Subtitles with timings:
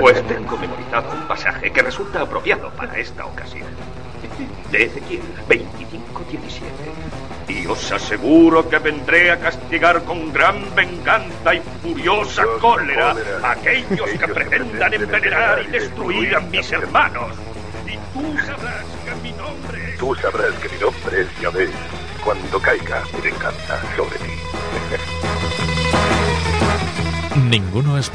[0.00, 3.68] Pues tengo memorizado un pasaje que resulta apropiado para esta ocasión.
[4.70, 6.62] De Ezequiel 25:17.
[7.48, 14.08] Y os aseguro que vendré a castigar con gran venganza y furiosa cólera a aquellos
[14.10, 17.36] que pretendan envenenar y destruir a mis hermanos.
[17.86, 19.98] Y tú sabrás que mi nombre es...
[19.98, 21.68] Tú sabrás que mi nombre es Yahvé
[22.24, 24.30] cuando caiga mi venganza sobre ti.
[27.50, 28.10] Ningú no és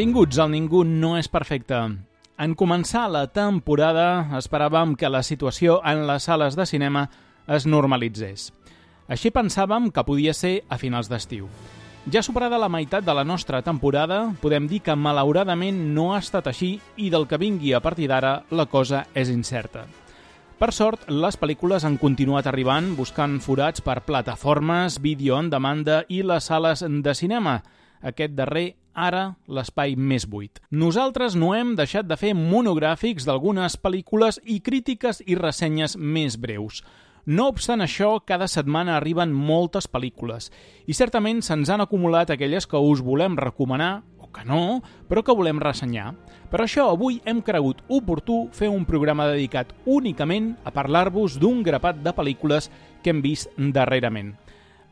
[0.00, 1.76] Benvinguts al Ningú no és perfecte.
[2.40, 7.02] En començar la temporada esperàvem que la situació en les sales de cinema
[7.44, 8.46] es normalitzés.
[9.12, 11.50] Així pensàvem que podia ser a finals d'estiu.
[12.08, 16.48] Ja superada la meitat de la nostra temporada, podem dir que malauradament no ha estat
[16.48, 19.84] així i del que vingui a partir d'ara la cosa és incerta.
[20.56, 26.22] Per sort, les pel·lícules han continuat arribant buscant forats per plataformes, vídeo en demanda i
[26.24, 27.58] les sales de cinema,
[28.00, 30.60] aquest darrer ara l'espai més buit.
[30.70, 36.82] Nosaltres no hem deixat de fer monogràfics d'algunes pel·lícules i crítiques i ressenyes més breus.
[37.26, 40.48] No obstant això, cada setmana arriben moltes pel·lícules
[40.88, 45.36] i certament se'ns han acumulat aquelles que us volem recomanar, o que no, però que
[45.36, 46.14] volem ressenyar.
[46.50, 52.00] Per això avui hem cregut oportú fer un programa dedicat únicament a parlar-vos d'un grapat
[52.02, 52.70] de pel·lícules
[53.04, 54.34] que hem vist darrerament.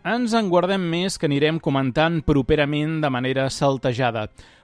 [0.09, 4.23] Ens en guardem més que anirem comentant properament de manera saltejada.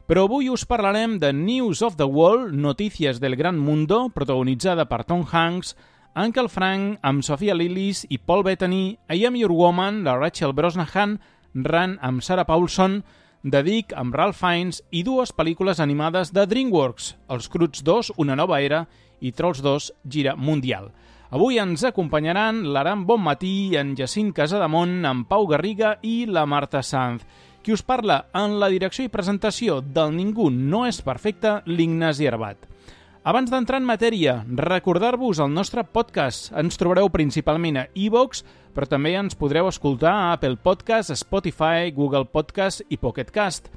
[0.09, 5.03] Però avui us parlarem de News of the World, Notícies del Gran Mundo, protagonitzada per
[5.05, 5.75] Tom Hanks,
[6.17, 11.19] Uncle Frank amb Sofia Lillis i Paul Bettany, I Am Your Woman, de Rachel Brosnahan,
[11.53, 13.03] Ran amb Sarah Paulson,
[13.45, 18.39] The Dick amb Ralph Fiennes i dues pel·lícules animades de DreamWorks, Els Cruts 2, Una
[18.39, 18.87] nova era
[19.21, 20.89] i Trolls 2, Gira Mundial.
[21.35, 27.25] Avui ens acompanyaran l'Aram Bonmatí, en Jacint Casademont, en Pau Garriga i la Marta Sanz.
[27.59, 32.69] Qui us parla en la direcció i presentació del Ningú no és perfecte, l'Ignasi Arbat.
[33.27, 36.53] Abans d'entrar en matèria, recordar-vos el nostre podcast.
[36.55, 42.29] Ens trobareu principalment a iVox, però també ens podreu escoltar a Apple Podcast, Spotify, Google
[42.31, 43.73] Podcast i Pocket Cast.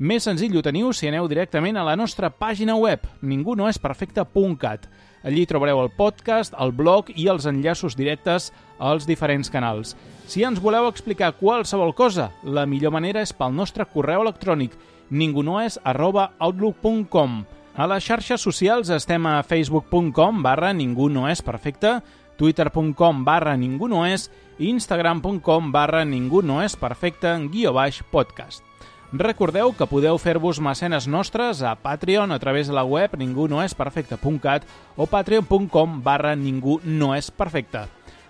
[0.00, 4.88] Més senzill ho teniu si aneu directament a la nostra pàgina web, ningunoesperfecte.cat.
[5.22, 9.94] Allí trobareu el podcast, el blog i els enllaços directes als diferents canals.
[10.26, 14.74] Si ens voleu explicar qualsevol cosa, la millor manera és pel nostre correu electrònic
[15.10, 17.42] ningunoes arroba outlook.com.
[17.72, 22.00] A les xarxes socials estem a facebook.com barra ningú no és perfecte,
[22.36, 24.28] twitter.com barra ningú no és
[24.58, 28.71] i instagram.com barra ningú no és perfecte guió baix podcast.
[29.12, 34.64] Recordeu que podeu fer-vos mecenes nostres a Patreon a través de la web ningunoesperfecte.cat
[34.96, 37.82] o patreon.com barra ningú no és perfecte.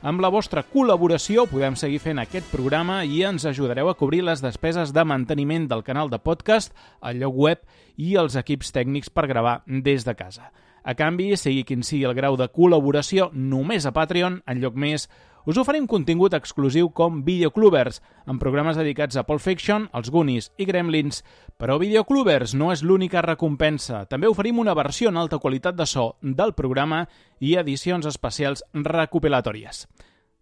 [0.03, 4.43] Amb la vostra col·laboració podem seguir fent aquest programa i ens ajudareu a cobrir les
[4.43, 7.63] despeses de manteniment del canal de podcast, el lloc web
[7.95, 10.51] i els equips tècnics per gravar des de casa.
[10.83, 15.07] A canvi, sigui quin sigui el grau de col·laboració, només a Patreon, en lloc més,
[15.47, 20.67] us oferim contingut exclusiu com Videoclubers, amb programes dedicats a Pulp Fiction, els Goonies i
[20.69, 21.23] Gremlins.
[21.59, 24.05] Però Videoclubers no és l'única recompensa.
[24.11, 27.07] També oferim una versió en alta qualitat de so del programa
[27.41, 29.87] i edicions especials recopilatòries.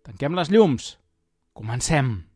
[0.07, 0.97] Tanquem les llums.
[1.53, 2.30] Comencem!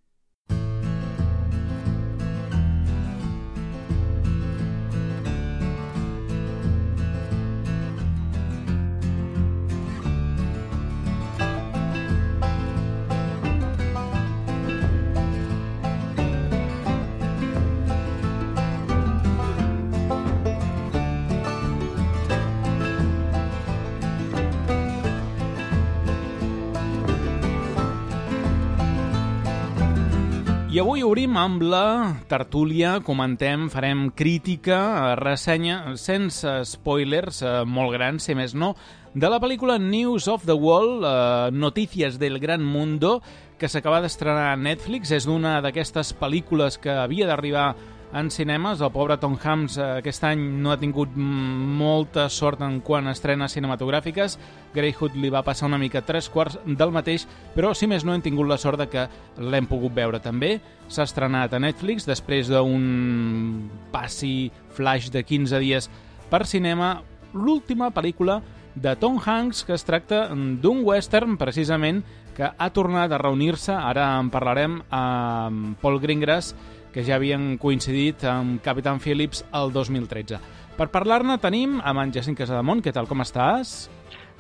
[30.75, 38.27] I avui obrim amb la tertúlia, comentem, farem crítica, ressenya, sense spoilers, eh, molt grans,
[38.27, 38.73] si més no,
[39.15, 43.23] de la pel·lícula News of the World, eh, Notícies del Gran Mundo,
[43.57, 45.13] que s'acaba d'estrenar a Netflix.
[45.13, 47.77] És una d'aquestes pel·lícules que havia d'arribar
[48.15, 48.81] en cinemes.
[48.81, 53.15] El pobre Tom Hanks eh, aquest any no ha tingut molta sort en quant a
[53.15, 54.39] estrenes cinematogràfiques.
[54.75, 58.23] Greyhood li va passar una mica tres quarts del mateix, però si més no hem
[58.25, 59.07] tingut la sort de que
[59.43, 60.57] l'hem pogut veure també.
[60.89, 65.91] S'ha estrenat a Netflix després d'un passi flash de 15 dies
[66.31, 67.01] per cinema
[67.35, 68.41] l'última pel·lícula
[68.75, 72.03] de Tom Hanks que es tracta d'un western precisament
[72.35, 76.55] que ha tornat a reunir-se, ara en parlarem, amb Paul Greengrass,
[76.95, 80.39] que ja havien coincidit amb Capitán Phillips el 2013.
[80.79, 82.83] Per parlar-ne tenim amb en Jacint Casademont.
[82.85, 83.89] Què tal, com estàs?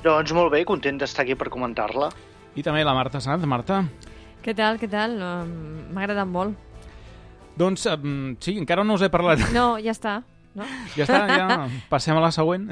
[0.04, 2.12] Doncs molt bé, content d'estar aquí per comentar-la.
[2.54, 3.42] I també la Marta Sanz.
[3.50, 3.82] Marta?
[4.44, 5.18] Què tal, què tal?
[5.18, 6.54] M'ha agradat molt.
[7.58, 7.88] Doncs
[8.42, 9.42] sí, encara no us he parlat.
[9.54, 10.20] No, ja està.
[10.54, 10.66] No?
[10.94, 11.46] Ja està, ja
[11.92, 12.68] passem a la següent.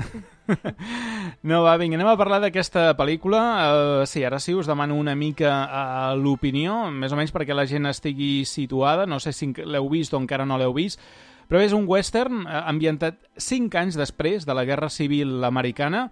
[1.43, 3.40] No, va, vinga, anem a parlar d'aquesta pel·lícula.
[3.43, 7.67] Uh, sí, ara sí, us demano una mica uh, l'opinió, més o menys perquè la
[7.67, 9.06] gent estigui situada.
[9.11, 11.02] No sé si l'heu vist o encara no l'heu vist,
[11.50, 16.06] però és un western uh, ambientat 5 anys després de la Guerra Civil Americana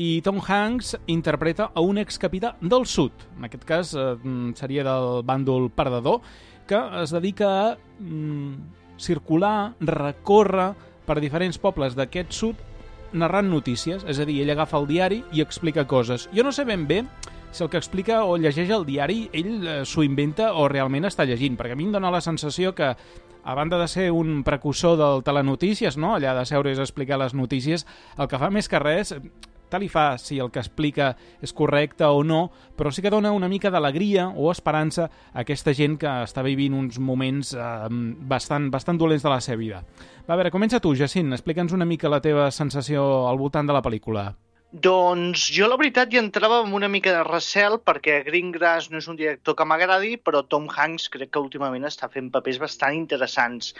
[0.00, 4.14] i Tom Hanks interpreta a un excapità del sud, en aquest cas uh,
[4.56, 6.22] seria del bàndol perdedor,
[6.70, 10.70] que es dedica a mm, circular, recórrer
[11.10, 12.60] per diferents pobles d'aquest sud
[13.18, 16.28] narrant notícies, és a dir, ell agafa el diari i explica coses.
[16.30, 17.02] Jo no sé ben bé
[17.50, 21.26] si el que explica o llegeix el diari ell eh, s'ho inventa o realment està
[21.26, 22.92] llegint, perquè a mi em dóna la sensació que
[23.42, 26.14] a banda de ser un precursor del telenotícies, no?
[26.14, 27.86] allà de seure i explicar les notícies,
[28.18, 29.14] el que fa més que res
[29.70, 32.42] tal i fa si el que explica és correcte o no,
[32.76, 36.74] però sí que dona una mica d'alegria o esperança a aquesta gent que està vivint
[36.76, 39.82] uns moments eh, bastant, bastant dolents de la seva vida.
[40.26, 43.76] Va, a veure, comença tu, Jacint, explica'ns una mica la teva sensació al voltant de
[43.76, 44.30] la pel·lícula.
[44.70, 49.08] Doncs jo la veritat hi entrava amb una mica de recel perquè Greengrass no és
[49.10, 53.72] un director que m'agradi, però Tom Hanks crec que últimament està fent papers bastant interessants.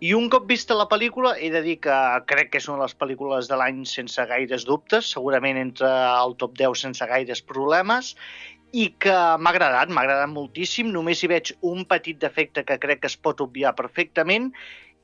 [0.00, 1.98] I un cop vista la pel·lícula he de dir que
[2.32, 6.32] crec que és una de les pel·lícules de l'any sense gaires dubtes, segurament entre el
[6.40, 8.14] top 10 sense gaires problemes,
[8.72, 10.88] i que m'ha agradat, m'ha agradat moltíssim.
[10.96, 14.54] Només hi veig un petit defecte que crec que es pot obviar perfectament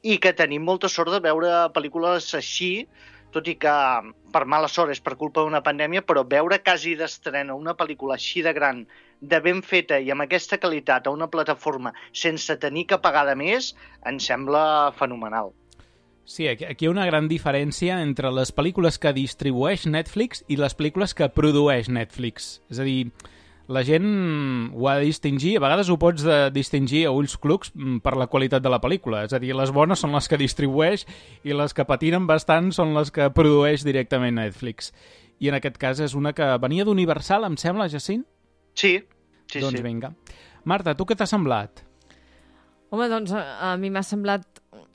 [0.01, 2.89] i que tenim molta sort de veure pel·lícules així,
[3.37, 3.77] tot i que
[4.35, 8.43] per mala sort és per culpa d'una pandèmia, però veure quasi d'estrena una pel·lícula així
[8.43, 8.85] de gran,
[9.21, 13.37] de ben feta i amb aquesta qualitat a una plataforma sense tenir que pagar de
[13.39, 13.75] més,
[14.07, 14.65] em sembla
[14.99, 15.55] fenomenal.
[16.25, 20.75] Sí, aquí hi ha una gran diferència entre les pel·lícules que distribueix Netflix i les
[20.77, 22.59] pel·lícules que produeix Netflix.
[22.73, 23.11] És a dir,
[23.67, 24.07] la gent
[24.75, 28.17] ho ha de distingir, a vegades ho pots de distingir a ulls clucs mm, per
[28.21, 31.07] la qualitat de la pel·lícula, és a dir, les bones són les que distribueix
[31.45, 34.93] i les que patinen bastant són les que produeix directament Netflix.
[35.41, 38.27] I en aquest cas és una que venia d'Universal, em sembla, Jacint?
[38.77, 38.99] Sí,
[39.49, 39.85] sí, doncs sí.
[39.87, 40.13] vinga.
[40.65, 41.85] Marta, tu què t'ha semblat?
[42.93, 44.47] Home, doncs a, a mi m'ha semblat...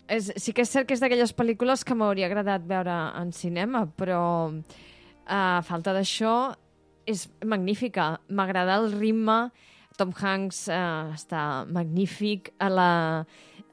[0.09, 3.83] És, sí que és cert que és d'aquelles pel·lícules que m'hauria agradat veure en cinema,
[3.93, 4.21] però
[5.29, 6.33] a falta d'això
[7.09, 8.11] és magnífica.
[8.29, 9.39] M'agrada el ritme,
[9.99, 12.91] Tom Hanks uh, està magnífic, a la...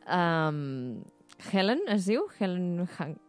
[0.06, 1.04] Um,
[1.52, 2.24] Helen, es diu?
[2.40, 2.86] Helen,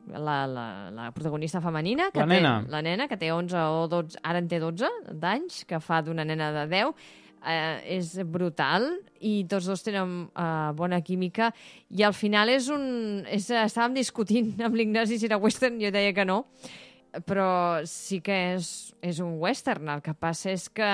[0.08, 0.66] la, la,
[0.96, 2.08] la protagonista femenina.
[2.14, 2.54] Que la nena.
[2.64, 6.00] Té, la nena, que té 11 o 12, ara en té 12 d'anys, que fa
[6.06, 6.94] d'una nena de 10.
[7.48, 8.88] Eh, és brutal
[9.24, 11.52] i tots dos tenen uh, bona química
[11.94, 12.88] i al final és un...
[13.30, 16.42] És, estàvem discutint amb l'Ignasi si era western, jo deia que no,
[17.26, 19.90] però sí que és, és un western.
[19.96, 20.92] El que passa és que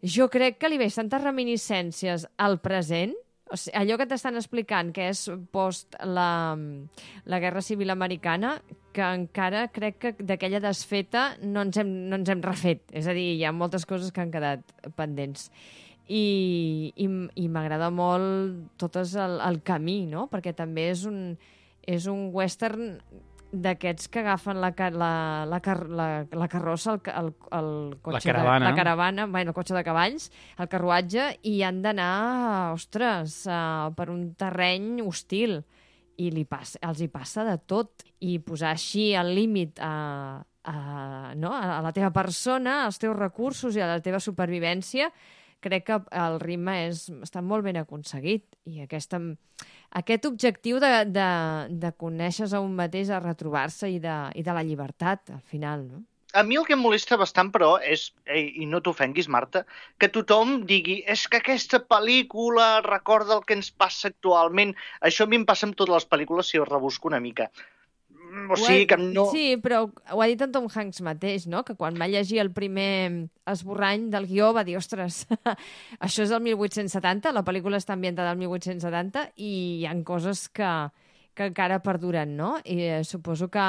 [0.00, 3.16] jo crec que li veig tantes reminiscències al present,
[3.50, 6.54] o sigui, allò que t'estan explicant, que és post la,
[7.26, 8.54] la Guerra Civil Americana,
[8.94, 12.84] que encara crec que d'aquella desfeta no ens, hem, no ens hem refet.
[12.94, 14.62] És a dir, hi ha moltes coses que han quedat
[14.98, 15.50] pendents.
[16.10, 17.06] I, i,
[17.38, 20.26] i m'agrada molt tot el, el camí, no?
[20.30, 21.34] Perquè també és un,
[21.86, 22.96] és un western
[23.52, 25.10] d'aquests que agafen la, la,
[25.50, 27.70] la, la, la carrossa, el, el, el
[28.02, 31.80] cotxe la caravana, de, la caravana bueno, el cotxe de cavalls, el carruatge, i han
[31.82, 35.60] d'anar, ostres, uh, per un terreny hostil.
[36.20, 38.04] I li passa, els hi passa de tot.
[38.20, 40.74] I posar així el límit a, a,
[41.34, 41.54] no?
[41.56, 45.08] a la teva persona, als teus recursos i a la teva supervivència,
[45.64, 48.46] crec que el ritme és, està molt ben aconseguit.
[48.68, 49.20] I aquesta
[49.98, 51.30] aquest objectiu de, de,
[51.82, 55.84] de conèixer-se a un mateix, a retrobar-se i, de, i de la llibertat, al final,
[55.88, 56.04] no?
[56.32, 59.64] A mi el que em molesta bastant, però, és, i no t'ofenguis, Marta,
[59.98, 64.76] que tothom digui és que aquesta pel·lícula recorda el que ens passa actualment.
[65.10, 67.48] Això a mi em passa amb totes les pel·lícules si ho rebusco una mica.
[68.30, 69.26] O sigui que no...
[69.32, 71.64] Sí, però ho ha dit en Tom Hanks mateix, no?
[71.66, 75.24] Que quan va llegir el primer esborrany del guió va dir, ostres,
[76.06, 80.70] això és el 1870, la pel·lícula està ambientada al 1870 i hi han coses que,
[81.34, 82.54] que encara perduren, no?
[82.64, 83.66] I eh, suposo que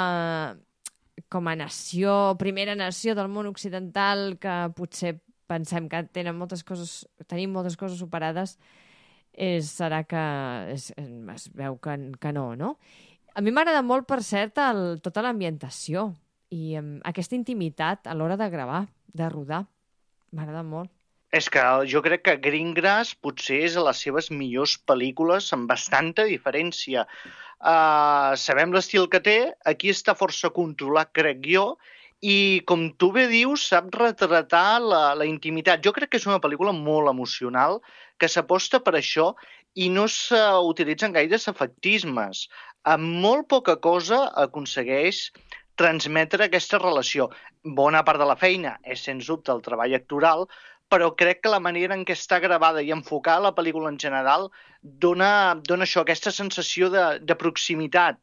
[1.31, 5.17] com a nació, primera nació del món occidental, que potser
[5.51, 8.57] pensem que tenen moltes coses, tenim moltes coses superades,
[9.31, 10.21] és, serà que
[10.73, 12.75] es, es veu que, que no, no?
[13.31, 16.09] A mi m'agrada molt, per cert, el, tota l'ambientació
[16.51, 19.61] i um, aquesta intimitat a l'hora de gravar, de rodar.
[20.35, 20.91] M'agrada molt.
[21.31, 26.25] És que jo crec que Greengrass potser és a les seves millors pel·lícules amb bastanta
[26.27, 27.05] diferència.
[27.61, 31.65] Uh, sabem l'estil que té, aquí està força controlat, crec jo,
[32.21, 35.79] i com tu bé dius, sap retratar la, la intimitat.
[35.85, 37.79] Jo crec que és una pel·lícula molt emocional,
[38.19, 39.31] que s'aposta per això
[39.75, 42.47] i no s'utilitzen gaires efectismes.
[42.83, 45.29] Amb molt poca cosa aconsegueix
[45.79, 47.29] transmetre aquesta relació.
[47.63, 50.47] Bona part de la feina és, sens dubte, el treball actoral,
[50.91, 54.49] però crec que la manera en què està gravada i enfocada la pel·lícula en general
[54.81, 58.19] dona, dona això, aquesta sensació de, de proximitat.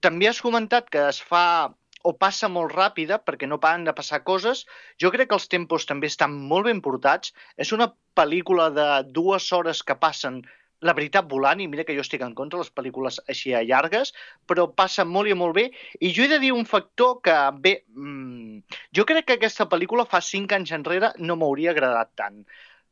[0.00, 1.74] També has comentat que es fa
[2.06, 4.64] o passa molt ràpida perquè no paren de passar coses.
[5.02, 7.34] Jo crec que els tempos també estan molt ben portats.
[7.58, 10.44] És una pel·lícula de dues hores que passen
[10.84, 13.62] la veritat volant, i mira que jo estic en contra de les pel·lícules així a
[13.64, 14.12] llargues,
[14.46, 15.66] però passa molt i molt bé.
[16.00, 18.62] I jo he de dir un factor que, bé, mmm,
[18.96, 22.42] jo crec que aquesta pel·lícula fa cinc anys enrere no m'hauria agradat tant.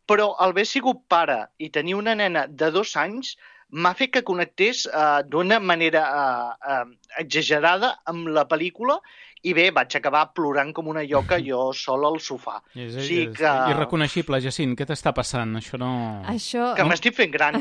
[0.08, 3.36] Però al haver sigut pare i tenir una nena de dos anys
[3.74, 9.00] m'ha fet que connectés uh, d'una manera uh, uh, exagerada amb la pel·lícula
[9.44, 12.60] i bé, vaig acabar plorant com una lloca jo sol al sofà.
[12.74, 13.50] És, és, sí que...
[13.74, 15.58] irreconeixible, Jacint, què t'està passant?
[15.60, 15.90] Això no...
[16.30, 16.72] Això...
[16.78, 17.60] Que m'estic fent gran.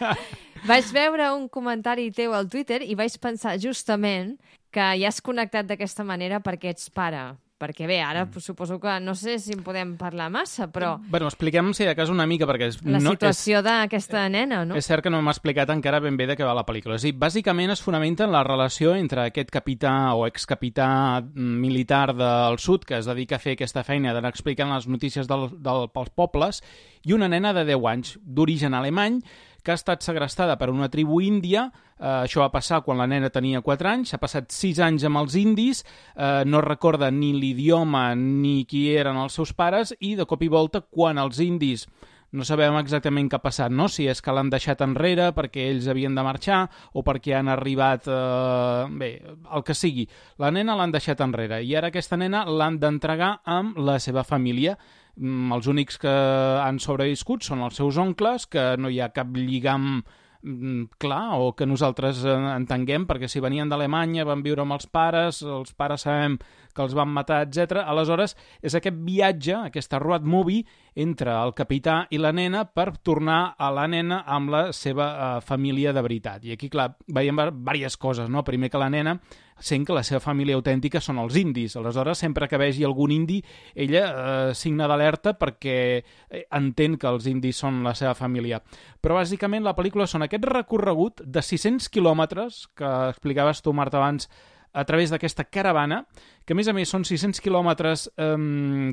[0.70, 4.36] vaig veure un comentari teu al Twitter i vaig pensar justament
[4.74, 8.40] que ja has connectat d'aquesta manera perquè ets pare perquè bé, ara mm.
[8.42, 10.96] suposo que no sé si en podem parlar massa, però...
[11.08, 12.68] Bueno, expliquem si de cas una mica, perquè...
[12.72, 14.78] És, la no, situació d'aquesta nena, no?
[14.78, 16.98] És cert que no m'ha explicat encara ben bé de què va la pel·lícula.
[16.98, 22.58] És dir, bàsicament es fonamenta en la relació entre aquest capità o excapità militar del
[22.58, 26.12] sud que es dedica a fer aquesta feina d'anar explicant les notícies del, del, pels
[26.14, 26.62] pobles
[27.04, 29.20] i una nena de 10 anys d'origen alemany
[29.64, 31.66] que ha estat segrestada per una tribu índia.
[31.98, 35.22] Eh, això va passar quan la nena tenia 4 anys, s'ha passat 6 anys amb
[35.22, 40.26] els indis, eh, no recorda ni l'idioma ni qui eren els seus pares i de
[40.26, 41.88] cop i volta quan els indis
[42.34, 43.86] no sabem exactament què ha passat, no?
[43.86, 48.08] si és que l'han deixat enrere perquè ells havien de marxar o perquè han arribat...
[48.10, 49.10] Eh, bé,
[49.54, 50.08] el que sigui.
[50.42, 54.74] La nena l'han deixat enrere i ara aquesta nena l'han d'entregar amb la seva família
[55.20, 60.02] els únics que han sobreviscut són els seus oncles, que no hi ha cap lligam
[60.42, 64.86] mm, clar o que nosaltres eh, entenguem, perquè si venien d'Alemanya, van viure amb els
[64.90, 66.38] pares, els pares sabem
[66.74, 67.84] que els van matar, etc.
[67.84, 70.64] Aleshores, és aquest viatge, aquesta road movie,
[70.94, 75.40] entre el capità i la nena per tornar a la nena amb la seva uh,
[75.42, 76.44] família de veritat.
[76.46, 78.44] I aquí, clar, veiem diverses coses, no?
[78.46, 79.18] Primer que la nena
[79.58, 81.76] sent que la seva família autèntica són els indis.
[81.78, 83.40] Aleshores, sempre que vegi algun indi,
[83.74, 88.60] ella eh, signa d'alerta perquè eh, entén que els indis són la seva família.
[89.00, 94.28] Però, bàsicament, la pel·lícula són aquest recorregut de 600 quilòmetres, que explicaves tu, Marta, abans,
[94.74, 96.02] a través d'aquesta caravana,
[96.44, 98.34] que a més a més són 600 quilòmetres eh,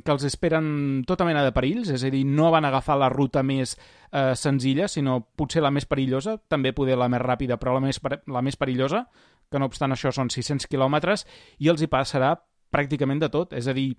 [0.06, 3.42] que els esperen tota mena de perills, és a dir, no van agafar la ruta
[3.44, 7.84] més eh, senzilla, sinó potser la més perillosa, també poder la més ràpida, però la
[7.84, 9.08] més, la més perillosa,
[9.52, 11.26] que no obstant això són 600 quilòmetres,
[11.60, 12.36] i els hi passarà
[12.72, 13.90] pràcticament de tot, és a dir,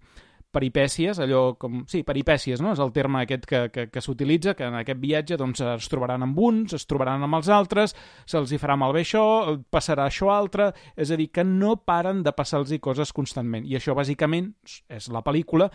[0.52, 1.82] peripècies, allò com...
[1.90, 2.74] Sí, peripècies, no?
[2.76, 6.26] És el terme aquest que, que, que s'utilitza, que en aquest viatge doncs, es trobaran
[6.26, 7.96] amb uns, es trobaran amb els altres,
[8.28, 9.24] se'ls hi farà malbé això,
[9.72, 10.72] passarà això altre...
[10.96, 13.64] És a dir, que no paren de passar-los coses constantment.
[13.66, 14.52] I això, bàsicament,
[14.92, 15.70] és la pel·lícula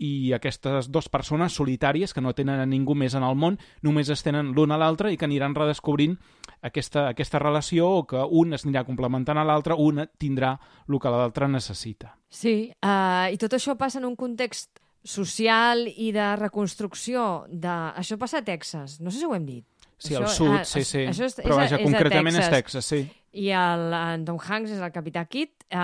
[0.00, 4.08] i aquestes dues persones solitàries que no tenen a ningú més en el món, només
[4.08, 6.16] es tenen l'un a l'altre i que aniran redescobrint
[6.64, 10.56] aquesta, aquesta relació o que un es anirà complementant a l'altre, un tindrà
[10.88, 12.14] el que l'altre necessita.
[12.32, 17.76] Sí, uh, i tot això passa en un context social i de reconstrucció de...
[18.00, 19.66] Això passa a Texas, no sé si ho hem dit.
[20.00, 21.02] Sí, això, al sud, ah, sí, sí.
[21.10, 22.46] Això és, Però vaja, és, és concretament Texas.
[22.46, 23.00] és Texas, sí.
[23.36, 25.80] I el, en Tom Hanks és el capità Kidd, eh,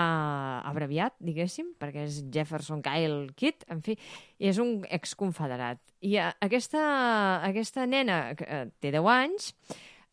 [0.70, 3.94] abreviat, diguéssim, perquè és Jefferson Kyle Kidd, en fi,
[4.40, 5.82] i és un exconfederat.
[6.00, 6.80] I uh, aquesta,
[7.46, 9.52] aquesta nena, que uh, té 10 anys,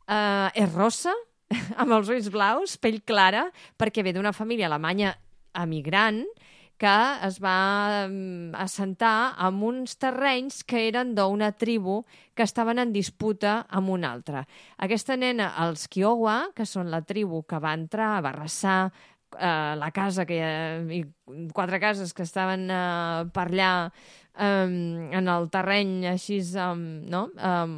[0.09, 1.15] uh, és rossa,
[1.81, 3.47] amb els ulls blaus, pell clara,
[3.79, 5.15] perquè ve d'una família alemanya
[5.63, 6.25] emigrant,
[6.83, 12.01] que es va mm, assentar en uns terrenys que eren d'una tribu
[12.35, 14.41] que estaven en disputa amb una altra.
[14.83, 18.91] Aquesta nena, els Kiowa, que són la tribu que va entrar, va arrasar
[19.39, 21.05] eh, la casa que hi ha,
[21.53, 23.73] quatre cases que estaven eh, per allà
[24.37, 27.27] um, en el terreny així, um, no?
[27.37, 27.77] Um,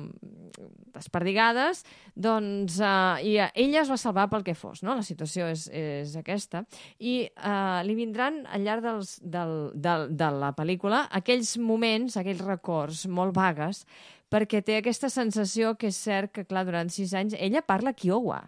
[0.95, 1.81] desperdigades,
[2.15, 4.95] doncs uh, i ella es va salvar pel que fos, no?
[4.95, 6.63] La situació és, és aquesta.
[6.99, 12.45] I uh, li vindran al llarg dels, del, del, de la pel·lícula aquells moments, aquells
[12.47, 13.83] records molt vagues,
[14.31, 18.45] perquè té aquesta sensació que és cert que, clar, durant sis anys ella parla Kiowa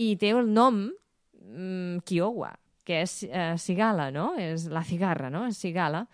[0.00, 0.88] i té el nom
[1.44, 2.52] mm, Kiowa,
[2.84, 4.32] que és uh, cigala, no?
[4.40, 5.46] És la cigarra, no?
[5.48, 6.04] És cigala.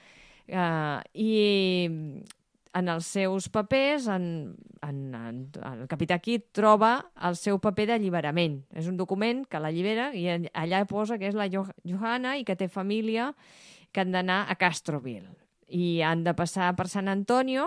[0.51, 1.31] Uh, I
[2.79, 4.55] en els seus papers, en,
[4.87, 5.41] en, en,
[5.73, 6.93] el capità Kidd troba
[7.27, 8.61] el seu paper d'alliberament.
[8.71, 12.71] És un document que l'allibera i allà posa que és la Johanna i que té
[12.71, 13.33] família
[13.91, 15.33] que han d'anar a Castroville.
[15.67, 17.67] I han de passar per Sant Antonio,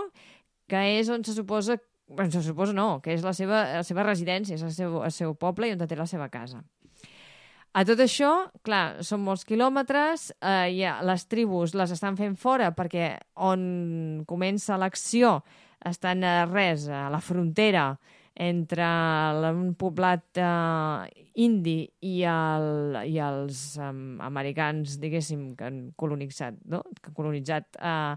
[0.71, 4.03] que és on se suposa bueno, se suposa no, que és la seva, la seva
[4.05, 6.61] residència, és el seu, el seu poble i on té la seva casa.
[7.73, 8.29] A tot això,
[8.61, 13.63] clar, són molts quilòmetres, eh, ja, les tribus les estan fent fora perquè on
[14.29, 15.39] comença l'acció
[15.81, 17.95] estan a res, a la frontera
[18.37, 18.85] entre
[19.49, 26.83] un poblat eh, indi i, el, i els um, americans, diguéssim, que han colonitzat, no?
[27.01, 28.15] que han colonitzat eh,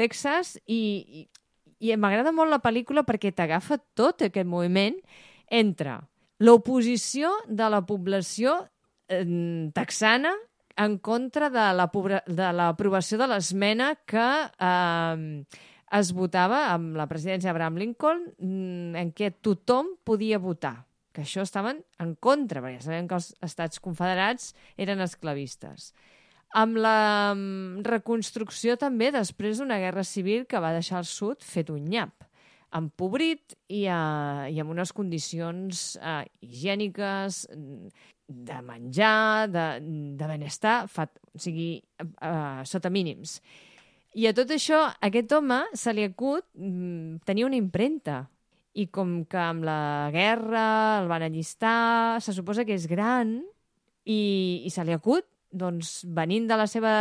[0.00, 0.80] Texas i,
[1.20, 1.26] i,
[1.92, 4.96] i m'agrada molt la pel·lícula perquè t'agafa tot aquest moviment
[5.52, 6.00] entre
[6.40, 8.77] l'oposició de la població eh,
[9.74, 10.34] texana
[10.78, 11.64] en contra de
[12.54, 15.44] l'aprovació la, de l'esmena que eh,
[15.98, 20.76] es votava amb la presidència d'Abraham Lincoln mm, en què tothom podia votar
[21.16, 25.90] que això estaven en contra, perquè sabem que els estats confederats eren esclavistes.
[26.54, 31.72] Amb la mm, reconstrucció també després d'una guerra civil que va deixar el sud fet
[31.74, 32.28] un nyap
[32.76, 37.46] empobrit i, uh, i amb unes condicions uh, higièniques,
[38.28, 39.66] de menjar, de,
[40.20, 41.78] de benestar, fa, o sigui,
[42.20, 43.38] uh, sota mínims.
[44.18, 48.26] I a tot això, a aquest home se li acut mm, tenir una impremta.
[48.78, 50.66] I com que amb la guerra
[51.00, 53.40] el van allistar, se suposa que és gran
[54.04, 56.92] i, i se li acut doncs, venint de la seva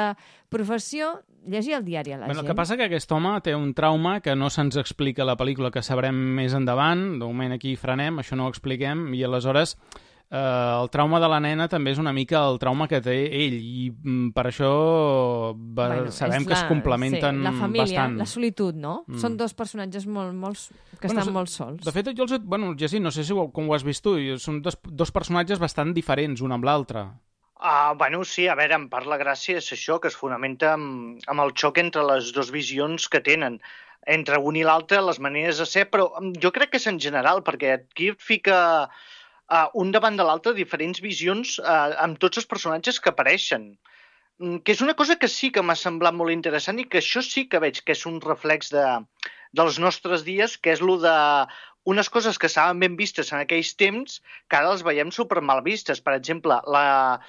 [0.49, 1.17] professió,
[1.47, 2.47] llegir el diari a la bueno, gent.
[2.47, 5.37] El que passa que aquest home té un trauma que no se'ns explica a la
[5.39, 7.19] pel·lícula, que sabrem més endavant.
[7.19, 9.75] De moment aquí frenem, això no ho expliquem, i aleshores
[10.29, 13.55] eh, el trauma de la nena també és una mica el trauma que té ell
[13.57, 14.71] i mm, per això
[15.53, 18.17] va, bueno, sabem que la, es complementen sí, la família, bastant.
[18.23, 18.97] La solitud, no?
[19.07, 19.21] Mm.
[19.23, 21.85] Són dos personatges molt, molt, que bueno, estan molt sols.
[21.85, 22.37] De fet, jo els...
[22.43, 25.63] Bueno, Jessy, no sé si ho, com ho has vist tu, són dos, dos personatges
[25.63, 27.07] bastant diferents un amb l'altre.
[27.57, 31.17] Uh, bueno, sí, a veure, en part la gràcia és això, que es fonamenta amb,
[31.25, 33.57] amb el xoc entre les dues visions que tenen
[34.07, 36.07] entre un i l'altre, les maneres de ser, però
[36.39, 38.59] jo crec que és en general, perquè aquí et fica
[39.51, 43.71] uh, un davant de l'altre diferents visions uh, amb tots els personatges que apareixen
[44.39, 47.23] mm, que és una cosa que sí que m'ha semblat molt interessant i que això
[47.25, 48.85] sí que veig que és un reflex de,
[49.53, 51.17] dels nostres dies, que és lo de
[51.87, 55.61] unes coses que estaven ben vistes en aquells temps que ara les veiem super mal
[55.63, 56.01] vistes.
[56.03, 57.19] Per exemple, la,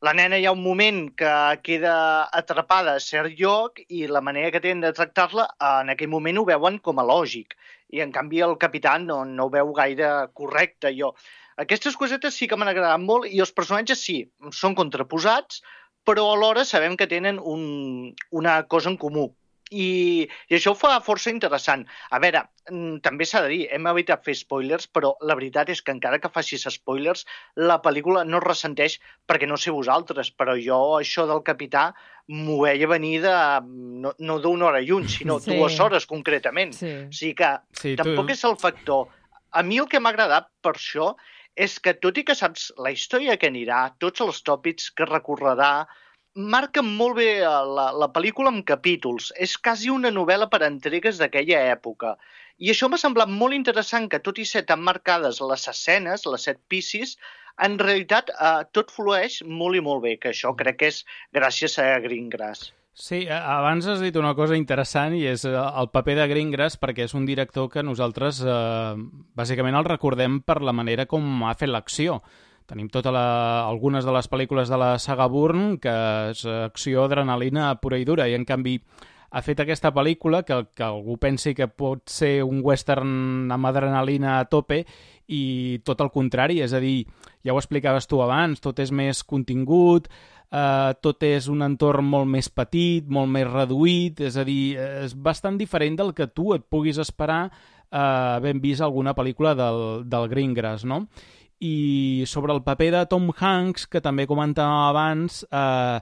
[0.00, 1.32] la nena hi ha un moment que
[1.66, 1.96] queda
[2.40, 5.50] atrapada a cert lloc i la manera que tenen de tractar-la
[5.82, 7.58] en aquell moment ho veuen com a lògic
[7.92, 10.94] i en canvi el capità no, no ho veu gaire correcte.
[10.96, 11.12] Jo,
[11.64, 14.22] aquestes cosetes sí que m'han agradat molt i els personatges sí,
[14.56, 15.60] són contraposats,
[16.06, 19.28] però alhora sabem que tenen un, una cosa en comú.
[19.70, 21.84] I, i això ho fa força interessant.
[22.10, 22.40] A veure,
[22.72, 26.18] mm, també s'ha de dir, hem evitat fer spoilers, però la veritat és que encara
[26.18, 27.22] que facis spoilers,
[27.54, 28.98] la pel·lícula no ressenteix
[29.30, 31.92] perquè no sé vosaltres, però jo això del capità
[32.30, 33.36] m'ho veia venir de,
[34.02, 35.54] no, no d'una hora lluny, sinó sí.
[35.54, 36.74] dues hores concretament.
[36.74, 36.92] Sí.
[37.06, 38.34] O sigui que sí, tampoc tu...
[38.34, 39.06] és el factor.
[39.54, 41.14] A mi el que m'ha agradat per això
[41.56, 45.86] és que tot i que saps la història que anirà, tots els tòpics que recorrerà,
[46.34, 49.32] marca molt bé eh, la, la pel·lícula amb capítols.
[49.36, 52.16] És quasi una novel·la per entregues d'aquella època.
[52.58, 56.48] I això m'ha semblat molt interessant que, tot i ser tan marcades les escenes, les
[56.48, 57.16] set piscis,
[57.58, 61.78] en realitat eh, tot flueix molt i molt bé, que això crec que és gràcies
[61.78, 62.70] a Greengrass.
[63.00, 67.06] Sí, abans has dit una cosa interessant i és eh, el paper de Greengrass perquè
[67.06, 68.98] és un director que nosaltres eh,
[69.40, 72.18] bàsicament el recordem per la manera com ha fet l'acció.
[72.68, 73.24] Tenim tota la,
[73.64, 75.94] algunes de les pel·lícules de la saga Bourne que
[76.34, 78.76] és acció, adrenalina pura i dura i en canvi
[79.30, 84.38] ha fet aquesta pel·lícula que, que algú pensi que pot ser un western amb adrenalina
[84.38, 84.82] a tope
[85.30, 87.04] i tot el contrari, és a dir,
[87.46, 90.08] ja ho explicaves tu abans, tot és més contingut,
[90.50, 94.74] eh, tot és un entorn molt més petit, molt més reduït, és a dir,
[95.06, 100.02] és bastant diferent del que tu et puguis esperar eh, havent vist alguna pel·lícula del,
[100.10, 101.04] del Greengrass, no?
[101.60, 106.00] i sobre el paper de Tom Hanks, que també comentàvem abans, eh,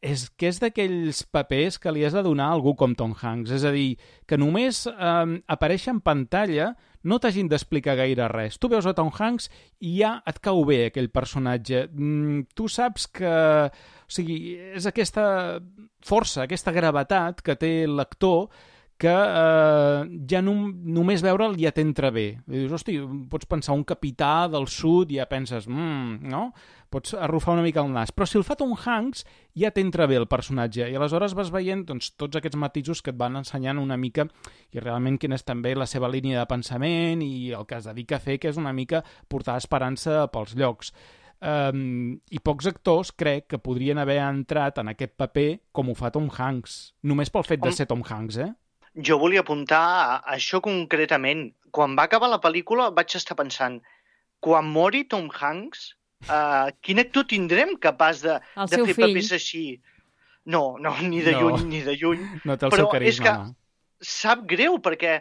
[0.00, 3.52] és que és d'aquells papers que li has de donar a algú com Tom Hanks.
[3.52, 6.72] És a dir, que només eh, aparèixer en pantalla
[7.04, 8.58] no t'hagin d'explicar gaire res.
[8.60, 9.48] Tu veus a Tom Hanks
[9.80, 11.86] i ja et cau bé aquell personatge.
[11.92, 13.36] Mm, tu saps que...
[14.10, 15.22] O sigui, és aquesta
[16.02, 18.48] força, aquesta gravetat que té l'actor
[19.00, 20.54] que eh, ja no,
[20.96, 22.26] només veure'l ja t'entra bé.
[22.44, 22.98] I dius, hosti,
[23.32, 26.50] pots pensar un capità del sud i ja penses, mmm, no?
[26.90, 28.10] Pots arrufar una mica el nas.
[28.10, 29.22] Però si el fa Tom Hanks,
[29.54, 30.88] ja t'entra bé el personatge.
[30.90, 34.26] I aleshores vas veient doncs, tots aquests matisos que et van ensenyant una mica
[34.74, 38.18] i realment quina és també la seva línia de pensament i el que es dedica
[38.18, 40.90] a fer, que és una mica portar esperança pels llocs.
[41.40, 46.10] Um, I pocs actors crec que podrien haver entrat en aquest paper com ho fa
[46.12, 46.80] Tom Hanks.
[47.06, 48.50] Només pel fet de ser Tom Hanks, eh?
[48.98, 51.46] Jo volia apuntar a això concretament.
[51.70, 53.78] Quan va acabar la pel·lícula vaig estar pensant,
[54.42, 55.94] quan mori Tom Hanks,
[56.28, 59.06] uh, quin actor tindrem capaç de, El de fer fill.
[59.08, 59.64] papers així?
[60.50, 61.40] No, no, ni de No.
[61.40, 62.22] lluny, ni de lluny.
[62.44, 63.54] No té el Però seu carisma, és que no.
[64.00, 65.20] sap greu, perquè,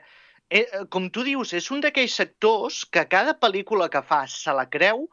[0.49, 4.65] eh, com tu dius, és un d'aquells actors que cada pel·lícula que fa se la
[4.69, 5.09] creu,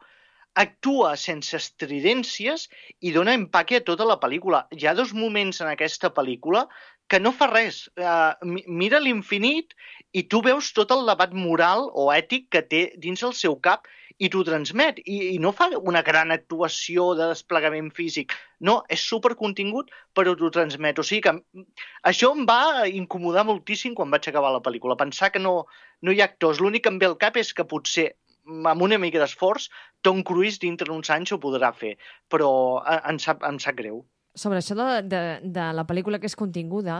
[0.57, 2.67] actua sense estridències
[3.05, 4.65] i dona empaque a tota la pel·lícula.
[4.73, 6.67] Hi ha dos moments en aquesta pel·lícula
[7.07, 7.83] que no fa res.
[7.95, 8.33] Uh,
[8.65, 9.75] mira l'infinit
[10.13, 13.85] i tu veus tot el debat moral o ètic que té dins el seu cap
[14.17, 14.99] i t'ho transmet.
[15.05, 18.33] I, I no fa una gran actuació de desplegament físic.
[18.69, 20.99] No, és supercontingut, però t'ho transmet.
[20.99, 21.67] O sigui que mm,
[22.11, 24.97] això em va incomodar moltíssim quan vaig acabar la pel·lícula.
[24.99, 25.59] Pensar que no,
[26.01, 26.61] no hi ha actors.
[26.63, 29.69] L'únic que em ve al cap és que potser mm, amb una mica d'esforç,
[30.01, 31.95] Tom Cruise dintre d'uns anys ho podrà fer,
[32.31, 32.51] però
[32.83, 34.05] eh, em sap, em sap greu.
[34.37, 36.99] sobre això de, de, de la pel·lícula que és continguda,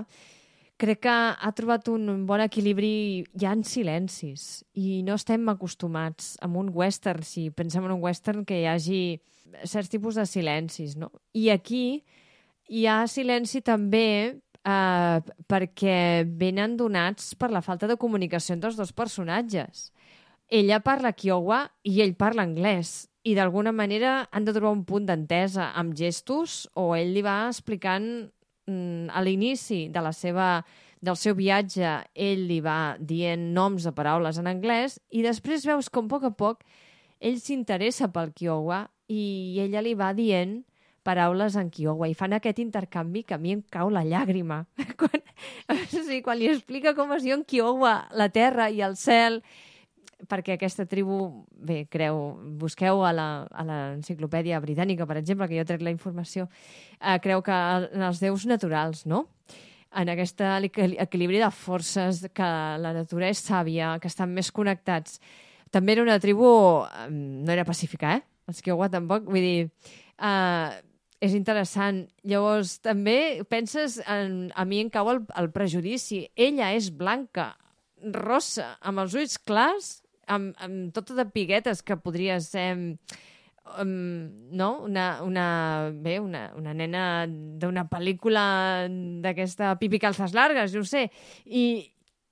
[0.77, 6.47] crec que ha trobat un bon equilibri ja en silencis i no estem acostumats a
[6.47, 9.01] un western, si pensem en un western que hi hagi
[9.65, 11.09] certs tipus de silencis, no?
[11.33, 12.03] I aquí
[12.69, 14.07] hi ha silenci també
[14.67, 15.17] eh,
[15.49, 19.91] perquè venen donats per la falta de comunicació entre els dos personatges.
[20.47, 25.07] Ella parla Kiowa i ell parla anglès i d'alguna manera han de trobar un punt
[25.07, 28.29] d'entesa amb gestos o ell li va explicant
[28.67, 30.65] a l'inici de la seva
[30.99, 35.91] del seu viatge, ell li va dient noms de paraules en anglès i després veus
[35.93, 36.63] com a poc a poc
[37.19, 40.59] ell s'interessa pel Kiowa i ella li va dient
[41.07, 44.65] paraules en Kiowa i fan aquest intercanvi que a mi em cau la llàgrima.
[44.99, 45.23] quan,
[45.71, 49.41] o sigui, quan li explica com es diu en Kiowa la terra i el cel
[50.25, 52.17] perquè aquesta tribu, bé, creu,
[52.57, 56.47] busqueu a l'enciclopèdia britànica, per exemple, que jo trec la informació,
[56.97, 57.57] eh, creu que
[57.91, 59.27] en els déus naturals, no?
[59.97, 62.47] En aquest equilibri de forces, que
[62.81, 65.21] la natura és sàvia, que estan més connectats.
[65.71, 66.49] També era una tribu...
[67.11, 68.25] No era pacífica, eh?
[68.47, 69.25] Els Kiowa tampoc.
[69.29, 69.69] Vull dir,
[70.19, 70.81] eh,
[71.23, 72.03] és interessant.
[72.27, 74.01] Llavors, també penses...
[74.05, 76.25] En, a mi em cau el, el prejudici.
[76.35, 77.53] Ella és blanca,
[78.13, 82.69] rossa, amb els ulls clars, amb, amb tota de piguetes que podria ser
[83.79, 83.91] um,
[84.51, 84.69] no?
[84.85, 85.47] una, una,
[85.93, 88.87] bé, una, una nena d'una pel·lícula
[89.23, 91.07] d'aquesta Pipi Calces Largues, jo sé,
[91.45, 91.65] i,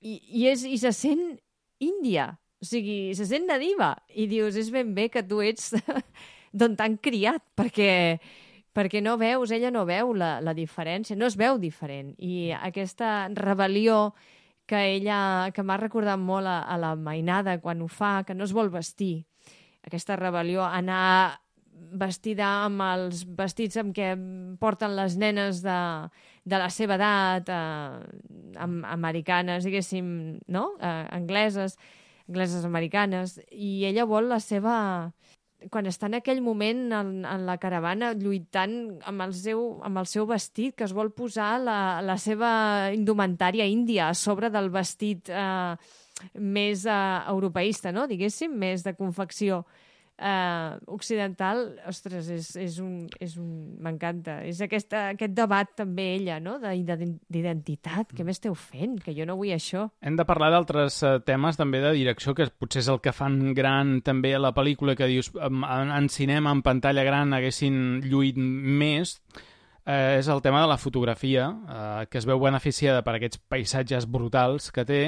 [0.01, 1.27] i, i, és, i se sent
[1.83, 2.31] índia,
[2.61, 5.73] o sigui, se sent nadiva, i dius, és ben bé que tu ets
[6.57, 8.17] d'on t'han criat, perquè
[8.75, 12.09] perquè no veus, ella no veu la, la diferència, no es veu diferent.
[12.19, 14.09] I aquesta rebel·lió
[14.65, 18.45] que ella, que m'ha recordat molt a, a la mainada quan ho fa, que no
[18.47, 19.25] es vol vestir.
[19.85, 21.41] Aquesta rebel·lió, anar
[21.95, 24.13] vestida amb els vestits amb què
[24.59, 25.77] porten les nenes de,
[26.47, 30.07] de la seva edat, eh, am, americanes, diguéssim,
[30.51, 30.65] no?
[30.79, 31.77] Eh, angleses,
[32.29, 34.77] angleses americanes, i ella vol la seva
[35.71, 38.75] quan està en aquell moment en, en la caravana lluitant
[39.07, 42.51] amb el, seu, amb el seu vestit, que es vol posar la, la seva
[42.95, 45.75] indumentària índia a sobre del vestit eh,
[46.39, 46.99] més eh,
[47.31, 48.05] europeista, no?
[48.11, 49.63] diguéssim, més de confecció
[50.17, 53.07] eh, occidental, ostres, és, és un...
[53.19, 53.49] És un
[53.85, 54.39] M'encanta.
[54.47, 56.73] És aquesta, aquest debat també ella, no?, de-
[57.29, 58.13] d'identitat.
[58.15, 58.95] Què m'esteu fent?
[59.03, 59.89] Que jo no vull això.
[60.01, 63.53] Hem de parlar d'altres eh, temes també de direcció, que potser és el que fan
[63.57, 68.39] gran també a la pel·lícula, que dius, en, en cinema, en pantalla gran, haguessin lluït
[68.39, 69.19] més,
[69.85, 74.07] eh, és el tema de la fotografia, eh, que es veu beneficiada per aquests paisatges
[74.09, 75.03] brutals que té,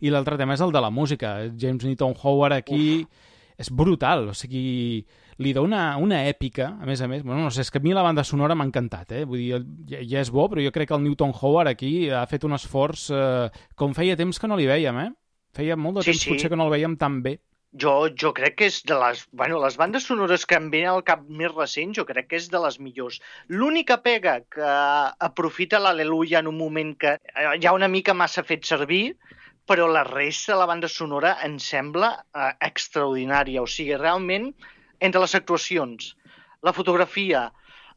[0.00, 1.38] i l'altre tema és el de la música.
[1.56, 3.26] James Newton Howard aquí Uf.
[3.60, 5.04] És brutal, o sigui,
[5.40, 7.22] li dona una èpica, a més a més.
[7.26, 9.26] Bueno, no sé, és que a mi la banda sonora m'ha encantat, eh?
[9.28, 12.24] Vull dir, ja, ja és bo, però jo crec que el Newton Howard aquí ha
[12.30, 15.10] fet un esforç eh, com feia temps que no li veiem, eh?
[15.56, 16.34] Feia molt de Sí, temps sí.
[16.34, 17.38] potser que no el veiem tan bé.
[17.70, 19.20] Jo, jo crec que és de les...
[19.30, 22.48] Bueno, les bandes sonores que em venen al cap més recent, jo crec que és
[22.50, 23.20] de les millors.
[23.46, 24.70] L'única pega que
[25.28, 27.12] aprofita l'Aleluia en un moment que
[27.62, 29.14] ja una mica massa fet servir,
[29.70, 33.62] però la resta de la banda sonora em sembla eh, extraordinària.
[33.62, 34.50] O sigui, realment,
[34.98, 36.14] entre les actuacions,
[36.66, 37.48] la fotografia,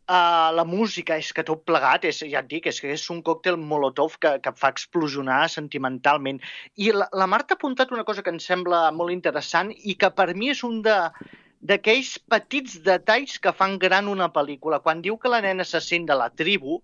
[0.04, 3.22] Uh, la música, és que tot plegat, és, ja et dic, és que és un
[3.24, 6.42] còctel molotov que, que fa explosionar sentimentalment.
[6.76, 10.10] I la, la Marta ha apuntat una cosa que em sembla molt interessant i que
[10.12, 10.98] per mi és un de
[11.64, 14.82] d'aquells petits detalls que fan gran una pel·lícula.
[14.84, 16.82] Quan diu que la nena se sent de la tribu,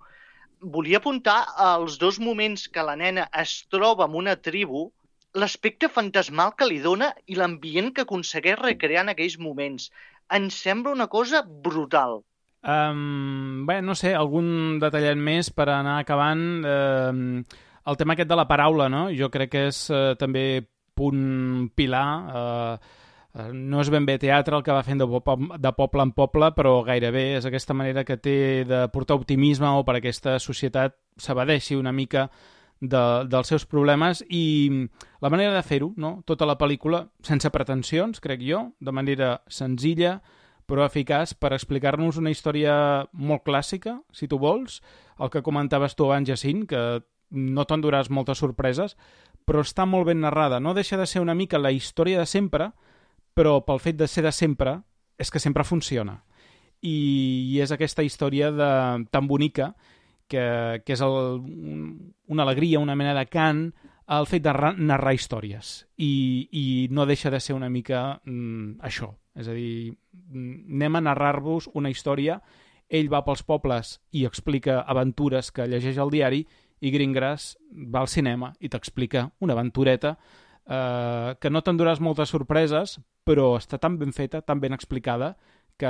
[0.61, 4.89] volia apuntar als dos moments que la nena es troba amb una tribu,
[5.33, 9.89] l'aspecte fantasmal que li dona i l'ambient que aconsegueix recrear en aquells moments.
[10.33, 12.21] Em sembla una cosa brutal.
[12.59, 16.43] Um, bé, no sé, algun detallet més per anar acabant.
[16.65, 17.21] Um,
[17.89, 19.07] el tema aquest de la paraula, no?
[19.15, 20.65] Jo crec que és uh, també
[20.99, 22.07] punt pilar.
[22.27, 22.97] Uh,
[23.33, 26.79] no és ben bé teatre el que va fent de, de poble en poble, però
[26.87, 31.93] gairebé és aquesta manera que té de portar optimisme o per aquesta societat s'abadeixi una
[31.93, 32.29] mica
[32.81, 34.87] de, dels seus problemes i
[35.21, 36.23] la manera de fer-ho, no?
[36.25, 40.19] tota la pel·lícula, sense pretensions, crec jo, de manera senzilla,
[40.69, 44.81] però eficaç per explicar-nos una història molt clàssica, si tu vols,
[45.19, 46.83] el que comentaves tu abans, Jacint, que
[47.29, 48.95] no t'enduràs moltes sorpreses,
[49.45, 50.59] però està molt ben narrada.
[50.61, 52.71] No deixa de ser una mica la història de sempre,
[53.39, 54.79] pel fet de ser de sempre,
[55.19, 56.19] és que sempre funciona.
[56.81, 56.95] I,
[57.51, 58.71] i és aquesta història de,
[59.11, 59.73] tan bonica
[60.29, 61.41] que, que és el,
[62.27, 63.65] una alegria, una mena de cant
[64.09, 69.11] el fet de narrar històries i, i no deixa de ser una mica mm, això,
[69.35, 72.39] és a dir, mm, anem a narrar-vos una història,
[72.89, 76.45] ell va pels pobles i explica aventures que llegeix al diari
[76.79, 77.57] i Greengrass
[77.93, 80.15] va al cinema i t'explica una aventureta
[80.69, 85.35] eh, que no t'enduràs moltes sorpreses, però està tan ben feta, tan ben explicada,
[85.79, 85.89] que,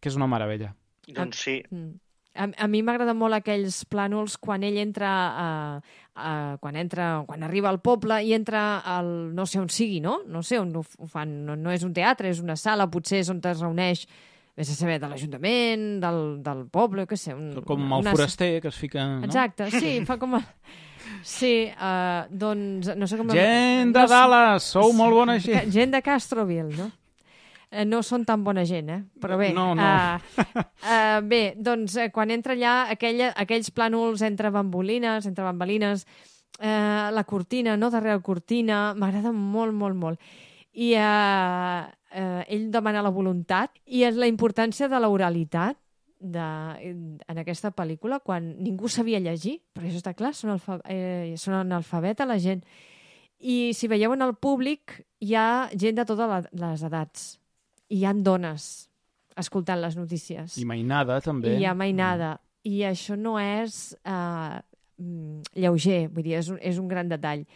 [0.00, 0.74] que és una meravella.
[1.10, 1.58] Doncs sí.
[1.70, 1.98] Mm.
[2.40, 5.46] A, a mi m'agraden molt aquells plànols quan ell entra, a,
[6.14, 10.20] a, quan entra, quan arriba al poble i entra al, no sé on sigui, no?
[10.30, 13.24] No sé on ho, ho fan, no, no és un teatre, és una sala, potser
[13.24, 14.06] és on es reuneix
[14.60, 17.34] vés a saber, de l'Ajuntament, del, del poble, què sé.
[17.34, 18.12] Un, com el una...
[18.12, 19.06] foraster que es fica...
[19.16, 19.24] No?
[19.26, 20.36] Exacte, sí, fa com...
[20.38, 20.44] A...
[21.26, 23.30] Sí, uh, doncs no sé com...
[23.34, 25.70] Gent de Dallas, sou molt bona gent.
[25.74, 26.90] Gent de Castroville, no?
[27.70, 29.00] eh, no són tan bona gent, eh?
[29.22, 29.86] Però bé, no, no.
[29.86, 36.04] Uh, uh, bé doncs eh, quan entra allà aquella, aquells plànols entre bambolines, entre bambalines,
[36.58, 37.92] uh, la cortina, no?
[37.92, 40.32] Darrere la cortina, m'agrada molt, molt, molt.
[40.74, 45.78] I uh, uh, ell demana la voluntat i és la importància de l'oralitat
[46.20, 46.46] de,
[46.84, 51.56] en aquesta pel·lícula quan ningú sabia llegir, però això està clar, són, alfa, eh, són
[51.58, 52.62] analfabeta la gent.
[53.40, 57.30] I si veieu en el públic, hi ha gent de totes les edats
[57.90, 58.88] hi han dones
[59.40, 60.56] escoltant les notícies.
[60.60, 61.56] I mainada, també.
[61.56, 62.36] I hi ha mainada.
[62.38, 62.46] Mm.
[62.70, 64.60] I això no és uh,
[65.56, 67.46] lleuger, vull dir, és un, és un gran detall.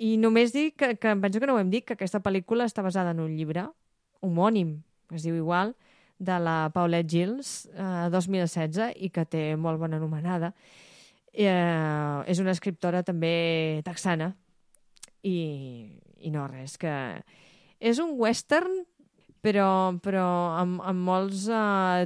[0.00, 2.66] I només dic que, que em penso que no ho hem dit, que aquesta pel·lícula
[2.68, 3.66] està basada en un llibre
[4.24, 4.78] homònim,
[5.14, 5.74] es diu igual,
[6.20, 10.52] de la Paulette Gilles, uh, 2016, i que té molt bona anomenada.
[11.30, 14.34] Uh, és una escriptora també texana,
[15.24, 15.38] i,
[16.20, 16.92] i no res, que
[17.80, 18.82] és un western
[19.40, 19.68] però,
[20.04, 20.26] però
[20.60, 22.04] amb, amb molts uh,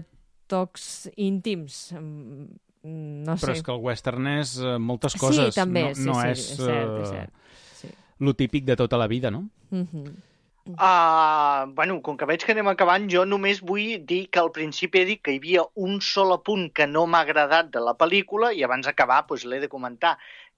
[0.51, 1.89] tocs íntims.
[1.95, 3.47] No sé.
[3.47, 5.51] Però és que el western és uh, moltes coses.
[5.51, 7.59] Sí, també, no, sí, no sí, és, és cert, és cert.
[7.81, 7.91] Sí.
[8.23, 9.49] Lo típic de tota la vida, no?
[9.71, 10.15] Uh -huh.
[10.65, 15.03] Uh, bueno, com que veig que anem acabant, jo només vull dir que al principi
[15.03, 18.53] he dit que hi havia un sol apunt que no m'ha agradat de la pel·lícula
[18.57, 20.15] i abans d'acabar doncs, l'he de comentar,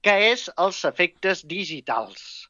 [0.06, 2.46] que és els efectes digitals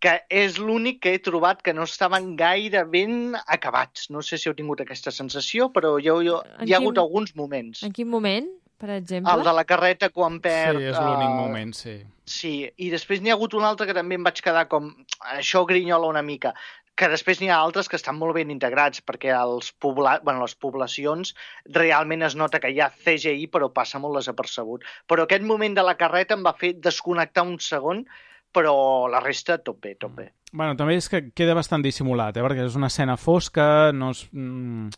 [0.00, 4.08] que és l'únic que he trobat que no estaven gaire ben acabats.
[4.08, 7.34] No sé si heu tingut aquesta sensació, però jo, jo, hi ha quin, hagut alguns
[7.36, 7.82] moments.
[7.84, 8.48] En quin moment,
[8.80, 9.32] per exemple?
[9.32, 10.80] El de la carreta quan perd...
[10.80, 11.96] Sí, és l'únic uh, moment, sí.
[12.30, 14.92] Sí, i després n'hi ha hagut un altre que també em vaig quedar com...
[15.36, 16.54] Això grinyola una mica
[17.00, 20.18] que després n'hi ha altres que estan molt ben integrats, perquè els pobla...
[20.24, 21.32] bueno, les poblacions
[21.76, 24.84] realment es nota que hi ha CGI, però passa molt desapercebut.
[25.08, 28.04] Però aquest moment de la carreta em va fer desconnectar un segon
[28.52, 30.26] però la resta tot bé, tot bé.
[30.50, 32.42] Bueno, també és que queda bastant dissimulat, eh?
[32.42, 34.90] perquè és una escena fosca, no es, mm,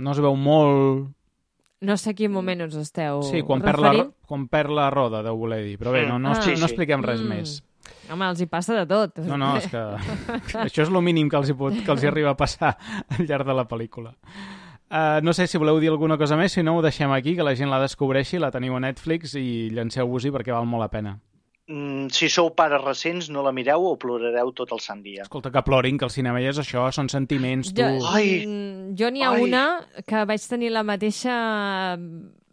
[0.00, 1.12] no es veu molt...
[1.84, 3.84] No sé a quin moment us esteu Sí, quan referint.
[3.84, 5.76] perd, la, quan perd la roda, deu voler dir.
[5.80, 6.40] Però bé, no, no, ah.
[6.40, 6.60] sí, sí.
[6.60, 7.28] no expliquem res mm.
[7.28, 7.56] més.
[8.10, 9.20] Home, els hi passa de tot.
[9.26, 9.82] No, no, és que
[10.64, 12.76] això és el mínim que els, hi pot, que els hi arriba a passar
[13.18, 14.14] al llarg de la pel·lícula.
[14.86, 17.44] Uh, no sé si voleu dir alguna cosa més, si no ho deixem aquí, que
[17.44, 21.16] la gent la descobreixi, la teniu a Netflix i llanceu-vos-hi perquè val molt la pena.
[21.68, 25.22] Mm, si sou pares recents, no la mireu o plorareu tot el sant dia.
[25.26, 27.82] Escolta, que plorin, que el cinema ja és això, són sentiments, tu.
[27.82, 28.44] Jo, Ai.
[28.46, 29.42] mm, jo n'hi ha Ai.
[29.48, 29.64] una
[30.06, 31.96] que vaig tenir la mateixa...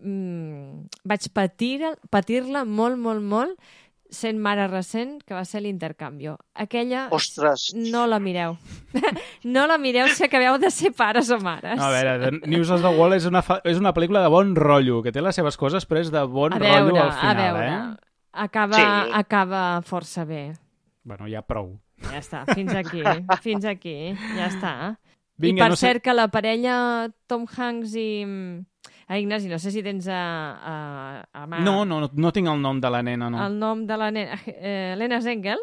[0.03, 3.55] Mm, vaig patir- patir-la molt, molt, molt
[4.13, 6.35] sent mare recent, que va ser l'intercanvio.
[6.53, 8.57] Aquella Ostres, no la mireu.
[9.55, 11.79] no la mireu si acabeu de ser pares o mares.
[11.79, 13.57] No, a veure, The News of the Wall és una, fa...
[13.65, 16.53] és una pel·lícula de bon rotllo, que té les seves coses, però és de bon
[16.53, 17.69] a rotllo veure, al final, a veure.
[17.71, 18.12] eh?
[18.33, 19.11] Acaba, Sí.
[19.13, 20.53] acaba força bé.
[21.03, 21.79] Bueno, ja prou.
[22.01, 23.01] Ja està, fins aquí,
[23.45, 24.97] fins aquí, ja està.
[25.37, 28.07] Vinga, I per no sé- cert que la parella Tom Hanks i...
[29.07, 30.73] Ah, Ignasi, no sé si tens a, a,
[31.33, 33.39] a mà No, no, no, no tinc el nom de la nena, no.
[33.45, 35.59] el nom de la nena, eh, Helena Zengel,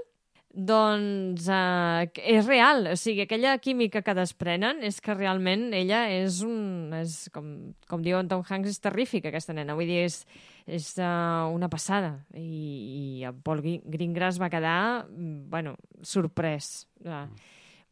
[0.51, 6.41] doncs eh, és real, o sigui, aquella química que desprenen és que realment ella és
[6.47, 6.91] un...
[6.99, 7.53] És, com,
[7.87, 10.25] com diu en Tom Hanks, és terrífica aquesta nena, vull dir, és,
[10.67, 16.89] és uh, una passada i, i el Paul Greengrass va quedar, mm, bueno, sorprès.
[17.07, 17.29] Uh,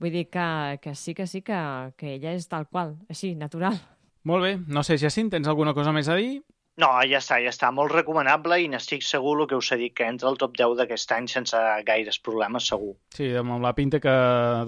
[0.03, 0.49] vull dir que,
[0.83, 1.63] que sí, que sí, que,
[1.97, 3.79] que ella és tal qual, així, natural.
[4.27, 6.41] Molt bé, no sé, Jacint, tens alguna cosa més a dir?
[6.79, 7.71] No, ja està, ja està.
[7.75, 10.77] Molt recomanable i n'estic segur el que us he dit, que entra al top 10
[10.81, 12.95] d'aquest any sense gaires problemes, segur.
[13.15, 14.15] Sí, amb la pinta que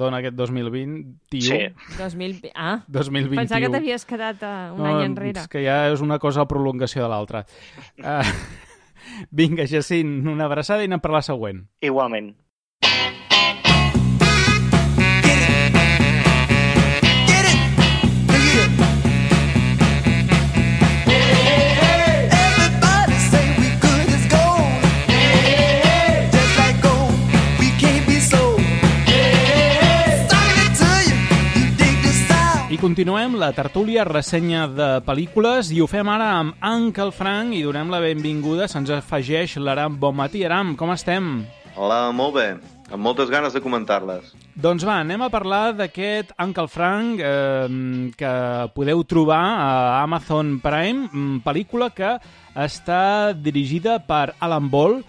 [0.01, 1.47] dona aquest 2020, tio.
[1.47, 1.61] Sí.
[1.99, 2.51] 2000...
[2.55, 3.39] Ah, 2021.
[3.45, 5.45] pensava que t'havies quedat uh, un any enrere.
[5.45, 7.47] És que ja és una cosa a prolongació de l'altra.
[8.03, 8.25] Uh,
[9.31, 11.65] vinga, Jacint, una abraçada i anem per la següent.
[11.85, 12.33] Igualment.
[32.81, 37.91] Continuem la tertúlia ressenya de pel·lícules i ho fem ara amb Uncle Frank i donem
[37.93, 39.99] la benvinguda, se'ns afegeix l'Aram.
[40.01, 41.27] Bon matí, Aram, com estem?
[41.77, 42.47] Hola, molt bé.
[42.89, 44.31] Amb moltes ganes de comentar-les.
[44.57, 48.33] Doncs va, anem a parlar d'aquest Uncle Frank eh, que
[48.73, 52.15] podeu trobar a Amazon Prime, mm, pel·lícula que
[52.57, 55.03] està dirigida per Alan Ball.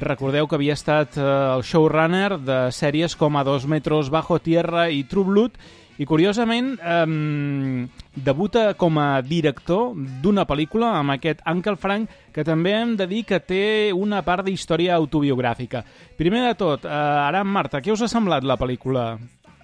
[0.00, 4.88] Recordeu que havia estat eh, el showrunner de sèries com A dos metros bajo tierra
[4.88, 5.60] i True Blood
[5.98, 12.76] i curiosament eh, debuta com a director d'una pel·lícula amb aquest Uncle Frank que també
[12.78, 13.62] hem de dir que té
[13.94, 15.82] una part d'història autobiogràfica.
[16.18, 19.10] Primer de tot, eh, Aram Marta, què us ha semblat la pel·lícula?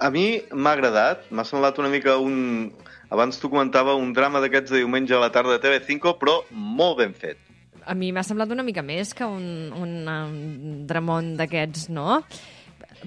[0.02, 2.72] A mi m'ha agradat, m'ha semblat una mica un...
[3.14, 6.98] Abans tu comentava un drama d'aquests de diumenge a la tarda de TV5, però molt
[6.98, 7.38] ben fet.
[7.86, 12.24] A mi m'ha semblat una mica més que un, un, un dramón d'aquests, no?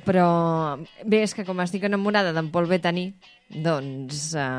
[0.05, 3.13] Però bé, és que com estic enamorada d'en Paul Bettany,
[3.49, 4.49] doncs eh,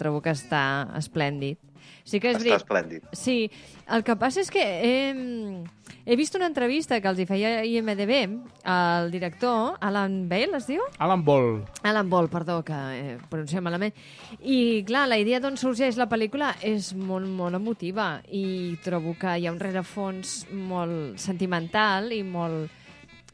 [0.00, 1.58] trobo que està esplèndid.
[2.04, 3.04] Sí que és Està veri- esplèndid.
[3.14, 3.50] Sí,
[3.94, 5.62] el que passa és que he,
[6.04, 10.82] he vist una entrevista que els hi feia IMDB al director, Alan Bale, es diu?
[10.98, 11.60] Alan Ball.
[11.86, 13.94] Alan Ball, perdó, que eh, pronunciem malament.
[14.40, 19.38] I, clar, la idea d'on sorgeix la pel·lícula és molt, molt emotiva i trobo que
[19.38, 22.81] hi ha un rerefons molt sentimental i molt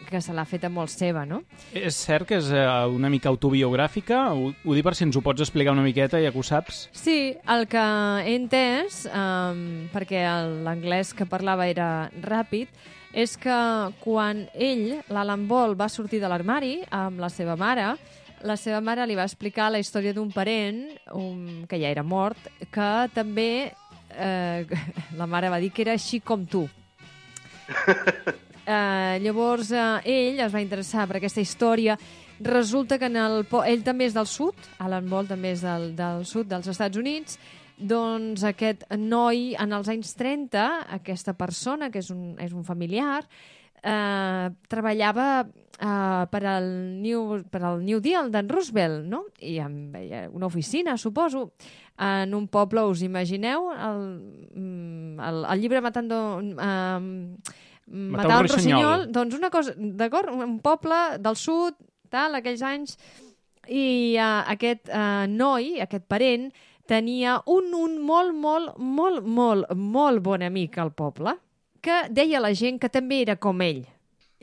[0.09, 1.43] que se l'ha feta molt seva, no?
[1.77, 4.29] És cert que és eh, una mica autobiogràfica?
[4.35, 6.87] Ho, ho dic per si ens ho pots explicar una miqueta, ja que ho saps.
[6.97, 7.85] Sí, el que
[8.25, 10.25] he entès, um, perquè
[10.65, 12.73] l'anglès que parlava era ràpid,
[13.13, 13.59] és que
[14.03, 17.95] quan ell, l'Alan Ball, va sortir de l'armari amb la seva mare,
[18.47, 20.85] la seva mare li va explicar la història d'un parent,
[21.17, 23.51] un, que ja era mort, que també
[24.15, 24.67] eh,
[25.21, 26.67] la mare va dir que era així com tu.
[28.69, 31.97] Eh, llavors eh, ell es va interessar per aquesta història.
[32.45, 36.27] Resulta que en el, ell també és del sud, Alan Ball també és del, del
[36.29, 37.39] sud dels Estats Units,
[37.79, 40.67] doncs aquest noi en els anys 30,
[40.99, 43.23] aquesta persona, que és un, és un familiar,
[43.81, 46.69] eh, treballava eh, per, al
[47.01, 49.23] New, per al New Deal d'en Roosevelt, no?
[49.41, 51.55] I amb una oficina, suposo,
[51.97, 54.05] en un poble, us imagineu, el,
[54.53, 56.21] mm, el, el llibre Matando...
[56.45, 60.33] Eh, Matar un rossinyol, doncs una cosa, d'acord?
[60.35, 61.77] Un poble del sud,
[62.13, 62.97] tal, aquells anys,
[63.69, 66.49] i uh, aquest uh, noi, aquest parent,
[66.89, 71.37] tenia un, un molt, molt, molt, molt, molt bon amic al poble,
[71.85, 73.85] que deia la gent que també era com ell.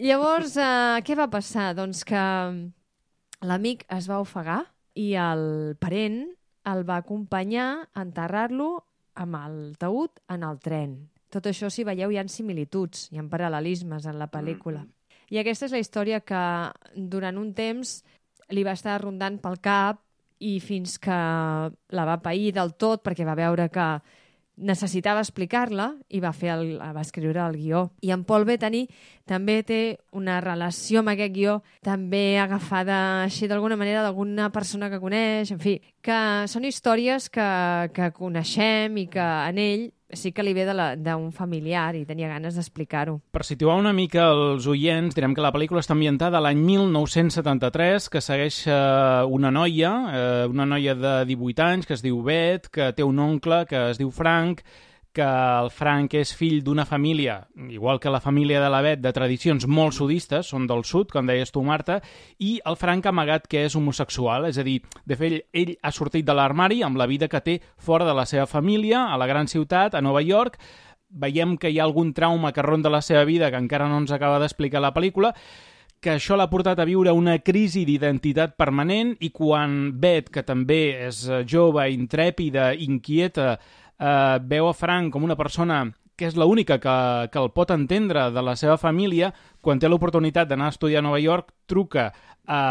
[0.02, 1.74] Llavors, uh, què va passar?
[1.78, 2.24] Doncs que
[3.46, 4.62] l'amic es va ofegar
[4.96, 6.24] i el parent
[6.66, 8.70] el va acompanyar a enterrar-lo
[9.22, 10.96] amb el taüt en el tren.
[11.36, 14.86] Tot això, si veieu, hi ha similituds, hi ha paral·lelismes en la pel·lícula.
[15.34, 16.42] I aquesta és la història que
[16.96, 17.98] durant un temps
[18.56, 20.00] li va estar rondant pel cap
[20.40, 21.16] i fins que
[21.98, 23.88] la va pair del tot perquè va veure que,
[24.56, 27.90] necessitava explicar-la i va, fer el, va escriure el guió.
[28.06, 28.86] I en Paul Bettany
[29.28, 29.80] també té
[30.16, 35.60] una relació amb aquest guió, també agafada així d'alguna manera d'alguna persona que coneix, en
[35.60, 36.20] fi, que
[36.52, 37.50] són històries que,
[37.96, 40.66] que coneixem i que en ell sí que li ve
[40.98, 43.20] d'un familiar i tenia ganes d'explicar-ho.
[43.32, 48.24] Per situar una mica els oients, direm que la pel·lícula està ambientada l'any 1973, que
[48.24, 48.76] segueix eh,
[49.28, 53.20] una noia, eh, una noia de 18 anys, que es diu Beth, que té un
[53.20, 54.64] oncle que es diu Frank,
[55.16, 57.40] que el Frank és fill d'una família,
[57.72, 61.28] igual que la família de la Bet, de tradicions molt sudistes, són del sud, com
[61.28, 62.02] deies tu, Marta,
[62.44, 65.76] i el Frank ha amagat que és homosexual, és a dir, de fet, ell, ell
[65.82, 69.18] ha sortit de l'armari amb la vida que té fora de la seva família, a
[69.18, 70.60] la gran ciutat, a Nova York,
[71.10, 74.12] veiem que hi ha algun trauma que ronda la seva vida que encara no ens
[74.12, 75.32] acaba d'explicar la pel·lícula,
[76.06, 81.08] que això l'ha portat a viure una crisi d'identitat permanent i quan Beth, que també
[81.08, 83.56] és eh, jove, intrèpida, inquieta,
[84.00, 85.86] eh, veu a Frank com una persona
[86.16, 86.96] que és l'única que,
[87.32, 91.08] que el pot entendre de la seva família, quan té l'oportunitat d'anar a estudiar a
[91.10, 92.14] Nova York, truca
[92.48, 92.62] a,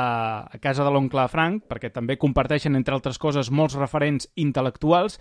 [0.49, 5.19] a casa de l'oncle Frank, perquè també comparteixen, entre altres coses, molts referents intel·lectuals,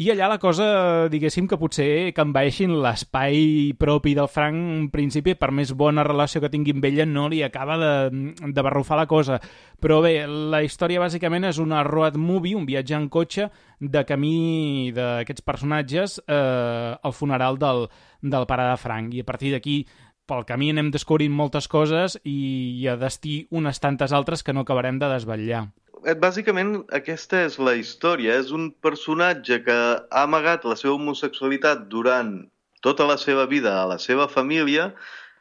[0.00, 0.66] i allà la cosa,
[1.12, 6.40] diguéssim, que potser que envaeixin l'espai propi del Frank, en principi, per més bona relació
[6.40, 7.90] que tingui amb ella, no li acaba de,
[8.40, 9.36] de barrufar la cosa.
[9.76, 14.88] Però bé, la història bàsicament és una road movie, un viatge en cotxe de camí
[14.96, 17.84] d'aquests personatges eh, al funeral del,
[18.22, 19.12] del pare de Frank.
[19.12, 19.82] I a partir d'aquí
[20.24, 22.40] pel camí anem descobrint moltes coses i,
[22.80, 25.66] i a destí unes tantes altres que no acabarem de desvetllar.
[26.06, 28.38] Eh, Bàsicament, aquesta és la història.
[28.40, 32.36] És un personatge que ha amagat la seva homosexualitat durant
[32.80, 34.90] tota la seva vida a la seva família.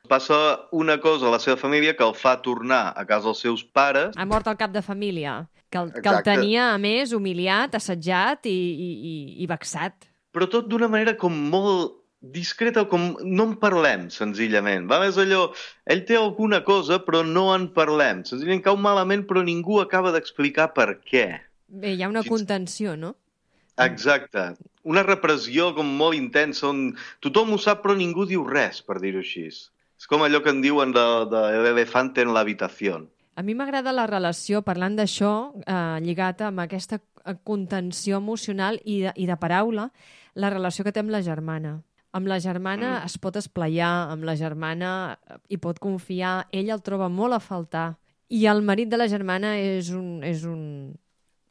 [0.09, 0.35] Passa
[0.71, 4.15] una cosa a la seva família que el fa tornar a casa dels seus pares.
[4.17, 8.47] Ha mort el cap de família, que el, que el tenia, a més, humiliat, assetjat
[8.49, 10.07] i, i, i, i vexat.
[10.29, 14.87] però tot d'una manera com molt discreta, com no en parlem, senzillament.
[14.91, 15.49] Va més allò,
[15.87, 18.25] ell té alguna cosa, però no en parlem.
[18.27, 21.27] Senzillament cau malament, però ningú acaba d'explicar per què.
[21.69, 23.15] Bé, hi ha una contenció, no?
[23.79, 24.51] Exacte.
[24.83, 26.89] Una repressió com molt intensa, on
[27.23, 29.47] tothom ho sap, però ningú diu res, per dir-ho així.
[29.49, 33.03] És com allò que en diuen de, de l'elefante en l'habitació.
[33.39, 36.99] A mi m'agrada la relació, parlant d'això, eh, lligat amb aquesta
[37.47, 39.89] contenció emocional i de, i de paraula,
[40.35, 41.77] la relació que té amb la germana.
[42.11, 43.09] Amb la germana mm.
[43.09, 47.41] es pot esplayar, amb la germana eh, hi pot confiar, ell el troba molt a
[47.43, 47.91] faltar.
[48.29, 50.61] I el marit de la germana és un, és un,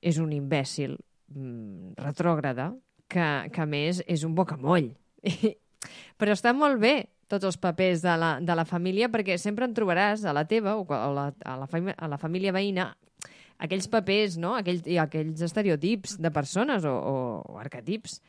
[0.03, 0.97] és un imbècil
[1.35, 2.73] mm, retrògrada,
[3.09, 4.93] que, que a més és un bocamoll.
[6.19, 6.95] Però està molt bé
[7.29, 10.77] tots els papers de la, de la família, perquè sempre en trobaràs a la teva
[10.79, 12.91] o a la, a la, a la família veïna
[13.59, 14.55] aquells papers, no?
[14.59, 18.21] Aquells, i aquells estereotips de persones o, o, o arquetips.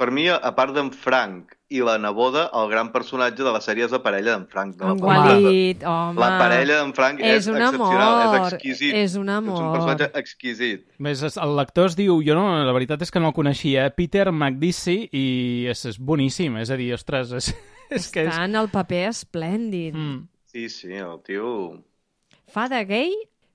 [0.00, 3.86] Per mi, a part d'en Frank i la neboda, el gran personatge de la sèrie
[3.86, 4.74] és la parella d'en Frank.
[4.80, 5.36] De la família.
[5.38, 6.20] Gualit, home.
[6.20, 8.96] La parella d'en Frank és, És un excepcional, amor, és exquisit.
[8.98, 9.56] és un amor.
[9.56, 10.84] És un personatge exquisit.
[10.98, 13.94] Més, el lector es diu, jo no, la veritat és que no el coneixia, eh?
[13.94, 15.26] Peter McDissy, i
[15.70, 17.52] és, és boníssim, és a dir, ostres, és,
[18.00, 18.32] és que és...
[18.32, 19.94] Està en el paper esplèndid.
[19.94, 20.22] Mm.
[20.52, 21.52] Sí, sí, el tio...
[22.52, 23.14] Fa de gay,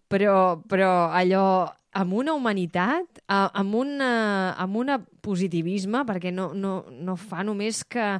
[0.09, 4.09] però, però allò amb una humanitat, amb, una,
[4.59, 8.17] amb una positivisme, perquè no, no, no fa només que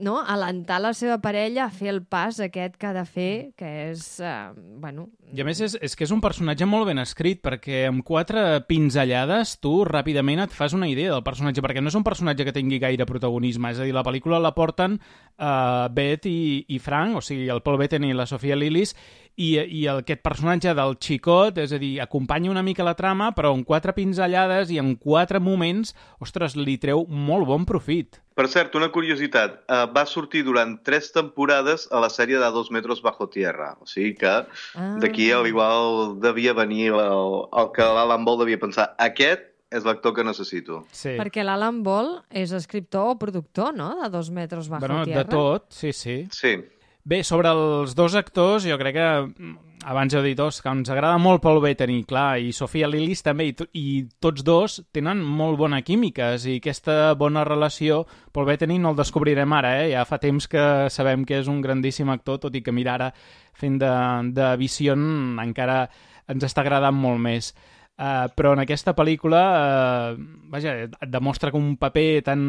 [0.00, 3.68] no, alentar la seva parella a fer el pas aquest que ha de fer, que
[3.90, 5.08] és, eh, bueno...
[5.28, 8.62] I a més és, és que és un personatge molt ben escrit perquè amb quatre
[8.68, 12.54] pinzellades tu ràpidament et fas una idea del personatge perquè no és un personatge que
[12.56, 17.18] tingui gaire protagonisme és a dir, la pel·lícula la porten uh, Beth i, i Frank,
[17.20, 18.94] o sigui el Paul Bettany i la Sofia Lillis
[19.38, 23.30] i, i el, aquest personatge del xicot, és a dir, acompanya una mica la trama
[23.36, 25.94] però en quatre pinzellades i en quatre moments,
[26.24, 28.22] ostres, li treu molt bon profit.
[28.38, 29.56] Per cert, una curiositat.
[29.66, 33.72] Uh, va sortir durant tres temporades a la sèrie de Dos metros bajo tierra.
[33.82, 34.30] O sigui que
[34.78, 34.94] Ah.
[35.02, 38.92] d'aquí al igual devia venir el, el que l'Alan Ball devia pensar.
[38.98, 39.42] Aquest
[39.74, 40.84] és l'actor que necessito.
[40.94, 41.16] Sí.
[41.18, 45.24] Perquè l'Alan Ball és escriptor o productor, no?, de Dos metres bajo Bueno, tierra.
[45.24, 46.28] de tot, sí, sí.
[46.30, 46.54] Sí.
[47.04, 49.08] Bé, sobre els dos actors, jo crec que
[49.88, 53.54] abans heu dit que ens agrada molt Paul Bettany, clar, i Sofia Lillis també, i,
[53.72, 53.86] i
[54.20, 59.52] tots dos tenen molt bona química, i aquesta bona relació, Paul Bettany no el descobrirem
[59.56, 59.88] ara, eh?
[59.94, 63.08] ja fa temps que sabem que és un grandíssim actor, tot i que mira ara
[63.56, 63.94] fent de,
[64.36, 65.86] de Vision encara
[66.28, 67.54] ens està agradant molt més.
[67.98, 70.18] Uh, però en aquesta pel·lícula uh,
[70.52, 72.42] vaja, et demostra que un paper tan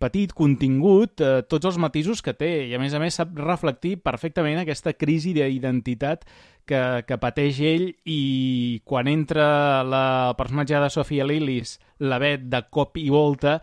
[0.00, 2.48] petit, contingut, uh, tots els matisos que té.
[2.70, 6.24] I a més a més sap reflectir perfectament aquesta crisi d'identitat
[6.64, 7.90] que, que pateix ell.
[8.08, 13.58] I quan entra la, personatge de Sofia Lillis, la Bet de cop i volta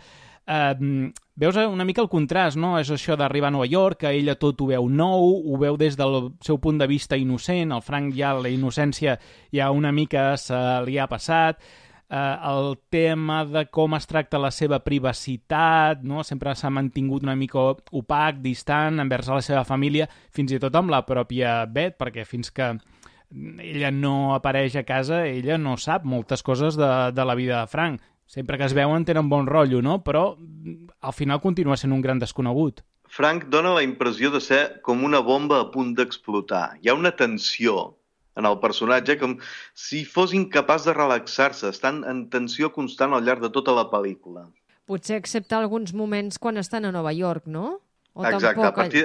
[0.47, 2.77] eh, veus una mica el contrast, no?
[2.79, 5.97] És això d'arribar a Nova York, que ella tot ho veu nou, ho veu des
[5.97, 9.17] del seu punt de vista innocent, el Frank ja la innocència
[9.53, 11.61] ja una mica se li ha passat,
[12.11, 16.23] eh, el tema de com es tracta la seva privacitat, no?
[16.27, 20.91] sempre s'ha mantingut una mica opac, distant, envers la seva família, fins i tot amb
[20.91, 22.73] la pròpia Beth, perquè fins que
[23.31, 27.71] ella no apareix a casa, ella no sap moltes coses de, de la vida de
[27.71, 28.01] Frank.
[28.31, 29.97] Sempre que es veuen tenen bon rotllo, no?
[30.05, 32.79] Però mm, al final continua sent un gran desconegut.
[33.11, 36.77] Frank dona la impressió de ser com una bomba a punt d'explotar.
[36.79, 37.97] Hi ha una tensió
[38.39, 39.33] en el personatge com
[39.75, 44.45] si fos incapaç de relaxar-se, estan en tensió constant al llarg de tota la pel·lícula.
[44.87, 47.81] Potser excepte alguns moments quan estan a Nova York, no?
[48.13, 48.79] O Exacte, a tampoc...
[48.79, 49.03] partir,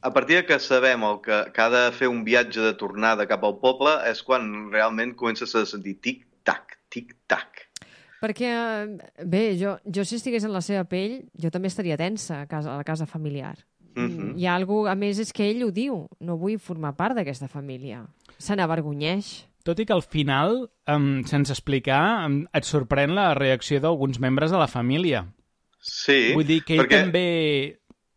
[0.00, 3.28] a partir de que sabem el que, que ha de fer un viatge de tornada
[3.28, 7.68] cap al poble és quan realment comences a sentir tic-tac, tic-tac.
[8.22, 8.52] Perquè,
[9.26, 12.76] bé, jo, jo si estigués en la seva pell, jo també estaria tensa a, casa,
[12.76, 13.56] a la casa familiar.
[13.96, 14.36] Mhm.
[14.38, 17.48] Hi ha algú, a més, és que ell ho diu, no vull formar part d'aquesta
[17.50, 18.04] família.
[18.38, 19.32] Se n'avergonyeix.
[19.66, 24.50] Tot i que al final, um, sense explicar, um, et sorprèn la reacció d'alguns membres
[24.50, 25.26] de la família.
[25.82, 27.26] Sí, Vull dir que ell perquè també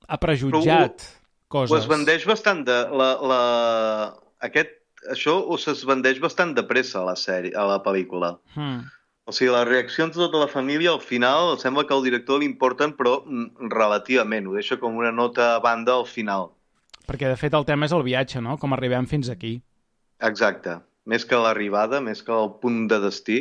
[0.08, 1.06] ha prejutjat
[1.49, 1.74] coses.
[1.74, 2.78] ho es vendeix bastant de...
[2.93, 3.39] La, la,
[4.45, 4.74] aquest,
[5.12, 8.36] això ho es vendeix bastant de pressa a la sèrie, a la pel·lícula.
[8.53, 8.86] Hmm.
[9.26, 12.45] O sigui, les reaccions de tota la família, al final, sembla que al director li
[12.45, 14.45] importen, però mm, relativament.
[14.45, 16.51] Ho deixa com una nota a banda al final.
[17.09, 18.59] Perquè, de fet, el tema és el viatge, no?
[18.61, 19.55] Com arribem fins aquí.
[20.30, 20.78] Exacte.
[21.09, 23.39] Més que l'arribada, més que el punt de destí,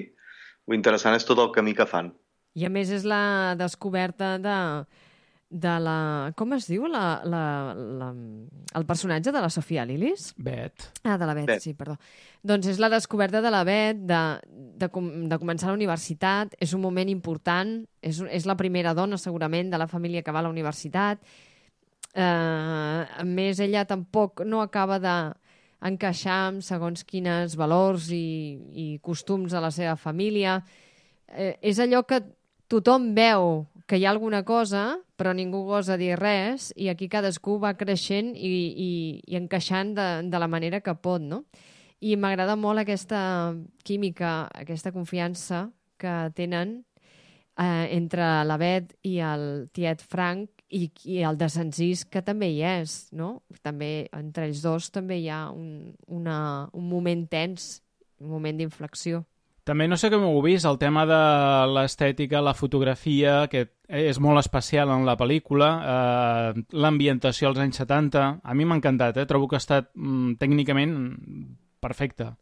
[0.68, 2.12] lo interessant és tot el camí que fan.
[2.56, 4.58] I a més és la descoberta de,
[5.50, 6.32] de la...
[6.36, 6.86] Com es diu?
[6.90, 7.42] La, la,
[7.74, 8.08] la,
[8.74, 10.32] el personatge de la Sofia Lilis?
[10.36, 10.88] Bet.
[11.04, 11.62] Ah, de la Bet, Bet.
[11.62, 11.96] sí, perdó.
[12.42, 14.20] Doncs és la descoberta de la Bet, de,
[14.80, 16.56] de, com, de començar la universitat.
[16.58, 17.76] És un moment important.
[18.02, 21.22] És, és la primera dona, segurament, de la família que va a la universitat.
[22.14, 25.16] Eh, a més, ella tampoc no acaba de
[25.84, 28.24] encaixar amb segons quines valors i,
[28.72, 30.58] i costums de la seva família.
[31.28, 32.22] Eh, és allò que
[32.70, 37.58] tothom veu que hi ha alguna cosa, però ningú gosa dir res, i aquí cadascú
[37.60, 38.90] va creixent i, i,
[39.28, 41.44] i encaixant de, de la manera que pot, no?
[42.00, 43.20] I m'agrada molt aquesta
[43.84, 45.68] química, aquesta confiança
[46.00, 46.80] que tenen
[47.58, 52.62] eh, entre la Bet i el tiet Frank i, i el desencís que també hi
[52.66, 53.44] és, no?
[53.62, 56.38] També entre ells dos també hi ha un, una,
[56.72, 57.78] un moment tens,
[58.20, 59.24] un moment d'inflexió.
[59.64, 61.20] També no sé com heu vist, el tema de
[61.72, 68.24] l'estètica, la fotografia, que és molt especial en la pel·lícula, eh, l'ambientació als anys 70,
[68.44, 69.28] a mi m'ha encantat, eh?
[69.30, 70.98] trobo que ha estat mm, tècnicament
[71.80, 72.34] perfecte.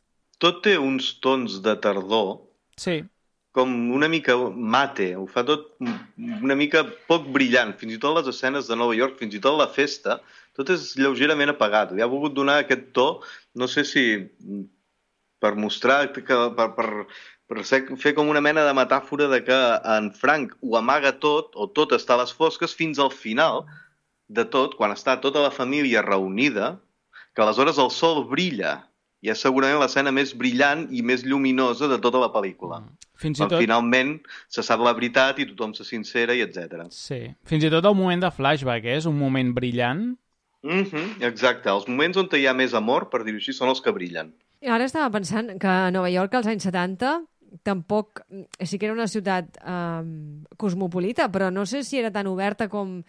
[0.42, 2.40] Tot té uns tons de tardor,
[2.80, 3.02] Sí,
[3.52, 4.34] com una mica
[4.74, 8.96] mate, ho fa tot una mica poc brillant, fins i tot les escenes de Nova
[8.96, 10.20] York, fins i tot la festa,
[10.56, 11.92] tot és lleugerament apagat.
[11.92, 13.06] Li ha volgut donar aquest to,
[13.60, 14.04] no sé si
[15.42, 16.22] per mostrar que,
[16.56, 16.88] per, per,
[17.50, 19.58] per ser, fer com una mena de metàfora de que
[19.96, 23.64] en Frank ho amaga tot, o tot està a les fosques, fins al final
[24.32, 26.76] de tot, quan està tota la família reunida,
[27.34, 28.78] que aleshores el sol brilla,
[29.22, 32.82] i és segurament l'escena més brillant i més lluminosa de tota la pel·lícula.
[33.22, 33.60] fins i tot...
[33.62, 34.16] finalment
[34.50, 36.88] se sap la veritat i tothom se sincera i etc.
[36.90, 37.20] Sí.
[37.46, 38.96] Fins i tot el moment de flashback eh?
[38.98, 40.16] és un moment brillant.
[40.62, 43.80] Mm -hmm, exacte, els moments on hi ha més amor, per dir-ho així, són els
[43.80, 44.32] que brillen.
[44.62, 47.16] I ara estava pensant que a Nova York als anys 70
[47.66, 48.22] tampoc...
[48.62, 50.02] Sí que era una ciutat eh,
[50.56, 53.00] cosmopolita, però no sé si era tan oberta com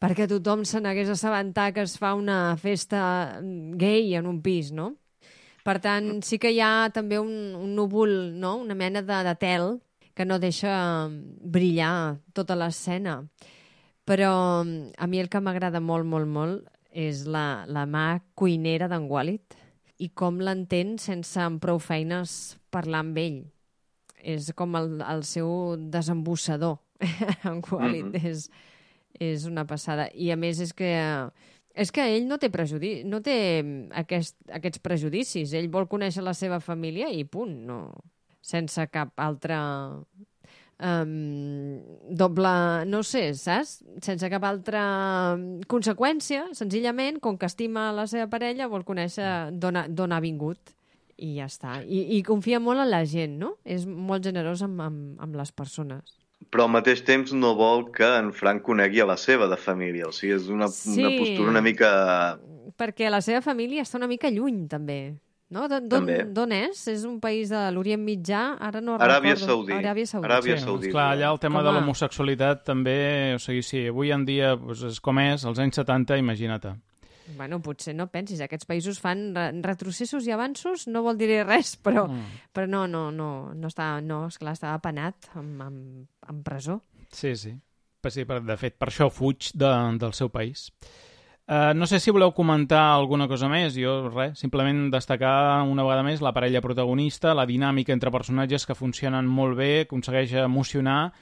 [0.00, 3.40] perquè tothom se n'hagués assabentat que es fa una festa
[3.80, 4.94] gay en un pis, no?
[5.64, 8.56] Per tant, sí que hi ha també un, un núvol, no?
[8.60, 9.68] una mena de, de tel
[10.14, 13.22] que no deixa brillar tota l'escena.
[14.04, 14.32] Però
[14.64, 19.08] mm, a mi el que m'agrada molt, molt, molt és la, la mà cuinera d'en
[19.08, 19.56] Wallet
[19.98, 23.42] i com l'entén sense amb prou feines parlar amb ell.
[24.24, 26.78] És com el, el seu desembussador.
[27.44, 28.26] en Wallet Mhm.
[28.26, 28.48] és,
[29.20, 30.08] és una passada.
[30.14, 30.90] I a més és que
[31.74, 33.34] és que ell no té prejudi no té
[33.92, 35.52] aquest, aquests prejudicis.
[35.52, 37.92] Ell vol conèixer la seva família i punt, no,
[38.40, 39.58] sense cap altre
[40.78, 42.52] um, doble,
[42.86, 43.78] no sé, saps?
[44.04, 44.84] Sense cap altra
[45.70, 50.74] conseqüència, senzillament, com que estima la seva parella, vol conèixer d'on ha, vingut
[51.16, 51.78] i ja està.
[51.86, 53.54] I, I confia molt en la gent, no?
[53.64, 56.16] És molt generós amb, amb, amb les persones.
[56.50, 60.08] Però al mateix temps no vol que en Frank conegui a la seva de família.
[60.10, 60.98] O sigui, és una, Sí.
[61.00, 62.38] una postura una mica...
[62.76, 65.14] Perquè la seva família està una mica lluny, també,
[65.54, 65.68] No?
[65.70, 66.80] D'on- és?
[66.90, 68.56] És un país de l'Orient Mitjà?
[68.58, 69.46] Ara no Aràbia recordo.
[69.46, 69.72] Saudí.
[69.76, 70.26] Aràbia Saudí.
[70.26, 70.90] Aràbia Sí, Saudita.
[70.92, 74.56] clar, allà el tema Com de a- l'homosexualitat també, o sigui, si avui en dia
[74.56, 76.74] doncs, és com és, als anys 70, imagina't.
[77.38, 81.78] Bueno, potser no pensis, aquests països fan re retrocessos i avanços, no vol dir res,
[81.84, 82.24] però, Mm.
[82.52, 86.82] però no, no, no, no està, no, esclar, estava penat amb, amb, amb presó.
[87.10, 87.54] Sí, sí.
[88.02, 90.70] Per, sí, per, de fet, per això fuig de, del seu país.
[91.44, 93.76] Uh, no sé si voleu comentar alguna cosa més.
[93.76, 98.76] Jo, res, simplement destacar una vegada més la parella protagonista, la dinàmica entre personatges que
[98.78, 101.12] funcionen molt bé, aconsegueix emocionar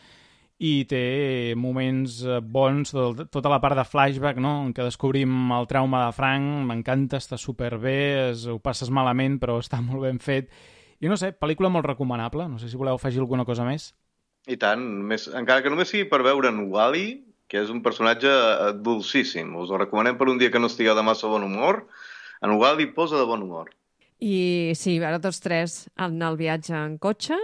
[0.62, 5.50] i té moments eh, bons, tot, tota la part de flashback, no?, en què descobrim
[5.56, 7.96] el trauma de Frank, m'encanta, està superbé,
[8.28, 10.52] es, ho passes malament, però està molt ben fet.
[11.02, 13.90] I no sé, pel·lícula molt recomanable, no sé si voleu afegir alguna cosa més.
[14.46, 17.08] I tant, més, encara que només sigui per veure en Wally,
[17.52, 19.50] que és un personatge eh, dolcíssim.
[19.60, 21.82] Us ho recomanem per un dia que no estigueu de massa bon humor.
[22.42, 23.68] En Wally posa de bon humor.
[24.22, 27.36] I sí, ara tots tres en el viatge en cotxe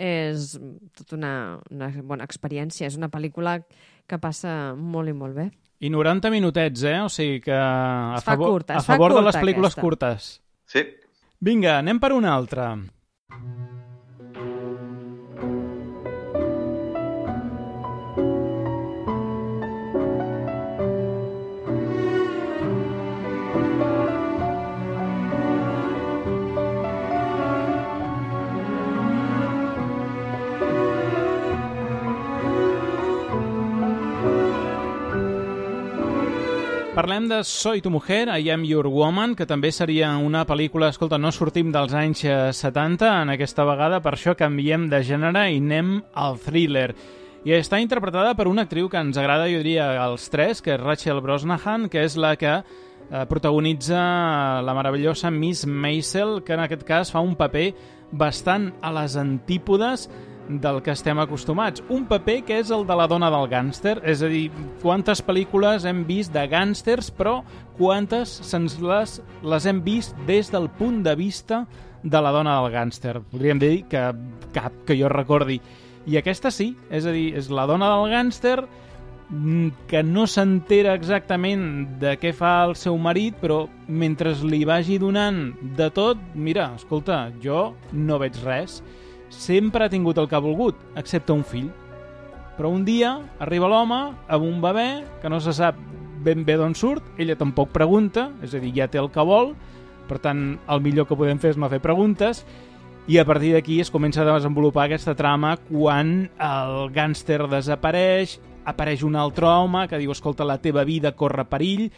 [0.00, 0.52] és
[0.96, 1.32] tota una,
[1.72, 2.86] una bona experiència.
[2.86, 3.58] És una pel·lícula
[4.06, 5.48] que passa molt i molt bé.
[5.80, 6.98] I 90 minutets, eh?
[7.02, 9.82] O sigui que a Es fa favor, curta, a favor de curta, les pel·lícules aquesta.
[9.82, 10.30] curtes.
[10.70, 10.86] Sí,
[11.40, 12.74] Vinga, anem per una altra.
[37.00, 40.90] Parlem de Soy tu mujer, I am your woman, que també seria una pel·lícula...
[40.92, 45.46] Escolta, no sortim dels anys eh, 70 en aquesta vegada, per això canviem de gènere
[45.48, 46.90] i anem al thriller.
[47.48, 50.82] I està interpretada per una actriu que ens agrada, jo diria, als tres, que és
[50.82, 54.02] Rachel Brosnahan, que és la que eh, protagonitza
[54.60, 57.70] la meravellosa Miss Maisel, que en aquest cas fa un paper
[58.12, 60.10] bastant a les antípodes
[60.58, 61.84] del que estem acostumats.
[61.92, 64.48] Un paper que és el de la dona del gàngster, és a dir,
[64.82, 67.40] quantes pel·lícules hem vist de gàngsters, però
[67.78, 71.64] quantes se'ns les, les hem vist des del punt de vista
[72.02, 73.20] de la dona del gàngster.
[73.30, 74.10] Podríem dir que
[74.54, 75.60] cap que jo recordi.
[76.08, 80.96] I aquesta sí, és a dir, és la dona del gàngster mm, que no s'entera
[80.96, 86.72] exactament de què fa el seu marit, però mentre li vagi donant de tot, mira,
[86.80, 88.80] escolta, jo no veig res.
[89.30, 91.70] Sempre ha tingut el que ha volgut, excepte un fill.
[92.58, 94.88] Però un dia arriba l'home amb un bebè
[95.22, 95.78] que no se sap
[96.20, 99.54] ben bé d'on surt, ella tampoc pregunta, és a dir, ja té el que vol,
[100.10, 102.42] per tant, el millor que podem fer és no fer preguntes,
[103.08, 108.36] i a partir d'aquí es comença a desenvolupar aquesta trama quan el gàngster desapareix,
[108.68, 111.88] apareix un altre home que diu, escolta, la teva vida corre perill,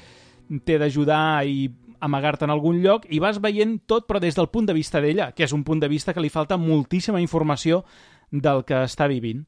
[0.63, 1.67] t'he d'ajudar i
[2.03, 5.31] amagar-te en algun lloc i vas veient tot però des del punt de vista d'ella,
[5.33, 7.85] que és un punt de vista que li falta moltíssima informació
[8.31, 9.45] del que està vivint.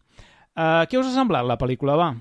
[0.54, 2.12] Uh, què us ha semblat la pel·lícula, va?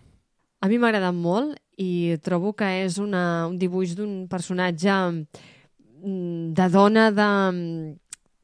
[0.63, 6.53] A mi m'ha agradat molt i trobo que és una, un dibuix d'un personatge mm,
[6.57, 7.29] de dona de,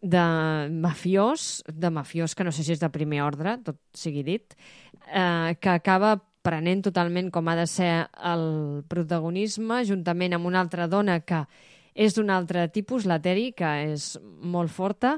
[0.02, 0.26] de
[0.70, 4.54] mafiós, de mafiós que no sé si és de primer ordre, tot sigui dit,
[5.08, 7.92] eh, que acaba prenent totalment com ha de ser
[8.30, 8.46] el
[8.92, 11.44] protagonisme, juntament amb una altra dona que
[12.00, 15.18] és d'un altre tipus, la Terry, que és molt forta,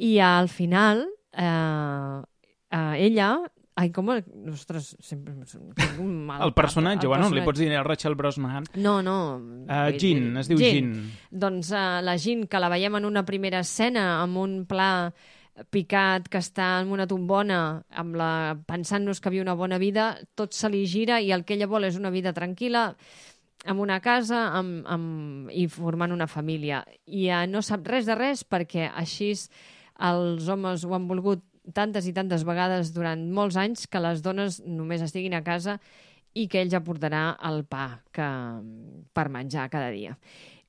[0.00, 2.22] i al final eh,
[2.70, 3.34] eh, ella...
[3.74, 4.06] Ai, com...
[4.52, 5.32] Ostres, sempre...
[5.98, 7.46] un mal El personatge, El bueno, li personatge.
[7.48, 8.68] pots dir Rachel Brosnahan.
[8.78, 9.16] No, no.
[9.66, 10.92] Uh, Jean, es diu Jean.
[11.30, 15.10] Doncs uh, la Jean, que la veiem en una primera escena, amb un pla
[15.74, 17.58] picat que està en una tombona
[17.90, 18.30] amb la...
[18.66, 21.86] pensant-nos que viu una bona vida, tot se li gira i el que ella vol
[21.86, 22.88] és una vida tranquil·la
[23.64, 26.82] amb una casa amb, amb, i formant una família.
[27.06, 29.32] I uh, no sap res de res perquè així
[30.04, 31.44] els homes ho han volgut
[31.74, 35.78] tantes i tantes vegades durant molts anys que les dones només estiguin a casa
[36.34, 38.26] i que ell ja portarà el pa que,
[39.14, 40.18] per menjar cada dia.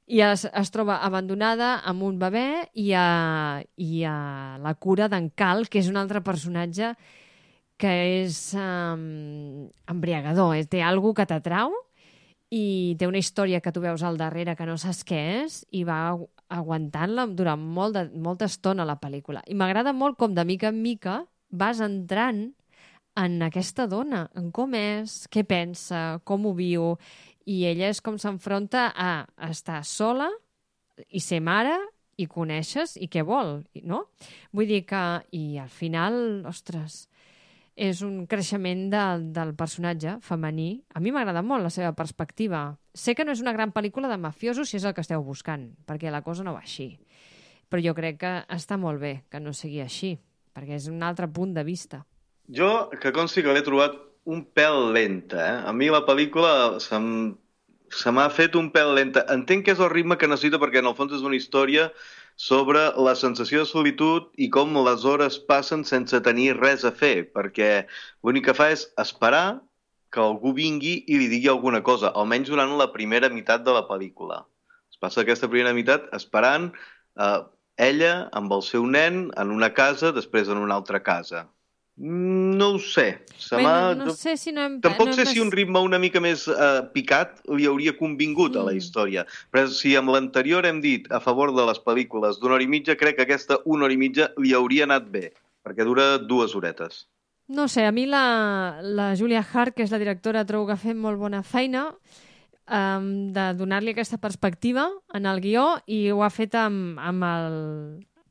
[0.05, 4.17] I es, es troba abandonada amb un bebè i a, i a
[4.61, 6.93] la cura d'en Cal, que és un altre personatge
[7.81, 7.91] que
[8.21, 10.63] és um, embriagador, eh?
[10.69, 11.73] té algú que t'atrau
[12.55, 15.83] i té una història que tu veus al darrere que no saps què és i
[15.87, 19.41] va agu- aguantant-la durant molt de, molta estona la pel·lícula.
[19.47, 22.45] I m'agrada molt com de mica en mica vas entrant
[23.15, 26.95] en aquesta dona, en com és, què pensa, com ho viu,
[27.47, 30.29] i ella és com s'enfronta a estar sola
[31.09, 31.75] i ser mare
[32.17, 34.05] i coneixes i què vol, no?
[34.55, 35.03] Vull dir que,
[35.35, 37.05] i al final, ostres,
[37.76, 39.03] és un creixement de,
[39.36, 40.82] del personatge femení.
[40.95, 42.78] A mi m'agrada molt la seva perspectiva.
[42.95, 45.73] Sé que no és una gran pel·lícula de mafiosos si és el que esteu buscant,
[45.86, 46.95] perquè la cosa no va així.
[47.69, 50.15] però jo crec que està molt bé que no sigui així,
[50.55, 52.05] perquè és un altre punt de vista.
[52.47, 55.57] Jo, que consti que l'he trobat un pèl lenta, eh?
[55.69, 59.26] A mi la pel·lícula se m'ha fet un pèl lenta.
[59.34, 61.89] Entenc que és el ritme que necessita perquè en el fons és una història
[62.36, 67.29] sobre la sensació de solitud i com les hores passen sense tenir res a fer,
[67.31, 67.88] perquè
[68.23, 69.61] l'únic que fa és esperar
[70.11, 73.86] que algú vingui i li digui alguna cosa, almenys durant la primera meitat de la
[73.88, 74.43] pel·lícula.
[74.91, 77.41] Es passa aquesta primera meitat esperant eh,
[77.88, 81.47] ella amb el seu nen en una casa, després en una altra casa.
[81.97, 83.23] Mm, No ho sé.
[83.37, 84.81] Se m'ha- no, sé si no hem...
[84.81, 88.63] Tampoc no sé si un ritme una mica més eh, picat li hauria convingut a
[88.63, 88.77] la Mm.
[88.77, 89.25] història.
[89.51, 92.95] Però si amb l'anterior hem dit a favor de les pel·lícules d'una hora i mitja,
[92.95, 95.31] crec que aquesta una hora i mitja li hauria anat bé,
[95.63, 97.05] perquè dura dues horetes.
[97.47, 100.81] No sé, a mi la, la Julia Hart, que és la directora, trobo que ha
[100.81, 101.91] fet molt bona feina
[102.67, 107.59] um, de donar-li aquesta perspectiva en el guió i ho ha fet amb, amb, el,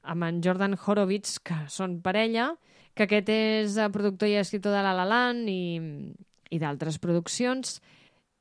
[0.02, 2.56] amb en Jordan Horowitz, que són parella,
[2.94, 6.14] que aquest és productor i escriptor de La La Land i,
[6.54, 7.80] i d'altres produccions.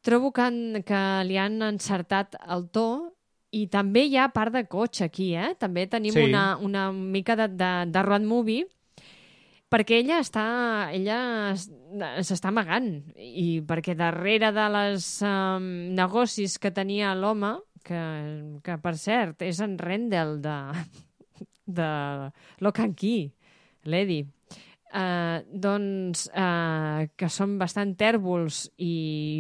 [0.04, 2.86] Trobo que, han, que li han encertat el to
[3.56, 5.54] i també hi ha part de cotxe aquí, eh?
[5.62, 6.24] També tenim Sí.
[6.28, 8.66] una, una mica de, de, de road movie
[9.74, 10.44] perquè ella està
[10.94, 11.70] ella es-
[12.28, 15.64] s'està amagant i perquè darrere de les um,
[15.98, 18.02] negocis que tenia l'home que,
[18.64, 20.58] que per cert és en Rendell de,
[21.66, 21.90] de
[22.62, 23.32] Lock and Key
[23.90, 24.28] l'Eddie
[24.94, 28.92] Uh, doncs uh, que són bastant tèrbols i,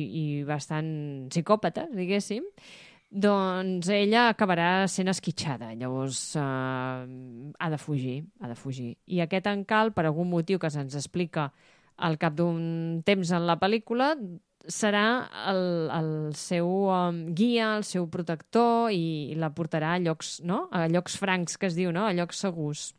[0.10, 0.88] i bastant
[1.30, 2.48] psicòpates, diguéssim,
[3.14, 5.70] doncs ella acabarà sent esquitxada.
[5.78, 7.06] Llavors uh,
[7.54, 8.96] ha de fugir, ha de fugir.
[9.06, 11.52] I aquest encalt, per algun motiu que se'ns explica
[12.02, 14.16] al cap d'un temps en la pel·lícula,
[14.66, 15.06] serà
[15.52, 20.68] el, el seu um, guia, el seu protector i, i la portarà a llocs, no?
[20.72, 22.08] a llocs francs, que es diu, no?
[22.08, 22.94] a llocs segurs.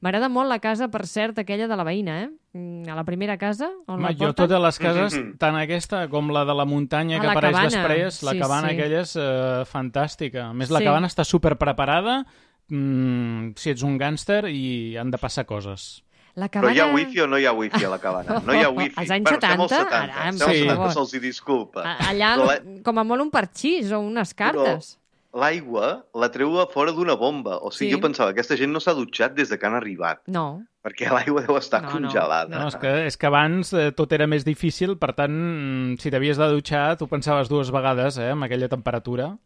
[0.00, 2.30] M'agrada molt la casa, per cert, aquella de la veïna, eh?
[2.52, 4.34] Mm, A la primera casa, on Home, la jo porten.
[4.46, 5.36] totes les cases, Mhm.
[5.38, 7.70] tant aquesta com la de la muntanya Ah, que la apareix cabana.
[7.88, 8.74] després, la Sí, cabana sí.
[8.74, 10.50] aquella és eh, fantàstica.
[10.50, 10.84] A més, la Sí.
[10.84, 12.24] cabana està super preparada
[12.70, 16.02] mm, si ets un gàngster i han de passar coses.
[16.34, 16.74] La Però cabana...
[16.74, 18.40] hi ha wifi o no hi ha wifi a la cabana?
[18.44, 18.94] No hi ha wifi.
[18.96, 20.92] Als anys Bueno, estem als 70, 70, ara, estem als per 70, favor.
[20.92, 21.82] se'ls hi disculpa.
[21.82, 24.97] A- Allà, Però com a molt un parxís o unes cartes.
[25.36, 27.58] L'aigua la treu a fora d'una bomba.
[27.60, 27.94] O sigui, Sí.
[27.96, 30.62] jo pensava, aquesta gent no s'ha dutxat des de que han arribat, No.
[30.82, 32.58] perquè l'aigua deu estar No, no, congelada.
[32.58, 36.10] No, és, que, és que abans eh, tot era més difícil, per tant, mm, si
[36.10, 39.36] t'havies de dutxar, tu pensaves dues vegades, eh, amb aquella temperatura.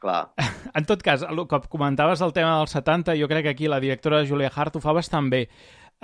[0.00, 0.32] Clar.
[0.74, 3.78] En tot cas, el que comentaves el tema dels 70, jo crec que aquí la
[3.80, 5.48] directora Julia Hart ho fa bastant bé.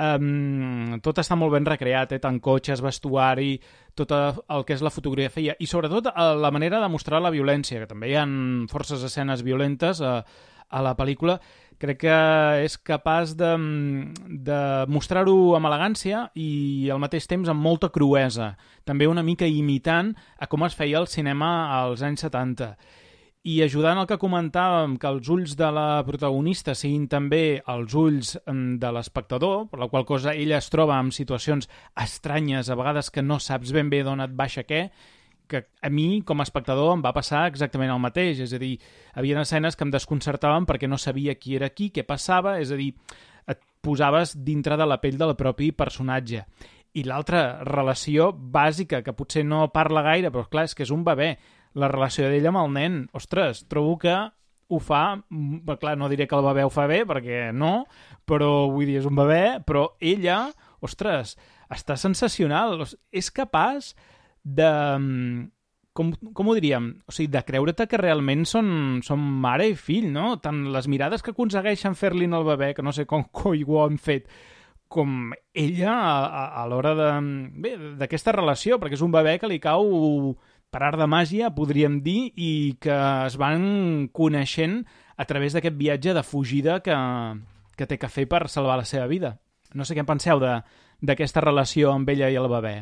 [0.01, 2.21] Um, tot està molt ben recreat, eh?
[2.23, 3.59] tant cotxes, vestuari,
[3.99, 7.83] tot el que és la fotografia i sobretot eh, la manera de mostrar la violència,
[7.83, 8.25] que també hi ha
[8.73, 10.23] forces escenes violentes a,
[10.71, 11.37] a la pel·lícula.
[11.81, 12.17] Crec que
[12.65, 13.51] és capaç de,
[14.49, 18.55] de mostrar-ho amb elegància i al mateix temps amb molta cruesa,
[18.89, 22.73] també una mica imitant a com es feia el cinema als anys 70
[23.49, 28.35] i ajudant el que comentàvem, que els ulls de la protagonista siguin també els ulls
[28.43, 33.09] mm, de l'espectador, per la qual cosa ella es troba en situacions estranyes, a vegades
[33.11, 34.91] que no saps ben bé d'on et baixa què,
[35.51, 38.39] que a mi, com a espectador, em va passar exactament el mateix.
[38.45, 38.77] És a dir,
[39.19, 42.79] havia escenes que em desconcertaven perquè no sabia qui era qui, què passava, és a
[42.79, 42.93] dir,
[43.51, 46.45] et posaves dintre de la pell del propi personatge.
[46.95, 51.03] I l'altra relació bàsica, que potser no parla gaire, però clar, és que és un
[51.07, 51.33] bebè,
[51.75, 53.01] la relació d'ella amb el nen.
[53.17, 54.17] Ostres, trobo que
[54.71, 55.17] ho fa...
[55.29, 57.85] mm, Clar, no diré que el bebè ho fa bé, perquè no,
[58.27, 60.45] però vull dir, és un bebè, però ella,
[60.81, 61.37] ostres,
[61.71, 62.85] està sensacional.
[63.13, 63.95] És capaç
[64.43, 64.69] de...
[64.99, 65.49] mm,
[65.93, 66.85] Com, com ho diríem?
[67.11, 70.37] O sigui, de creure-te que realment són, són mare i fill, no?
[70.41, 73.99] Tant les mirades que aconsegueixen fer-li al bebè, que no sé com coi ho han
[73.99, 74.31] fet,
[74.89, 77.09] com ella a, a, a l'hora de...
[77.67, 79.91] Bé, d'aquesta relació, perquè és un bebè que li cau
[80.71, 82.95] per art de màgia, podríem dir, i que
[83.27, 84.81] es van coneixent
[85.21, 86.97] a través d'aquest viatge de fugida que,
[87.77, 89.37] que té que fer per salvar la seva vida.
[89.75, 92.75] No sé què en penseu d'aquesta relació amb ella i el bebè.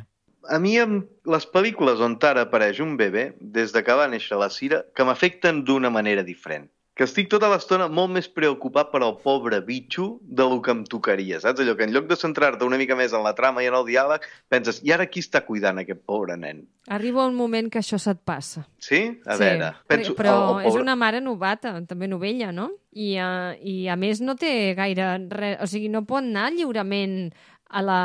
[0.49, 4.39] A mi, amb les pel·lícules on ara apareix un bebè, des de que va néixer
[4.41, 6.69] la Cira, que m'afecten d'una manera diferent.
[6.99, 10.81] Que estic tota l'estona molt més preocupat per al pobre bitxo de lo que em
[10.83, 11.61] tocaria, saps?
[11.63, 13.85] Allò que en lloc de centrar-te una mica més en la trama i en el
[13.87, 16.65] diàleg, penses, i ara qui està cuidant aquest pobre nen?
[16.91, 18.65] Arriba un moment que això se't passa.
[18.83, 18.99] Sí?
[19.31, 19.45] A sí.
[19.45, 20.17] veure, penso...
[20.19, 22.73] Però el- el és pobre- una mare novata, també novella, no?
[22.99, 25.61] I, uh, I a més no té gaire res...
[25.63, 27.29] O sigui, no pot anar lliurement
[27.71, 28.03] a la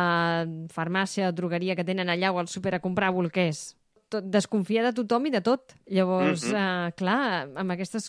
[0.69, 3.71] farmàcia, drogueria que tenen allà o al súper a comprar bolquers.
[4.13, 5.73] Tot, desconfia de tothom i de tot.
[5.89, 6.55] Llavors, Mhm.
[6.61, 8.07] eh, clar, amb aquestes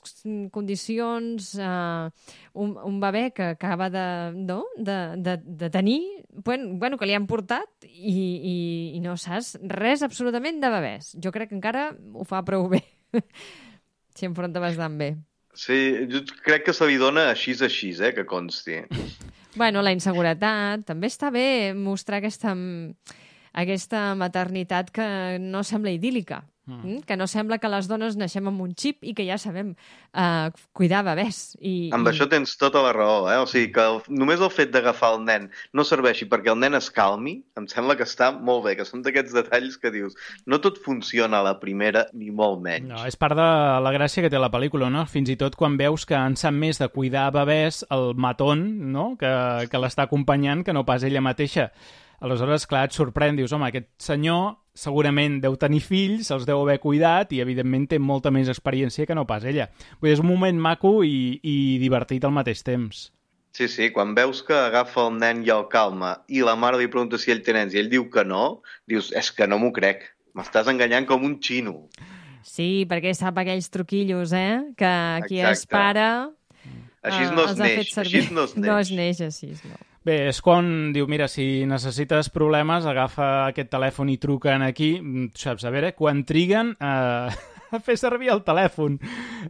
[0.53, 2.11] condicions, eh,
[2.55, 4.05] un, un bebè que acaba de,
[4.37, 4.61] no?
[4.77, 6.01] de, de, de tenir,
[6.45, 8.57] bueno, bueno, que li han portat i, i,
[8.97, 11.15] i no saps res absolutament de bebès.
[11.23, 12.83] Jo crec que encara ho fa prou bé.
[14.15, 15.15] si enfronta bastant bé.
[15.55, 15.77] Sí,
[16.11, 18.81] jo crec que se li dona així així, eh, que consti.
[19.55, 20.83] Bueno, la inseguretat.
[20.89, 22.57] També està bé mostrar aquesta,
[23.55, 25.07] aquesta maternitat que
[25.41, 26.43] no sembla idíl·lica.
[26.67, 27.03] Mm.
[27.05, 30.49] Que no sembla que les dones naixem amb un xip i que ja sabem uh,
[30.73, 31.59] cuidar bebès.
[31.61, 32.13] I, Amb i...
[32.15, 33.37] això tens tota la raó, eh?
[33.43, 36.79] O sigui, que el, només el fet d'agafar el nen no serveixi perquè el nen
[36.79, 40.17] es calmi, em sembla que està molt bé, que són d'aquests detalls que dius
[40.49, 42.89] no tot funciona a la primera, ni molt menys.
[42.89, 43.51] No, és part de
[43.85, 45.05] la gràcia que té la pel·lícula, no?
[45.11, 49.11] Fins i tot quan veus que en sap més de cuidar bebès el matón, no?,
[49.21, 49.35] que,
[49.69, 51.69] que l'està acompanyant, que no pas ella mateixa.
[52.21, 56.79] Aleshores, clar, et sorprèn, dius, home, aquest senyor segurament deu tenir fills, els deu haver
[56.83, 59.69] cuidat i, evidentment, té molta més experiència que no pas ella.
[60.01, 63.11] Vull dir, és un moment maco i, i divertit al mateix temps.
[63.55, 66.89] Sí, sí, quan veus que agafa el nen i el calma i la mare li
[66.91, 69.71] pregunta si ell té nens i ell diu que no, dius, és que no m'ho
[69.77, 70.03] crec,
[70.35, 71.85] m'estàs enganyant com un xino.
[72.43, 74.75] Sí, perquè sap aquells truquillos, eh?
[74.77, 74.91] Que
[75.29, 75.71] qui és Exacte.
[75.71, 76.09] pare...
[77.05, 78.89] Així eh, no es neix, així no es No neix.
[78.89, 79.79] es neix així, no.
[80.05, 85.31] Bé, és quan diu, mira, si necessites problemes, agafa aquest telèfon i truquen aquí, Mm,
[85.33, 87.31] saps, a veure, quan triguen eh,
[87.73, 88.99] a fer servir el telèfon.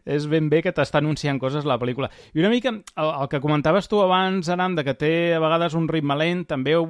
[0.07, 2.09] És ben bé que t'està anunciant coses la pel·lícula.
[2.35, 5.75] I una mica, el, el que comentaves tu abans, Aram, de que té a vegades
[5.75, 6.87] un ritme lent, també ho,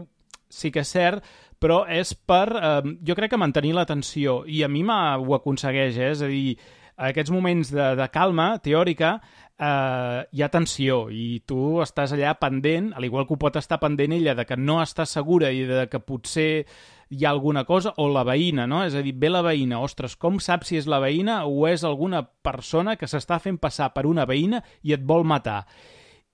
[0.53, 1.25] sí que és cert,
[1.59, 6.11] però és per, eh, jo crec que mantenir l'atenció, i a mi ho aconsegueix, eh?
[6.12, 6.59] és a dir,
[6.97, 9.17] aquests moments de, de calma teòrica
[9.59, 13.81] eh, hi ha tensió i tu estàs allà pendent, al igual que ho pot estar
[13.83, 16.67] pendent ella, de que no està segura i de que potser
[17.11, 18.83] hi ha alguna cosa, o la veïna, no?
[18.85, 21.85] És a dir, ve la veïna, ostres, com saps si és la veïna o és
[21.85, 25.65] alguna persona que s'està fent passar per una veïna i et vol matar?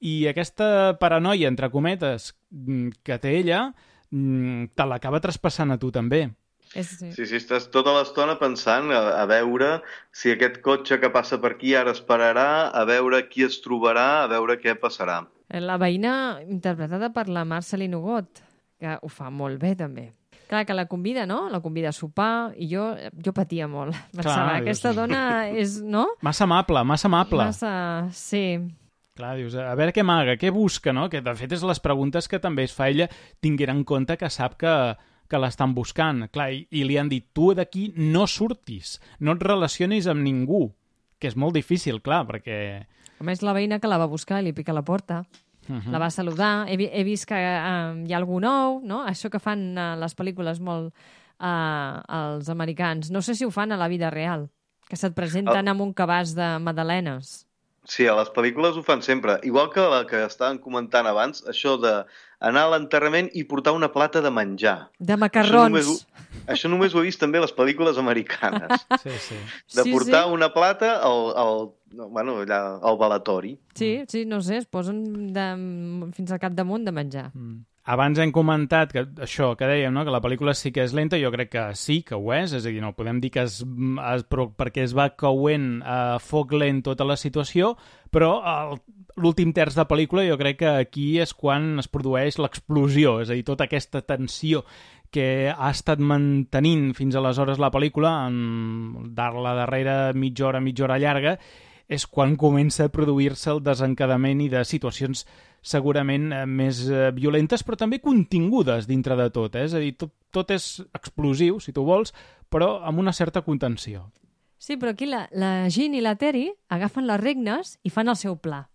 [0.00, 3.74] I aquesta paranoia, entre cometes, mm, que té ella,
[4.10, 6.30] mm, te l'acaba traspassant a tu també.
[6.74, 7.08] És, sí.
[7.16, 9.80] Sí, sí, estàs tota l'estona pensant a, a veure
[10.14, 14.22] si aquest cotxe que passa per aquí ara es pararà, a veure qui es trobarà,
[14.22, 15.24] a veure què passarà.
[15.50, 16.12] La veïna
[16.46, 18.44] interpretada per la Marceline Hugot,
[18.78, 20.12] que ho fa molt bé, també.
[20.50, 21.44] Clar, que la convida, no?
[21.50, 22.88] La convida a sopar, i jo,
[23.22, 23.94] jo patia molt.
[24.14, 26.06] Pensava, dius, aquesta dona és, no?
[26.26, 27.50] Massa amable, massa amable.
[27.50, 27.74] Massa...
[28.14, 28.44] Sí.
[29.18, 31.08] Clar, dius, a veure què amaga, què busca, no?
[31.10, 33.10] Que de fet és les preguntes que també es fa ella
[33.42, 34.74] tinguent en compte que sap que,
[35.30, 36.26] que l'estan buscant.
[36.34, 40.66] Clar, i, i li han dit, tu d'aquí no surtis, no et relacionis amb ningú,
[41.20, 42.58] que és molt difícil, clar, perquè...
[43.20, 45.22] A més, la veïna que la va buscar i li pica la porta.
[45.68, 45.90] Uh -huh.
[45.92, 46.66] La va saludar.
[46.68, 49.04] He, he vist que uh, hi ha algú nou, no?
[49.06, 50.94] Això que fan uh, les pel·lícules molt
[51.40, 53.10] uh, els americans.
[53.10, 54.48] No sé si ho fan a la vida real,
[54.88, 57.46] que se't presenten amb un cabàs de madalenes.
[57.84, 59.38] Sí, a les pel·lícules ho fan sempre.
[59.42, 62.04] Igual que la que estàvem comentant abans, això de
[62.40, 64.90] anar a l'enterrament i portar una plata de menjar.
[64.98, 65.90] De Això només, macarrons.
[65.90, 68.86] ho, això només ho he vist també a les pel·lícules americanes.
[69.04, 69.36] Sí, sí.
[69.76, 70.32] De Sí, portar sí.
[70.32, 73.58] una plata al, al, no, bueno, allà, al balatori.
[73.74, 75.48] Sí, sí, no sé, es posen de,
[76.16, 77.30] fins al capdamunt de menjar.
[77.34, 77.60] Mm.
[77.90, 80.04] Abans hem comentat que això que dèiem, no?
[80.04, 82.66] que la pel·lícula sí que és lenta, jo crec que sí que ho és, és
[82.66, 86.52] a dir, no podem dir que es, es, però perquè es va cauent a foc
[86.52, 87.72] lent tota la situació,
[88.12, 88.78] però el-
[89.20, 93.36] l'últim terç de pel·lícula jo crec que aquí és quan es produeix l'explosió, és a
[93.36, 94.64] dir, tota aquesta tensió
[95.10, 100.86] que ha estat mantenint fins aleshores la pel·lícula, en dar la darrera mitja hora, mitja
[100.86, 101.36] hora llarga,
[101.90, 105.24] és quan comença a produir-se el desencadament i de situacions
[105.60, 109.58] segurament eh, més eh, violentes, però també contingudes dintre de tot.
[109.58, 109.66] Eh?
[109.66, 112.14] És a dir, tot, tot és explosiu, si tu vols,
[112.48, 114.06] però amb una certa contenció.
[114.60, 118.18] Sí, però aquí la, la Jean i la Terry agafen les regnes i fan el
[118.20, 118.68] seu pla.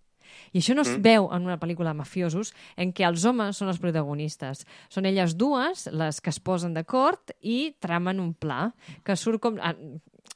[0.54, 1.02] I això no es Mm.
[1.02, 4.66] veu en una pel·lícula de mafiosos en què els homes són els protagonistes.
[4.90, 8.74] Són elles dues les que es posen d'acord i tramen un pla
[9.04, 9.58] que surt com...
[9.62, 9.76] ah,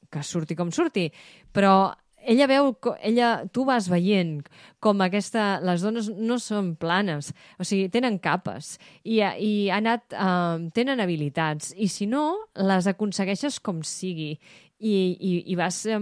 [0.10, 1.12] que surti com surti,
[1.54, 1.94] però
[2.26, 4.42] ella veu, ella, tu vas veient
[4.84, 10.12] com aquesta, les dones no són planes, o sigui, tenen capes i, i ha anat,
[10.14, 14.34] uh, tenen habilitats i si no, les aconsegueixes com sigui
[14.80, 16.00] i, i, i vas uh,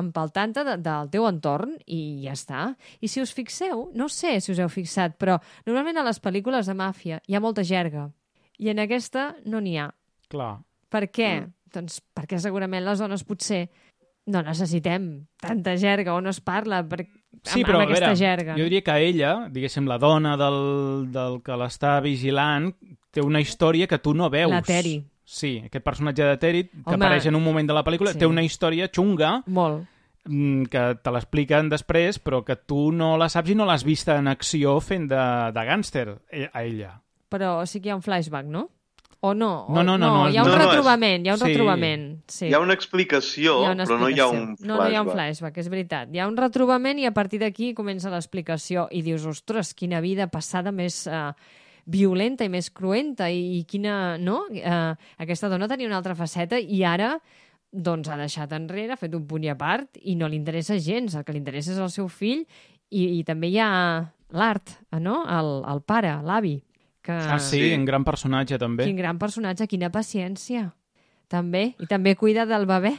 [0.00, 2.68] empaltant-te de, del teu entorn i ja està.
[3.00, 6.68] I si us fixeu, no sé si us heu fixat, però normalment a les pel·lícules
[6.70, 8.08] de màfia hi ha molta jerga
[8.58, 9.90] i en aquesta no n'hi ha.
[10.32, 10.54] Clar.
[10.88, 11.32] Per què?
[11.42, 11.52] Mm.
[11.76, 13.66] Doncs perquè segurament les dones potser
[14.32, 17.04] no necessitem tanta jerga o no es parla per,
[17.44, 18.54] Sí, amb, però amb aquesta veure, jerga.
[18.56, 20.56] jo diria que ella, diguéssim, la dona del,
[21.12, 22.70] del que l'està vigilant,
[23.12, 24.50] té una història que tu no veus.
[24.50, 24.96] La Terry.
[25.26, 28.20] Sí, aquest personatge de Terry, que Home, apareix en un moment de la pel·lícula, sí.
[28.22, 29.82] té una història xunga Molt.
[30.28, 34.14] mm, que te l'expliquen després, però que tu no la saps i no l'has vista
[34.20, 36.92] en acció fent de, de gàngster eh, a ella.
[37.28, 38.68] Però sí que hi ha un flashback, no?
[39.26, 39.64] O no?
[39.66, 41.46] O, No, no, no, no, hi ha un no, no, retrobament, hi ha un sí.
[41.48, 42.06] retrobament.
[42.30, 42.46] Sí.
[42.46, 44.68] Hi ha una explicació, Hi ha una però no hi ha un explicació.
[44.68, 45.16] No, no hi ha un flashback.
[45.16, 46.14] flashback, és veritat.
[46.14, 50.28] Hi ha un retrobament i a partir d'aquí comença l'explicació i dius, ostres, quina vida
[50.30, 51.32] passada més uh,
[51.86, 54.16] violenta i més cruenta i, i quina...
[54.18, 54.42] No?
[54.50, 57.14] Uh, aquesta dona tenia una altra faceta i ara
[57.70, 60.78] doncs ha deixat enrere, ha fet un punt i a part i no li interessa
[60.82, 61.14] gens.
[61.14, 62.44] El que li interessa és el seu fill
[62.90, 63.70] i, i també hi ha
[64.34, 65.20] l'art, no?
[65.30, 66.56] El, el pare, l'avi.
[67.06, 67.14] Que...
[67.14, 67.74] Ah, sí, Sí.
[67.76, 68.86] un gran personatge, també.
[68.88, 70.72] Quin gran personatge, quina paciència.
[71.30, 71.68] També.
[71.82, 72.94] I també cuida del bebè.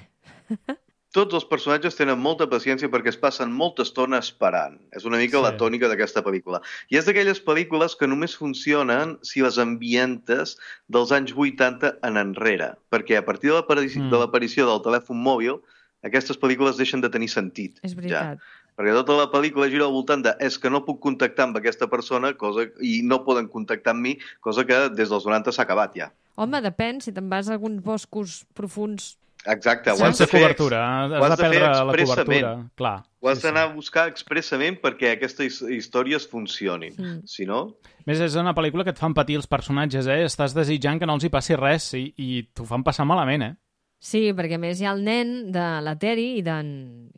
[1.16, 4.76] Tots els personatges tenen molta paciència perquè es passen molta estona esperant.
[4.91, 5.43] És una mica Sí.
[5.43, 6.60] la tònica d'aquesta pel·lícula.
[6.91, 10.58] I és d'aquelles pel·lícules que només funcionen si les ambientes
[10.89, 12.76] dels anys 80 en enrere.
[12.91, 14.12] Perquè a partir de Mm.
[14.12, 15.62] de l'aparició del telèfon mòbil,
[16.03, 17.80] aquestes pel·lícules deixen de tenir sentit.
[17.84, 18.38] És veritat.
[18.38, 18.64] Ja.
[18.78, 21.88] Perquè tota la pel·lícula gira al voltant de és que no puc contactar amb aquesta
[21.88, 25.95] persona cosa i no poden contactar amb mi, cosa que des dels 90 s'ha acabat
[25.95, 26.12] ja.
[26.36, 29.18] Home, depèn, si te'n vas a alguns boscos profuns...
[29.48, 32.50] Exacte, ho has Sense de fer, cobertura, has ho has de perdre la cobertura.
[32.76, 32.95] Clar.
[33.22, 33.48] ho has sí, sí.
[33.48, 36.98] d'anar a buscar expressament perquè aquestes històries funcionin.
[36.98, 37.22] Mm.
[37.26, 37.62] Si no,
[38.08, 40.22] A Més, és una pel·lícula que et fan patir els personatges, eh?
[40.24, 43.54] Estàs desitjant que no els hi passi res i, i t'ho fan passar malament, eh?
[44.00, 46.68] Sí, perquè a més hi ha el nen de la Teri i d'en...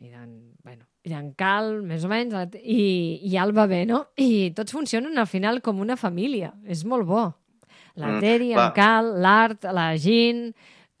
[0.00, 0.30] i d'en
[0.64, 4.00] bueno, i d'en Cal, més o menys, i, i hi ha el bebè, no?
[4.18, 6.50] I tots funcionen al final com una família.
[6.66, 7.26] És molt bo.
[8.00, 8.72] La Mm, Teri, en.
[8.74, 10.48] Cal, l'Art, la Jean,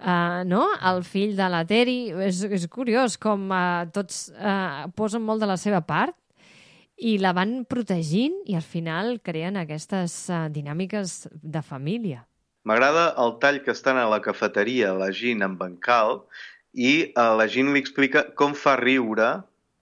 [0.00, 0.66] uh, no?
[0.90, 2.10] el fill de la Teri.
[2.26, 6.16] És, és curiós com uh, tots uh, posen molt de la seva part
[7.00, 12.26] i la van protegint i al final creen aquestes uh, dinàmiques de família.
[12.64, 16.18] m'agrada el tall que estan a la cafeteria la Jean amb en Cal
[16.76, 19.30] i uh, la Jean li explica com fa riure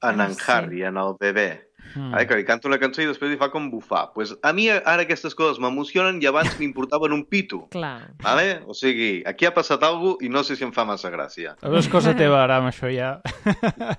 [0.00, 0.42] en Ah, en sí.
[0.46, 1.67] Harry, en el bebè.
[1.94, 2.10] Mm.
[2.12, 2.26] Mm.
[2.28, 4.08] Que li canta una cançó i després li fa com bufar.
[4.14, 7.64] Pues a mi ara aquestes coses m'emocionen i abans m'importaven un pito.
[7.74, 8.12] Clar.
[8.24, 8.60] Vale?
[8.66, 11.56] O sigui, aquí ha passat alguna cosa i no sé si em fa massa gràcia.
[11.78, 13.18] És cosa teva, ara, amb això ja.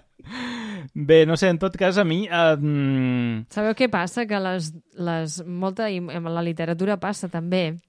[0.94, 2.24] Bé, no sé, en tot cas, a mi...
[2.28, 4.26] Eh, mm, Sabeu què passa?
[4.30, 7.80] Que les, les, molta, i en la literatura passa també,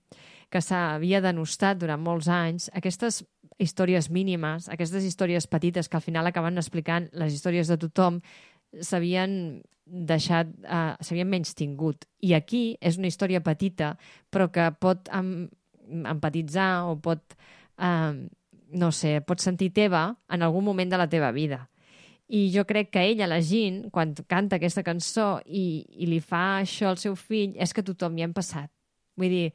[0.50, 3.22] que s'havia denostat durant molts anys aquestes
[3.60, 8.20] històries mínimes, aquestes històries petites que al final acaben explicant les històries de tothom,
[8.80, 9.60] s'havien
[9.90, 12.06] deixat, uh, s'havien menys tingut.
[12.22, 13.96] I aquí és una història petita,
[14.30, 15.48] però que pot em,
[16.06, 17.34] empatitzar o pot,
[17.82, 18.14] uh,
[18.70, 21.66] no sé, pot sentir teva en algun moment de la teva vida.
[22.30, 26.60] I jo crec que ella, la Jean, quan canta aquesta cançó i, i li fa
[26.60, 28.70] això al seu fill, és que tothom hi hem passat.
[29.18, 29.48] Vull dir,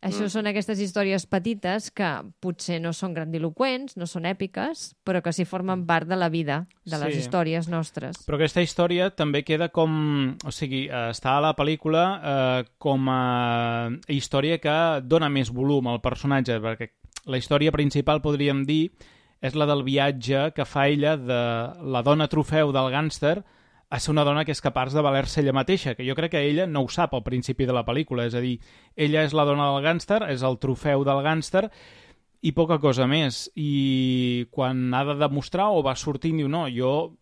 [0.00, 0.32] això mm.
[0.32, 2.08] són aquestes històries petites que
[2.40, 6.62] potser no són grandiloquents, no són èpiques, però que sí formen part de la vida,
[6.84, 7.20] de les Sí.
[7.20, 8.16] històries nostres.
[8.24, 10.38] Però aquesta història també queda com...
[10.44, 16.00] O sigui, està a la pel·lícula eh, com a història que dona més volum al
[16.00, 16.90] personatge, perquè
[17.26, 18.90] la història principal, podríem dir,
[19.40, 21.40] és la del viatge que fa ella de
[21.92, 23.40] la dona trofeu del gàngster
[23.90, 26.44] a ser una dona que és capaç de valer-se ella mateixa, que jo crec que
[26.46, 28.60] ella no ho sap al principi de la pel·lícula, és a dir,
[28.94, 31.66] ella és la dona del gàngster, és el trofeu del gàngster,
[32.46, 33.48] i poca cosa més.
[33.58, 37.16] I quan ha de demostrar o va sortint, diu, no, jo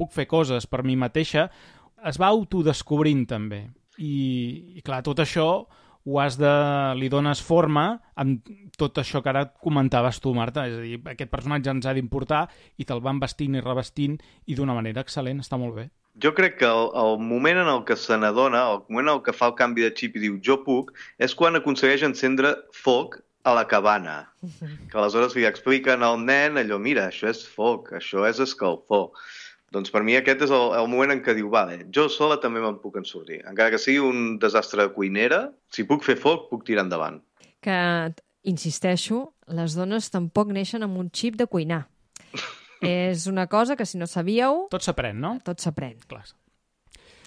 [0.00, 1.50] puc fer coses per mi mateixa,
[2.08, 3.66] es va autodescobrint també.
[4.00, 5.46] I, i clar, tot això
[6.06, 6.50] ho has de...
[6.96, 8.48] li dones forma amb
[8.80, 10.66] tot això que ara comentaves tu, Marta.
[10.68, 12.46] És a dir, aquest personatge ens ha d'importar
[12.80, 15.88] i te'l van vestint i revestint i d'una manera excel·lent, està molt bé.
[16.20, 19.24] Jo crec que el, el moment en el que se n'adona, el moment en el
[19.26, 20.90] que fa el canvi de xip i diu jo puc,
[21.22, 24.16] és quan aconsegueix encendre foc a la cabana.
[24.90, 29.12] Que aleshores li expliquen al nen allò, mira, això és foc, això és escalfor.
[29.70, 32.58] Doncs per mi aquest és el, el moment en què diu, vale, jo sola també
[32.62, 33.38] me'n puc en sortir.
[33.46, 37.20] Encara que sigui un desastre de cuinera, si puc fer foc, puc tirar endavant.
[37.62, 37.76] Que,
[38.50, 41.84] insisteixo, les dones tampoc neixen amb un xip de cuinar.
[42.82, 45.36] és una cosa que, si no sabíeu, Tot s'aprèn, no?
[45.44, 46.00] tot s'aprèn.
[46.10, 46.24] Clar.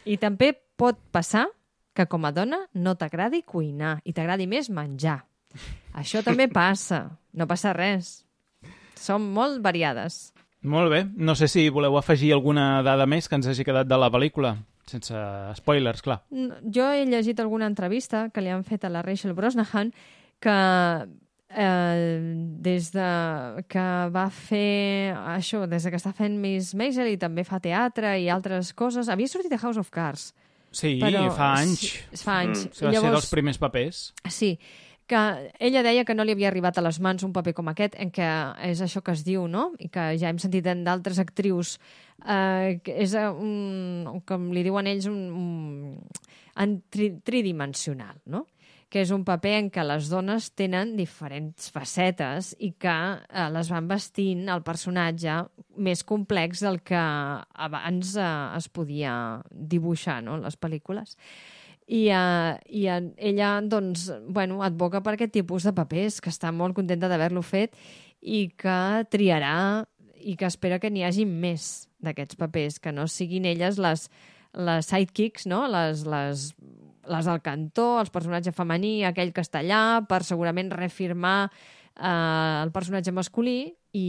[0.03, 1.45] I també pot passar
[1.93, 5.21] que com a dona no t'agradi cuinar i t'agradi més menjar.
[5.95, 8.25] Això també passa, no passa res.
[8.99, 10.32] Som molt variades.
[10.63, 11.03] Molt bé.
[11.15, 14.55] No sé si voleu afegir alguna dada més que ens hagi quedat de la pel·lícula.
[14.87, 15.15] Sense
[15.59, 16.21] spoilers, clar.
[16.31, 19.93] Jo he llegit alguna entrevista que li han fet a la Rachel Brosnahan
[20.43, 20.55] que
[21.55, 22.19] eh,
[22.63, 23.09] des de
[23.71, 28.17] que va fer això, des de que està fent Miss Maisel i també fa teatre
[28.19, 30.31] i altres coses, havia sortit a House of Cards.
[30.73, 31.83] Sí, però fa anys.
[31.85, 32.65] Sí, fa anys.
[32.65, 32.73] Mm.
[32.73, 32.87] Mm.
[32.87, 34.01] Va ser dels primers papers.
[34.33, 34.55] Sí,
[35.07, 37.97] que ella deia que no li havia arribat a les mans un paper com aquest,
[37.99, 38.29] en què
[38.69, 39.71] és això que es diu, no?
[39.79, 41.77] I que ja hem sentit en d'altres actrius,
[42.23, 46.25] eh, que és eh, un, com li diuen ells, un, un,
[46.63, 48.47] en tri, tridimensional, no?
[48.93, 53.71] que és un paper en què les dones tenen diferents facetes i que eh, les
[53.73, 55.39] van vestint el personatge
[55.81, 58.29] més complex del que abans eh,
[58.59, 59.15] es podia
[59.49, 60.37] dibuixar no?
[60.43, 61.17] les pel·lícules.
[61.87, 66.53] I, uh, i uh, ella, doncs, bueno, advoca per aquest tipus de papers, que està
[66.55, 67.75] molt contenta d'haver-lo fet
[68.23, 69.83] i que triarà
[70.23, 74.07] i que espera que n'hi hagi més d'aquests papers, que no siguin elles les,
[74.55, 75.65] les sidekicks, no?
[75.67, 76.49] les, les,
[77.11, 83.73] les del cantó, els personatges femení, aquell allà, per segurament reafirmar eh, el personatge masculí
[83.93, 84.07] i,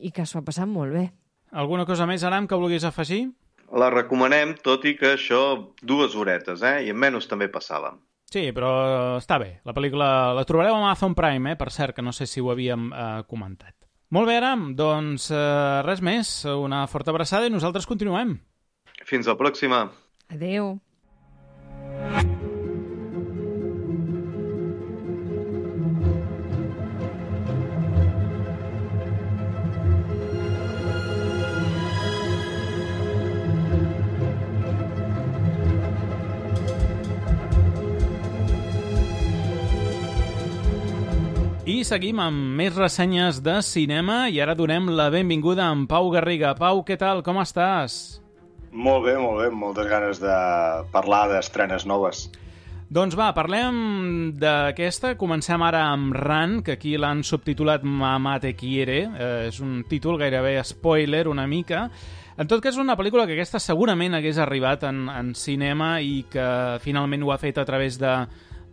[0.00, 1.08] i que s'ho ha passat molt bé.
[1.54, 3.28] Alguna cosa més, Aram, que vulguis afegir?
[3.72, 6.84] La recomanem, tot i que això dues horetes, eh?
[6.86, 7.96] I en menys també passàvem.
[8.34, 8.72] Sí, però
[9.20, 9.60] està bé.
[9.66, 11.58] La pel·lícula la trobareu a Amazon Prime, eh?
[11.60, 13.76] per cert, que no sé si ho havíem eh, comentat.
[14.14, 16.34] Molt bé, Aram, doncs eh, res més.
[16.50, 18.36] Una forta abraçada i nosaltres continuem.
[19.06, 19.86] Fins la pròxima.
[20.34, 20.74] Adeu.
[41.74, 46.06] I seguim amb més ressenyes de cinema i ara donem la benvinguda a en Pau
[46.12, 46.52] Garriga.
[46.54, 47.22] Pau, què tal?
[47.26, 48.20] Com estàs?
[48.70, 50.36] Molt bé, molt bé, moltes ganes de
[50.92, 52.28] parlar d'estrenes noves.
[52.94, 55.16] Doncs va, parlem d'aquesta.
[55.18, 59.00] Comencem ara amb Ran, que aquí l'han subtitulat Mamá te quiere.
[59.10, 61.88] Eh, és un títol gairebé spoiler, una mica.
[62.38, 66.20] En tot cas, és una pel·lícula que aquesta segurament hagués arribat en, en cinema i
[66.30, 66.48] que
[66.86, 68.20] finalment ho ha fet a través de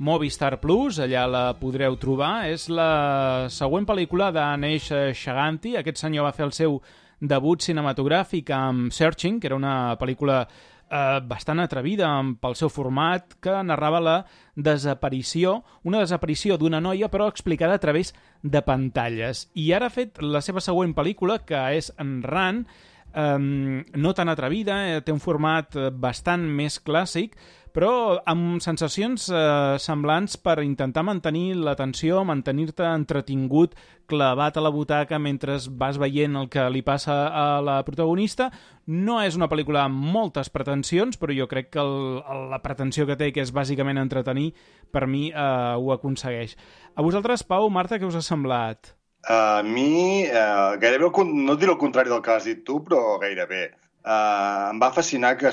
[0.01, 2.47] Movistar Plus, allà la podreu trobar.
[2.49, 5.75] És la següent pel·lícula d'Aneix Shaganti.
[5.77, 6.79] Aquest senyor va fer el seu
[7.21, 12.09] debut cinematogràfic amb Searching, que era una pel·lícula eh, bastant atrevida
[12.41, 14.17] pel seu format, que narrava la
[14.55, 19.51] desaparició, una desaparició d'una noia, però explicada a través de pantalles.
[19.53, 22.65] I ara ha fet la seva següent pel·lícula, que és en Ran,
[23.13, 27.37] eh, no tan atrevida, eh, té un format bastant més clàssic,
[27.73, 33.75] però amb sensacions eh, semblants per intentar mantenir l'atenció, mantenir-te entretingut,
[34.11, 38.49] clavat a la butaca mentre vas veient el que li passa a la protagonista.
[38.87, 43.17] No és una pel·lícula amb moltes pretensions, però jo crec que el, la pretensió que
[43.19, 44.51] té, que és bàsicament entretenir,
[44.91, 46.57] per mi eh, ho aconsegueix.
[46.95, 48.95] A vosaltres, Pau, Marta, què us ha semblat?
[49.29, 53.69] A mi, eh, gairebé, no diré el contrari del que has dit tu, però gairebé.
[54.01, 55.51] Eh, em va fascinar que,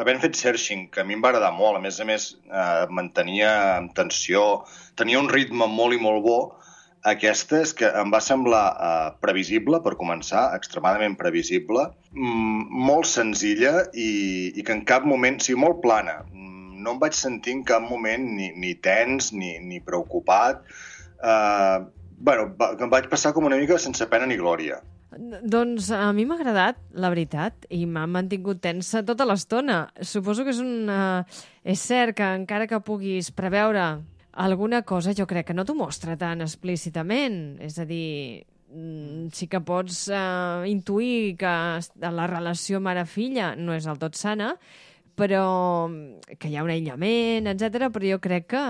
[0.00, 2.86] havent fet Searching, que a mi em va agradar molt, a més a més eh,
[2.88, 4.64] mantenia en tensió,
[4.96, 6.38] tenia un ritme molt i molt bo,
[7.12, 13.86] aquesta és que em va semblar eh, previsible, per començar, extremadament previsible, mm, molt senzilla
[13.92, 14.10] i,
[14.52, 16.20] i que en cap moment, sigui, molt plana.
[16.28, 16.48] Mm,
[16.80, 20.62] No em vaig sentir en cap moment ni, ni tens ni, ni preocupat.
[21.20, 21.78] Eh,
[22.20, 24.80] bueno, va, em vaig passar com una mica sense pena ni glòria.
[25.10, 29.82] Doncs a mi m'ha agradat, la veritat, i m'ha mantingut tensa tota l'estona.
[30.06, 30.86] Suposo que és un...
[30.86, 33.88] Uh, és cert que encara que puguis preveure
[34.40, 37.58] alguna cosa, jo crec que no t'ho mostra tan explícitament.
[37.66, 41.56] És a dir, mm, sí que pots uh, intuir que
[42.06, 44.54] la relació mare-filla no és del tot sana,
[45.18, 45.44] però
[46.38, 47.90] que hi ha un aïllament, etc.
[47.90, 48.64] però jo crec que...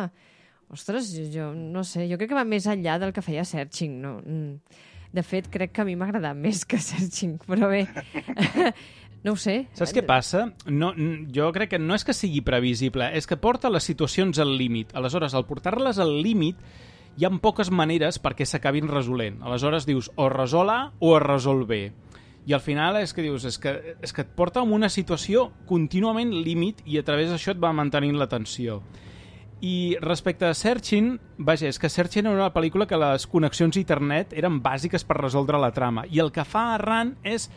[0.70, 3.97] Ostres, jo, jo no sé, jo crec que va més enllà del que feia Searching,
[4.01, 4.20] no?
[4.22, 4.86] Mm.
[5.12, 7.82] De fet, crec que a mi m'ha agradat més que Searching, però bé,
[9.26, 9.64] no ho sé.
[9.74, 10.44] Saps què passa?
[10.70, 10.92] No,
[11.34, 14.94] jo crec que no és que sigui previsible, és que porta les situacions al límit.
[14.94, 16.62] Aleshores, al portar-les al límit,
[17.18, 19.42] hi ha poques maneres perquè s'acabin resolent.
[19.42, 21.82] Aleshores dius, o resol A o es resol B.
[22.46, 25.50] I al final és que dius, és que, és que et porta en una situació
[25.68, 28.80] contínuament límit i a través d'això et va mantenint l'atenció.
[29.61, 33.80] I respecte a Searching, vaja, és que Searching era una pel·lícula que les connexions a
[33.80, 36.07] internet eren bàsiques per resoldre la trama.
[36.08, 37.50] I el que fa Arran és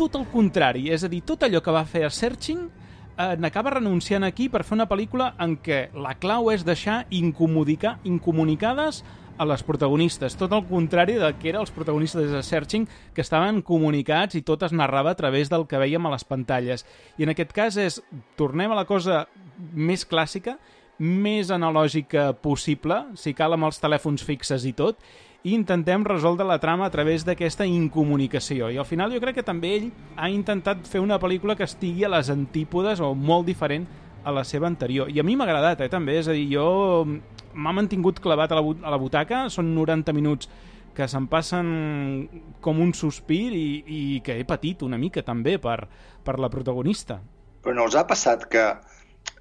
[0.00, 0.88] tot el contrari.
[0.88, 4.64] És a dir, tot allò que va fer a Searching eh, n'acaba renunciant aquí per
[4.64, 9.04] fer una pel·lícula en què la clau és deixar incomunicar, incomunicades
[9.40, 10.36] a les protagonistes.
[10.40, 14.64] Tot el contrari del que eren els protagonistes de Searching, que estaven comunicats i tot
[14.64, 16.84] es narrava a través del que veiem a les pantalles.
[17.16, 18.00] I en aquest cas és,
[18.40, 19.26] tornem a la cosa
[19.72, 20.58] més clàssica,
[21.00, 25.00] més analògica possible, si cal amb els telèfons fixes i tot,
[25.40, 28.68] i intentem resoldre la trama a través d'aquesta incomunicació.
[28.68, 29.86] I al final jo crec que també ell
[30.20, 33.86] ha intentat fer una pel·lícula que estigui a les antípodes o molt diferent
[34.24, 35.08] a la seva anterior.
[35.08, 36.18] I a mi m'ha agradat, eh, també.
[36.20, 37.06] És a dir, jo
[37.54, 40.50] m'ha mantingut clavat a la, a la butaca, són 90 minuts
[40.94, 42.28] que se'n passen
[42.60, 45.86] com un sospir i, i que he patit una mica també per,
[46.24, 47.20] per la protagonista.
[47.64, 48.64] Però no us ha passat que,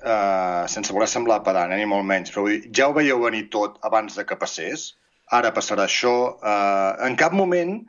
[0.04, 3.48] eh, sense voler semblar pedant, eh, ni molt menys, però dir, ja ho veieu venir
[3.54, 4.94] tot abans de que passés?
[5.32, 6.14] Ara passarà això.
[6.42, 7.80] Eh, en cap moment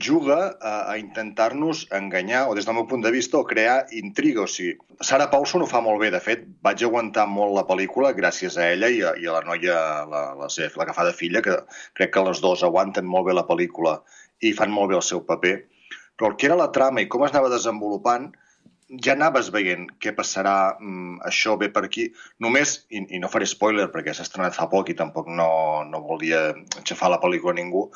[0.00, 4.44] juga a, a intentar-nos enganyar, o des del meu punt de vista, o crear intriga.
[4.44, 6.08] O sigui, Sarah Paulson ho fa molt bé.
[6.14, 9.42] De fet, vaig aguantar molt la pel·lícula gràcies a ella i a, i a la
[9.44, 9.76] noia,
[10.08, 11.58] la, la, seva- la que fa de filla, que
[11.98, 13.98] crec que les dues aguanten molt bé la pel·lícula
[14.40, 15.56] i fan molt bé el seu paper.
[16.16, 18.30] Però el que era la trama i com es anava desenvolupant,
[19.02, 22.08] ja anaves veient què passarà, mm, això ve per aquí.
[22.44, 25.48] Només, i, i no faré spoiler perquè s'ha estrenat fa poc i tampoc no,
[25.88, 26.50] no volia
[26.80, 27.86] aixafar la pel·lícula a ningú,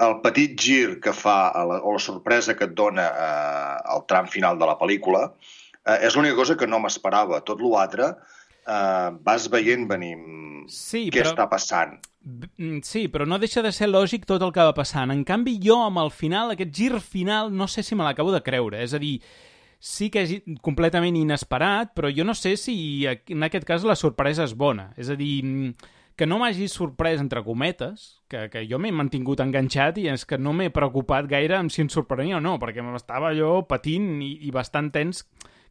[0.00, 4.26] el petit gir que fa, la, o la sorpresa que et dona eh, al tram
[4.26, 5.26] final de la pel·lícula,
[5.86, 7.42] eh, és l'única cosa que no m'esperava.
[7.44, 8.08] Tot l'altre
[8.66, 11.98] eh, vas veient venir mm, Sí, què però- està passant.
[12.24, 15.10] Mm, Sí, però no deixa de ser lògic tot el que va passant.
[15.10, 18.40] En canvi, jo, amb el final, aquest gir final, no sé si me l'acabo de
[18.46, 18.78] creure.
[18.82, 19.16] És a dir,
[19.82, 22.76] sí que és completament inesperat, però jo no sé si
[23.10, 24.92] en aquest cas la sorpresa és bona.
[24.96, 29.42] És a dir, mm, que no m'hagi sorprès, entre cometes, que, que jo m'he mantingut
[29.42, 32.84] enganxat i és que no m'he preocupat gaire amb si em sorprenia o no, perquè
[32.84, 35.24] m'estava allò patint i, i bastant tens,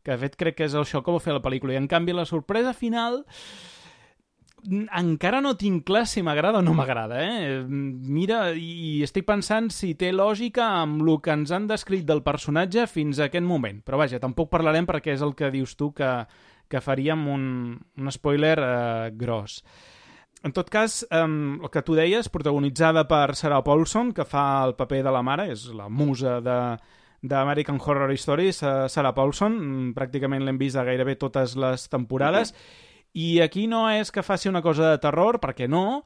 [0.04, 1.78] que de fet crec que és això que vol fer la pel·lícula.
[1.78, 3.22] I en canvi la sorpresa final
[4.70, 7.62] encara no tinc clar si m'agrada o no m'agrada, eh?
[7.66, 12.86] Mira, i estic pensant si té lògica amb el que ens han descrit del personatge
[12.88, 13.82] fins a aquest moment.
[13.86, 16.12] Però vaja, tampoc parlarem perquè és el que dius tu que,
[16.70, 17.44] que faríem un,
[17.98, 19.62] un spoiler eh, gros.
[20.44, 24.76] En tot cas, eh, el que tu deies, protagonitzada per Sarah Paulson, que fa el
[24.78, 26.62] paper de la mare, és la musa de
[27.22, 32.56] d'American Horror Stories, Sarah Paulson, mm, pràcticament l'hem vist a gairebé totes les temporades,
[33.14, 36.04] i aquí no és que faci una cosa de terror, perquè no,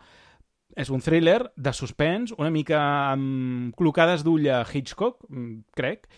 [0.76, 2.80] és un thriller de suspens, una mica
[3.12, 6.10] amb clocades d'ull a Hitchcock, mm, crec,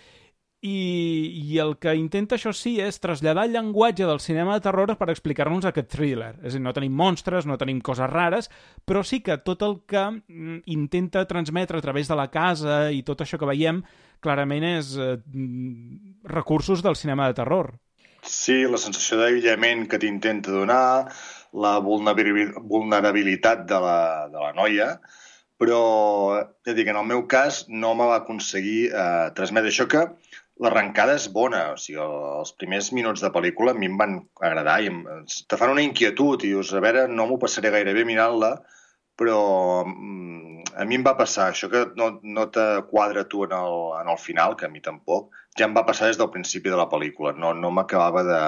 [0.65, 4.95] i, i el que intenta, això sí, és traslladar el llenguatge del cinema de terror
[4.97, 6.34] per explicar-nos aquest thriller.
[6.41, 8.49] És a dir, no tenim monstres, no tenim coses rares,
[8.85, 13.03] però sí que tot el que mm, intenta transmetre a través de la casa i
[13.05, 13.84] tot això que veiem,
[14.23, 17.76] clarament és eh, mm, recursos del cinema de terror.
[18.27, 20.81] Sí, la sensació d'aïllament que t'intenta donar,
[21.65, 23.99] la vulnerabil- vulnerabilitat de la,
[24.33, 24.87] de la noia,
[25.61, 25.77] però,
[26.43, 29.71] és a dir, que en el meu cas no me va aconseguir eh, transmetre.
[29.71, 30.03] Això que
[30.65, 34.17] l'arrencada és bona, o sigui, el- els primers minuts de pel·lícula a mi em van
[34.41, 34.99] agradar i em,
[35.47, 38.51] te fan una inquietud i dius, a veure, no m'ho passaré gaire bé mirant-la,
[39.18, 39.39] però
[39.85, 43.80] mm, a mi em va passar això que no, no te quadra tu en el,
[44.02, 46.77] en el final, que a mi tampoc, ja em va passar des del principi de
[46.80, 48.41] la pel·lícula, no, no m'acabava de,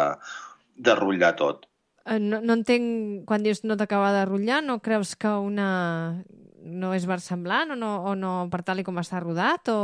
[0.77, 1.65] de rotllar tot.
[2.05, 5.69] Eh, No, no entenc, quan dius no t'acaba de rotllar, no creus que una
[6.59, 9.79] no és versemblant o no, o no per tal i com està rodat o...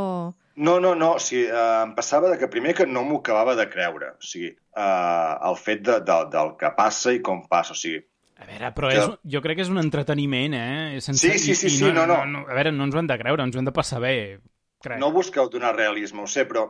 [0.56, 3.58] No, no, no, o sigui, eh, em passava de que primer que no m'ho acabava
[3.60, 7.76] de creure, o sigui, eh, el fet de, de, del que passa i com passa,
[7.76, 8.06] o sigui,
[8.38, 11.00] A veure, però Que- és, jo crec que és un entreteniment, eh?
[11.02, 12.44] Sense, Sí, sí, sí, i, i sí, no, no.
[12.50, 14.42] A veure, no ens ho hem de creure, ens ho hem de passar bé,
[14.84, 15.00] crec.
[15.00, 16.66] no busqueu donar realisme, ho sé, però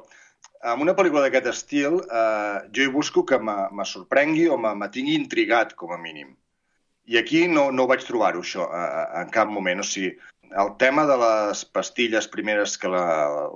[0.63, 4.75] en una pel·lícula d'aquest estil eh, jo hi busco que me, me sorprengui o me,
[4.75, 6.35] me tingui intrigat, com a mínim.
[7.05, 9.81] I aquí no, no vaig trobar-ho, això, eh, en cap moment.
[9.81, 10.13] O sigui,
[10.55, 13.03] el tema de les pastilles primeres que la,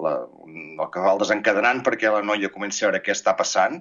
[0.02, 0.16] la,
[0.50, 3.80] el que va el desencadenant perquè la noia comenci a veure què està passant,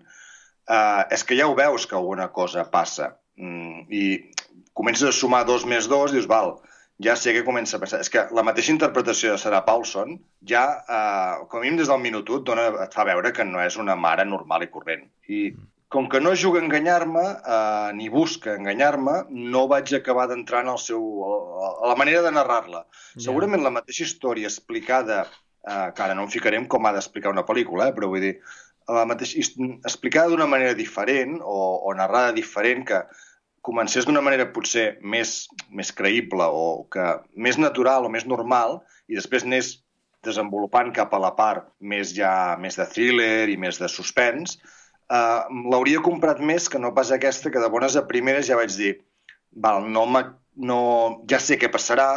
[0.69, 3.17] eh, és que ja ho veus que alguna cosa passa.
[3.39, 4.03] Mm, I
[4.75, 6.57] comences a sumar dos més dos i dius, val,
[7.03, 8.03] ja sé que comença a passar.
[8.03, 10.19] És que la mateixa interpretació de Sarah Paulson
[10.51, 13.63] ja, eh, com a mínim des del minut 1, dona, et fa veure que no
[13.63, 15.07] és una mare normal i corrent.
[15.31, 15.43] I
[15.89, 17.25] com que no juga a enganyar-me,
[17.57, 21.05] eh, ni busca enganyar-me, no vaig acabar d'entrar en el seu,
[21.65, 22.85] a la manera de narrar-la.
[23.17, 25.23] Segurament la mateixa història explicada,
[25.65, 28.27] eh, que ara no em ficaré en com ha d'explicar una pel·lícula, eh, però vull
[28.27, 28.35] dir,
[28.89, 29.39] la mateixa,
[29.85, 31.57] explicada d'una manera diferent o,
[31.89, 33.03] o narrada diferent que
[33.69, 37.05] comencés d'una manera potser més, més creïble o que
[37.37, 39.77] més natural o més normal i després anés
[40.25, 44.57] desenvolupant cap a la part més ja més de thriller i més de suspens,
[45.13, 45.43] eh,
[45.73, 48.97] l'hauria comprat més que no pas aquesta que de bones a primeres ja vaig dir
[49.53, 50.05] val, no,
[50.57, 50.81] no,
[51.31, 52.09] ja sé què passarà,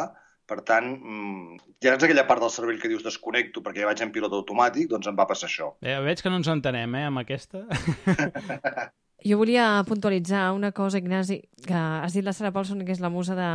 [0.49, 4.02] per tant, mm, ja és aquella part del cervell que dius desconnecto perquè ja vaig
[4.03, 5.72] en pilot automàtic, doncs em va passar això.
[5.80, 7.64] Eh, veig que no ens entenem, eh, amb aquesta.
[9.22, 13.11] Jo volia puntualitzar una cosa, Ignasi, que has dit la Sarah Paulson, que és la
[13.14, 13.49] musa de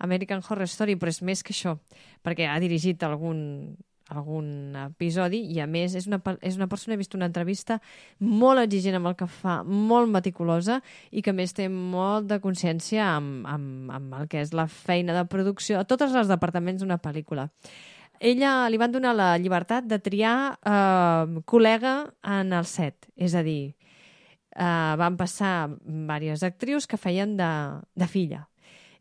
[0.00, 1.76] American Horror Story, però és més que això,
[2.24, 3.76] perquè ha dirigit algun,
[4.08, 7.78] algun episodi i a més és una, és una persona, he vist una entrevista
[8.20, 13.04] molt exigent amb el que fa, molt meticulosa i que més té molt de consciència
[13.14, 17.00] amb, amb, amb el que és la feina de producció a tots els departaments d'una
[17.00, 17.50] pel·lícula.
[18.24, 23.42] Ella li van donar la llibertat de triar eh, col·lega en el set, és a
[23.44, 23.74] dir,
[24.54, 27.50] eh, van passar diverses actrius que feien de,
[27.94, 28.44] de filla.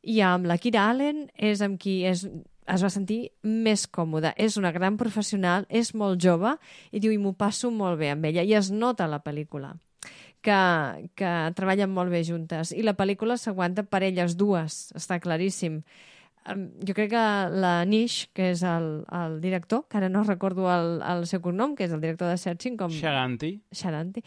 [0.04, 4.34] I amb la Kira Allen és amb qui és, es va sentir més còmoda.
[4.36, 6.58] És una gran professional, és molt jove
[6.92, 8.44] i diu, i m'ho passo molt bé amb ella.
[8.44, 9.76] I es nota la pel·lícula
[10.44, 10.60] que,
[11.16, 12.74] que treballen molt bé juntes.
[12.76, 15.82] I la pel·lícula s'aguanta per elles dues, està claríssim.
[16.44, 17.24] Jo crec que
[17.64, 21.78] la Nish, que és el, el director, que ara no recordo el, el seu cognom,
[21.78, 22.92] que és el director de Searching, com...
[22.92, 23.54] Shaganti.
[23.72, 24.24] Sharanti,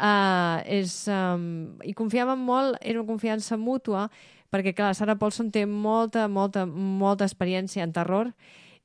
[0.00, 4.06] uh, és, um, i confiàvem molt, era una confiança mútua,
[4.48, 8.32] perquè, clar, Sarah Paulson té molta, molta, molta experiència en terror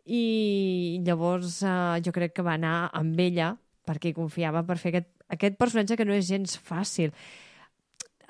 [0.04, 3.54] i llavors uh, jo crec que va anar amb ella
[3.88, 7.16] perquè hi confiava per fer aquest, aquest personatge que no és gens fàcil.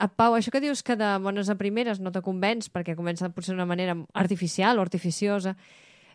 [0.03, 3.29] A Pau, això que dius que de bones a primeres no te convenç perquè comença
[3.31, 5.53] potser d'una manera artificial o artificiosa,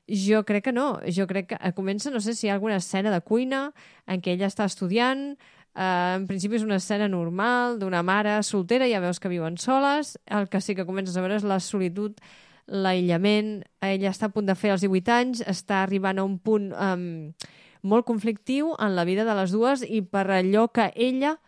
[0.09, 0.99] jo crec que no.
[1.09, 3.71] Jo crec que eh, comença, no sé si hi ha alguna escena de cuina
[4.05, 5.31] en què ella està estudiant,
[5.73, 10.19] eh, en principi és una escena normal d'una mare soltera, ja veus que viuen soles,
[10.27, 12.21] el que sí que comences a veure és la solitud,
[12.69, 16.75] l'aïllament, ella està a punt de fer els 18 anys, està arribant a un punt
[16.77, 17.33] um,
[17.81, 21.39] molt conflictiu en la vida de les dues i per allò que ella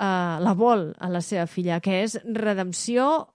[0.00, 3.28] uh, la vol a la seva filla, que és redempció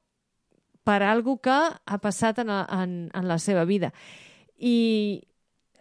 [0.85, 3.93] per algo que ha passat en, en, en la seva vida.
[4.57, 5.21] I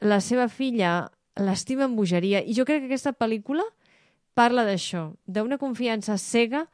[0.05, 2.41] la seva filla l'estima amb bogeria.
[2.45, 3.65] I jo crec que aquesta pel·lícula
[4.35, 6.65] parla d'això, d'una confiança cega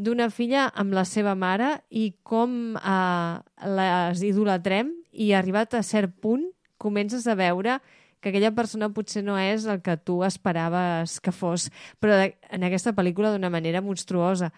[0.00, 3.34] d'una filla amb la seva mare i com eh,
[3.76, 6.46] les idolatrem i arribat a cert punt
[6.80, 7.76] comences a veure
[8.20, 11.70] que aquella persona potser no és el que tu esperaves que fos,
[12.00, 14.52] però de- en aquesta pel·lícula d'una manera monstruosa.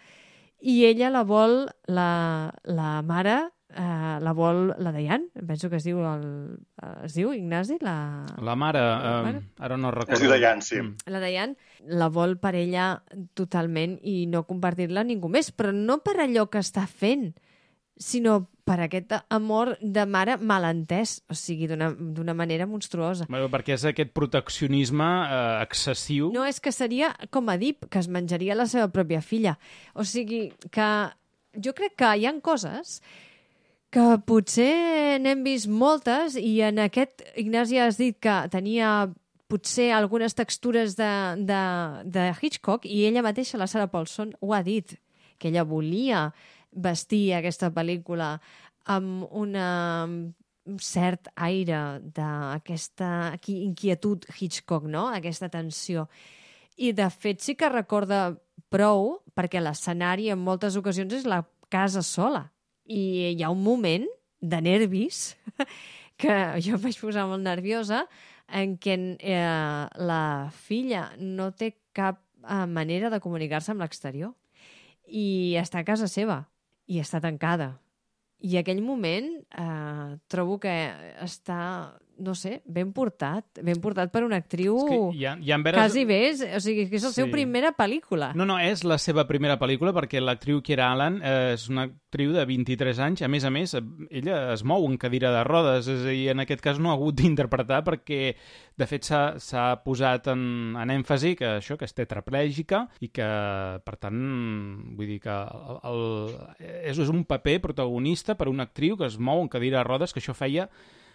[0.61, 3.37] I ella la vol, la, la mare,
[3.75, 6.59] eh, la vol la Diane, penso que es diu, el,
[7.03, 9.41] es diu Ignasi, la, La mare, La eh, mare.
[9.59, 10.13] ara no recordo.
[10.15, 10.79] Es diu Diane, sí.
[10.83, 10.97] Mm.
[11.07, 11.57] la Diane
[11.87, 13.03] la vol per ella
[13.35, 17.33] totalment i no compartir-la ningú més, però no per allò que està fent,
[17.99, 23.27] sinó per aquest amor de mare malentès, o sigui, d'una d'una manera monstruosa.
[23.31, 26.31] Bueno, perquè és aquest proteccionisme eh, excessiu.
[26.35, 29.57] No, és que seria com a Dip, que es menjaria la seva pròpia filla.
[29.95, 30.89] O sigui, que
[31.59, 33.01] jo crec que hi han coses
[33.93, 39.11] que potser n'hem vist moltes i en aquest Ignasi has dit que tenia
[39.53, 41.13] potser algunes textures de,
[41.45, 41.63] de,
[42.09, 44.97] de Hitchcock i ella mateixa, la Sarah Paulson, ho ha dit,
[45.37, 46.31] que ella volia
[46.73, 48.37] vestir aquesta pel·lícula
[48.91, 49.69] amb una
[50.65, 55.09] un cert aire d'aquesta qui- inquietud Hitchcock, no?
[55.11, 56.09] Aquesta tensió.
[56.77, 58.39] I, de fet, sí que recorda
[58.71, 62.53] prou, perquè l'escenari en moltes ocasions és la casa sola.
[62.87, 64.07] I hi ha un moment
[64.41, 65.35] de nervis
[66.21, 68.07] que jo em vaig posar molt nerviosa
[68.53, 74.35] en què eh, la filla no té cap eh, manera de comunicar-se amb l'exterior
[75.07, 76.43] i està a casa seva
[76.93, 77.73] i està tancada.
[78.43, 80.73] I aquell moment eh, trobo que
[81.25, 81.61] està,
[82.19, 85.79] no sé, ben portat, ben portat per una actriu És que ha, hi ha veres...
[85.81, 87.33] quasi bé, és- o sigui, que és la seva Sí.
[87.33, 88.33] primera pel·lícula.
[88.35, 92.33] No, no, és la seva primera pel·lícula perquè l'actriu Kira Allen eh, és una actriu
[92.33, 93.23] de 23 anys.
[93.23, 93.75] A més a més,
[94.11, 96.95] ella es mou en cadira de rodes, és a dir, en aquest cas no ha
[96.99, 98.35] hagut d'interpretar perquè,
[98.77, 103.27] de fet, s'ha posat en, en èmfasi que això, que és tetraplègica i que,
[103.85, 104.23] per tant,
[104.97, 106.03] vull dir que el, el,
[106.85, 110.13] és, és un paper protagonista per una actriu que es mou en cadira de rodes,
[110.13, 110.69] que això feia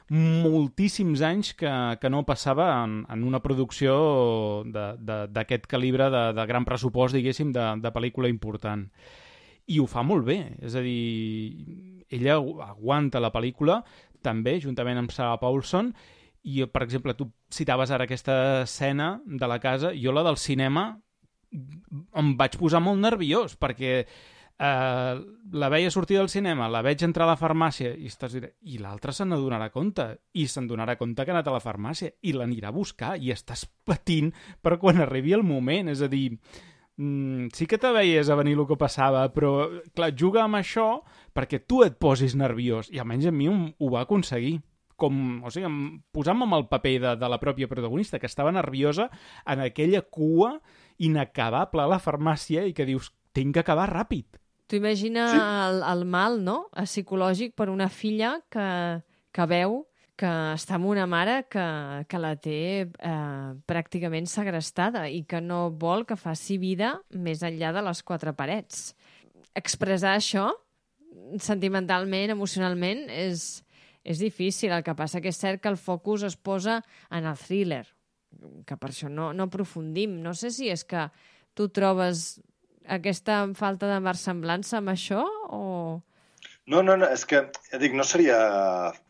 [0.10, 6.66] moltíssims anys que, que no passava en, en una producció d'aquest calibre de, de gran
[6.66, 8.86] pressupost, diguéssim, de, de pel·lícula important.
[9.68, 13.82] I ho fa molt bé, és a dir, ella agu- aguanta la pel·lícula
[14.24, 15.92] també, juntament amb Sarah Paulson,
[16.48, 20.94] i, per exemple, tu citaves ara aquesta escena de la casa, jo la del cinema
[21.52, 24.06] em vaig posar molt nerviós, perquè
[24.60, 25.16] eh,
[25.52, 28.80] la veia sortir del cinema, la veig entrar a la farmàcia i estàs dir, i
[28.82, 30.08] l'altre se n'adonarà compte?
[30.34, 33.32] I se'n donarà compte que ha anat a la farmàcia i l'anirà a buscar i
[33.34, 36.30] estàs patint per quan arribi el moment, és a dir
[36.98, 41.04] mm, sí que te veies a venir el que passava però clar, juga amb això
[41.34, 44.60] perquè tu et posis nerviós i almenys a mi ho, va aconseguir.
[44.98, 45.70] Com, o sigui,
[46.10, 49.12] posant-me amb el paper de, de la pròpia protagonista, que estava nerviosa
[49.46, 50.56] en aquella cua
[50.98, 54.40] inacabable a la farmàcia i que dius, tinc que acabar ràpid.
[54.68, 55.38] Tu imagina Sí.
[55.40, 59.86] el, el mal, no?, Eh, psicològic per una filla que, que veu
[60.18, 60.26] que
[60.58, 61.64] està amb una mare que,
[62.10, 67.70] que la té eh, pràcticament segrestada i que no vol que faci vida més enllà
[67.72, 68.96] de les quatre parets.
[69.54, 70.50] Expressar això
[71.40, 73.64] sentimentalment, emocionalment, és,
[74.04, 74.72] és difícil.
[74.74, 76.82] El que passa que és cert que el focus es posa
[77.12, 77.86] en el thriller,
[78.66, 80.18] que per això no, no aprofundim.
[80.24, 81.08] No sé si és que
[81.58, 82.40] tu trobes
[82.88, 85.24] aquesta falta de versemblança amb això
[85.54, 85.64] o...
[86.68, 88.38] No, no, no, és que, ja dic, no seria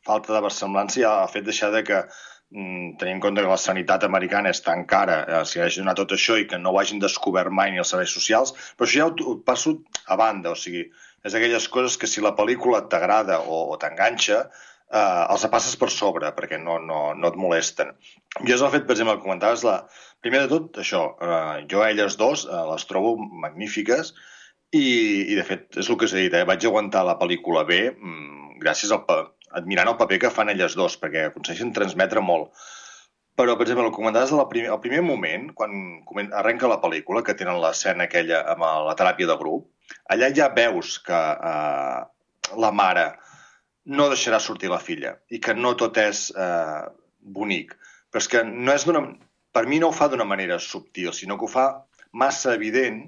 [0.06, 3.58] falta de versemblança ja el fet deixar de que mm, tenint en compte que la
[3.62, 6.80] sanitat americana és tan cara, eh, si hagi donat tot això i que no ho
[6.82, 10.54] hagin descobert mai ni els serveis socials, però això ja ho, ho passo a banda,
[10.54, 10.86] o sigui,
[11.26, 14.44] és d'aquelles coses que si la pel·lícula t'agrada o, o t'enganxa,
[14.92, 17.94] eh, els passes per sobre, perquè no, no, no et molesten.
[18.44, 19.82] Jo és el fet, per exemple, que comentaves, la...
[20.24, 23.16] primer de tot, això, eh, jo a elles dos eh, les trobo
[23.46, 24.14] magnífiques
[24.72, 24.88] i,
[25.32, 28.58] i de fet, és el que s'ha dit, eh, vaig aguantar la pel·lícula bé mm,
[28.64, 29.06] gràcies al,
[29.60, 32.52] admirant el paper que fan elles dos, perquè aconsegueixen transmetre molt.
[33.38, 37.36] Però, per exemple, el comentaves del primer, el primer moment, quan arrenca la pel·lícula, que
[37.38, 39.68] tenen l'escena aquella amb la teràpia de grup,
[40.10, 41.20] allà ja veus que
[41.52, 42.00] eh,
[42.64, 43.12] la mare
[43.98, 46.82] no deixarà sortir la filla i que no tot és eh,
[47.38, 47.78] bonic.
[48.10, 49.06] Però és que no és d'una...
[49.58, 51.64] Per mi no ho fa d'una manera subtil, sinó que ho fa
[52.22, 53.00] massa evident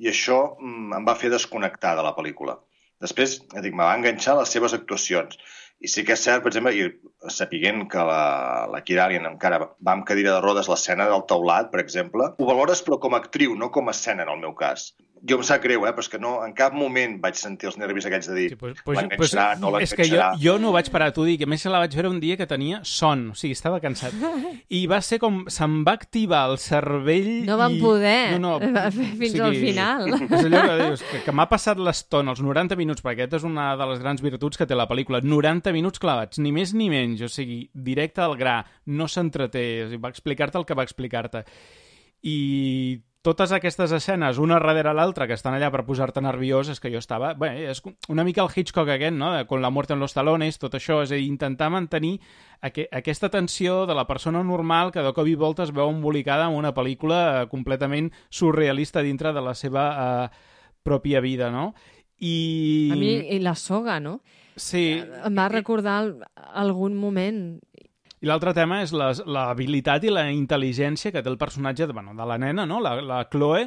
[0.00, 2.54] i això mm, em va fer desconnectar de la pel·lícula.
[3.04, 5.36] Després, ja dic, me va enganxar les seves actuacions.
[5.84, 8.22] I sí que és cert, per exemple, i sapiguent que la,
[8.72, 12.48] la Kira Alien encara va amb cadira de rodes l'escena del teulat, per exemple, ho
[12.48, 14.94] valores però com a actriu, no com a escena, en el meu cas.
[15.24, 17.78] Jo em sap greu, eh, però és que no, en cap moment vaig sentir els
[17.80, 20.40] nervis aquests de dir Sí, pues, pues, pues, l'enganxarà, no és que jo, l'enganxarà.
[20.42, 21.46] jo no ho vaig parar, t'ho dic.
[21.46, 24.12] A més, la vaig veure un dia que tenia son, o sigui, estava cansat.
[24.68, 25.44] I va ser com...
[25.48, 27.80] Se'm va activar el cervell No van i...
[27.80, 30.12] poder No, no, va fer fins al final.
[30.12, 33.48] És allò que dius, que, que m'ha passat l'estona, els 90 minuts, perquè aquesta és
[33.48, 35.22] una de les grans virtuts que té la pel·lícula.
[35.24, 38.58] 90 minuts clavats, ni més ni menys, o sigui, directe al gra,
[38.92, 41.44] no s'entreté, o sigui, va explicar-te el que va explicar-te.
[42.24, 42.38] I
[43.24, 47.00] totes aquestes escenes, una darrere l'altra, que estan allà per posar-te nerviós, és que jo
[47.00, 47.32] estava...
[47.40, 47.80] Bé, és
[48.12, 49.30] una mica el Hitchcock aquest, no?
[49.48, 52.18] Con la muerte en los talones, tot això, és a dir, intentar mantenir
[52.60, 56.50] aqu aquesta tensió de la persona normal que de cop i volta es veu embolicada
[56.50, 60.28] en una pel·lícula eh, completament surrealista dintre de la seva eh,
[60.84, 61.72] pròpia vida, no?
[62.20, 62.90] I...
[62.92, 64.18] A mi, i la soga, no?
[64.54, 67.58] Sí, Em va recordar al- algun moment.
[68.24, 72.24] I l'altre tema és l'habilitat i la intel·ligència que té el personatge de, bueno, de
[72.26, 72.80] la nena, no?
[72.80, 73.66] la, la Chloe,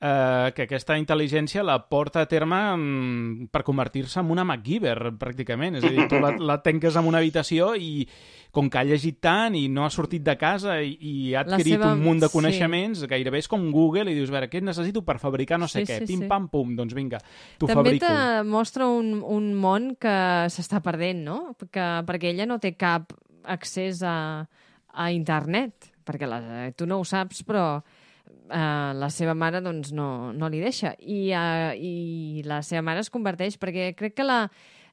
[0.00, 5.76] eh, que aquesta intel·ligència la porta a terme mm, per convertir-se en una MacGyver, pràcticament.
[5.80, 8.06] És a dir, tu la, la tanques en una habitació i
[8.54, 11.58] com que ha llegit tant i no ha sortit de casa i, i ha La
[11.58, 12.32] adquirit seva- un munt de sí.
[12.38, 15.82] coneixements, gairebé és com Google i dius, a veure, què necessito per fabricar no sé
[15.84, 15.98] Sí, què?
[16.00, 16.28] sí, Pim, sí.
[16.32, 17.20] pam, pum, doncs vinga,
[17.60, 18.06] t'ho També fabrico.
[18.08, 20.16] te mostra un, un món que
[20.48, 21.38] s'està perdent, no?
[21.68, 23.12] Que, perquè ella no té cap
[23.48, 24.44] accés a,
[24.92, 26.40] a internet, perquè la,
[26.76, 30.94] tu no ho saps, però eh, la seva mare doncs, no, no li deixa.
[31.00, 34.42] I, eh, I la seva mare es converteix, perquè crec que la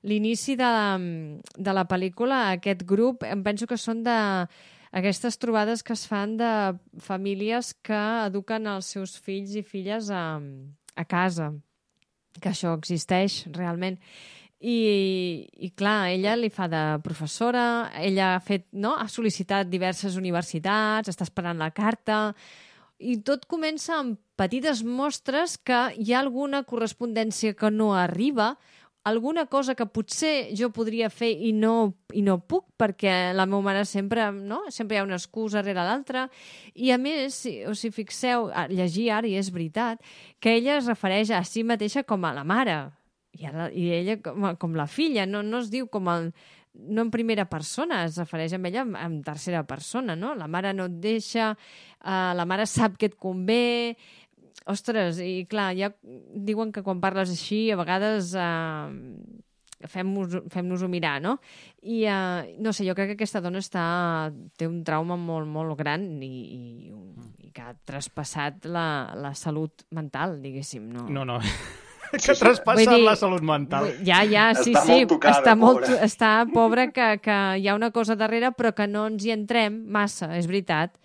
[0.06, 0.70] l'inici de,
[1.58, 4.16] de la pel·lícula, aquest grup, em penso que són de
[4.96, 6.52] aquestes trobades que es fan de
[7.04, 10.38] famílies que eduquen els seus fills i filles a,
[10.96, 11.52] a casa,
[12.40, 13.98] que això existeix realment.
[14.66, 18.96] I, I clar, ella li fa de professora, ella ha, fet, no?
[18.98, 22.32] ha sol·licitat diverses universitats, està esperant la carta,
[22.98, 28.56] i tot comença amb petites mostres que hi ha alguna correspondència que no arriba,
[29.06, 33.62] alguna cosa que potser jo podria fer i no, i no puc perquè la meva
[33.68, 34.64] mare sempre, no?
[34.74, 36.26] sempre hi ha una excusa rere l'altra
[36.74, 40.02] i a més, si, o si fixeu, llegir ara i és veritat,
[40.42, 42.80] que ella es refereix a si mateixa com a la mare
[43.36, 46.30] i, ara, i ella com, com la filla, no, no es diu com el,
[46.76, 50.34] no en primera persona, es refereix a ella en, en tercera persona, no?
[50.36, 53.96] La mare no et deixa, uh, la mare sap que et convé...
[54.72, 58.88] Ostres, i clar, ja diuen que quan parles així, a vegades uh,
[59.86, 61.36] fem-nos- fem-nos-ho mirar, no?
[61.84, 63.84] I, uh, no sé, jo crec que aquesta dona està,
[64.58, 66.90] té un trauma molt, molt gran i, i,
[67.46, 68.88] i que ha traspassat la,
[69.22, 70.88] la salut mental, diguéssim.
[70.96, 71.38] No, No, no.
[72.12, 73.90] Que ha traspassat Vull dir- la salut mental.
[74.06, 74.92] Ja, ja, sí, Està sí.
[75.00, 76.04] molt tocada, està molt, pobra.
[76.06, 79.82] està pobra que, que hi ha una cosa darrere, però que no ens hi entrem
[79.88, 80.98] massa, és veritat,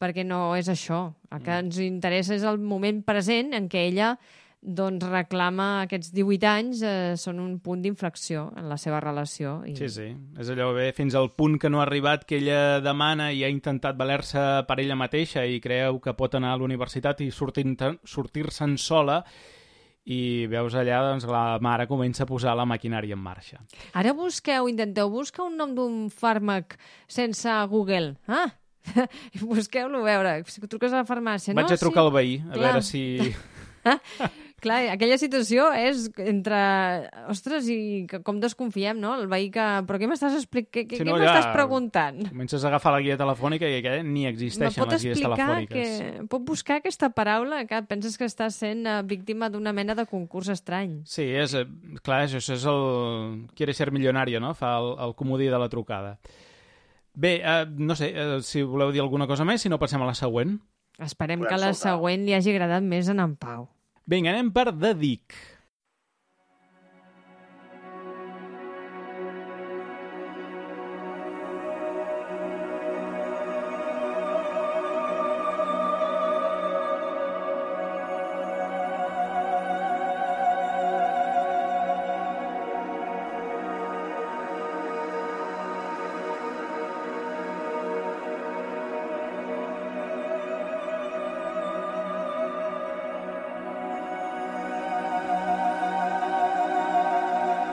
[0.00, 1.14] perquè no és això.
[1.30, 1.44] El Mm.
[1.44, 4.18] que ens interessa és el moment present en què ella
[4.66, 9.60] doncs reclama aquests 18 anys eh, són un punt d'inflexió en la seva relació.
[9.64, 9.76] I...
[9.76, 10.08] Sí, sí.
[10.40, 13.48] És allò bé, fins al punt que no ha arribat que ella demana i ha
[13.52, 17.76] intentat valer-se per ella mateixa i creu que pot anar a la universitat i sortir-
[18.04, 19.24] sortir-se'n sola
[20.06, 23.58] i veus allà doncs, la mare comença a posar la maquinària en marxa.
[23.98, 26.78] Ara busqueu, intenteu buscar un nom d'un fàrmac
[27.10, 28.14] sense Google.
[28.30, 28.52] Ah,
[29.42, 30.34] busqueu-lo a veure.
[30.46, 31.60] Si truques a la farmàcia, no?
[31.60, 32.06] Vaig a trucar sí.
[32.06, 32.66] al veí, a Clar.
[32.68, 33.04] veure si...
[34.66, 36.56] Clar, aquella situació és entre...
[37.30, 39.12] Ostres, i que- com desconfiem, no?
[39.20, 39.62] El veí que...
[39.86, 40.72] Però què m'estàs explicant?
[40.74, 42.18] Què, Sí, què no, m'estàs ja- Preguntant?
[42.28, 45.92] Comences a agafar la guia telefònica i que ni existeixen les guies explicar telefòniques.
[46.02, 46.26] que...
[46.32, 50.50] Pot buscar aquesta paraula que penses que estàs sent eh, víctima d'una mena de concurs
[50.50, 50.98] estrany.
[51.06, 51.62] Sí, és, eh,
[52.02, 53.46] clar, això és el...
[53.54, 54.50] Quiere ser millonario, no?
[54.58, 56.16] Fa el, el comodí de la trucada.
[57.14, 60.10] Bé, eh, no sé, eh, si voleu dir alguna cosa més, si no passem a
[60.10, 60.58] la següent.
[60.98, 61.94] Esperem Podem que la saltar.
[61.94, 63.68] següent li hagi agradat més en en Pau.
[64.06, 65.34] Vinga, anem per The Dick.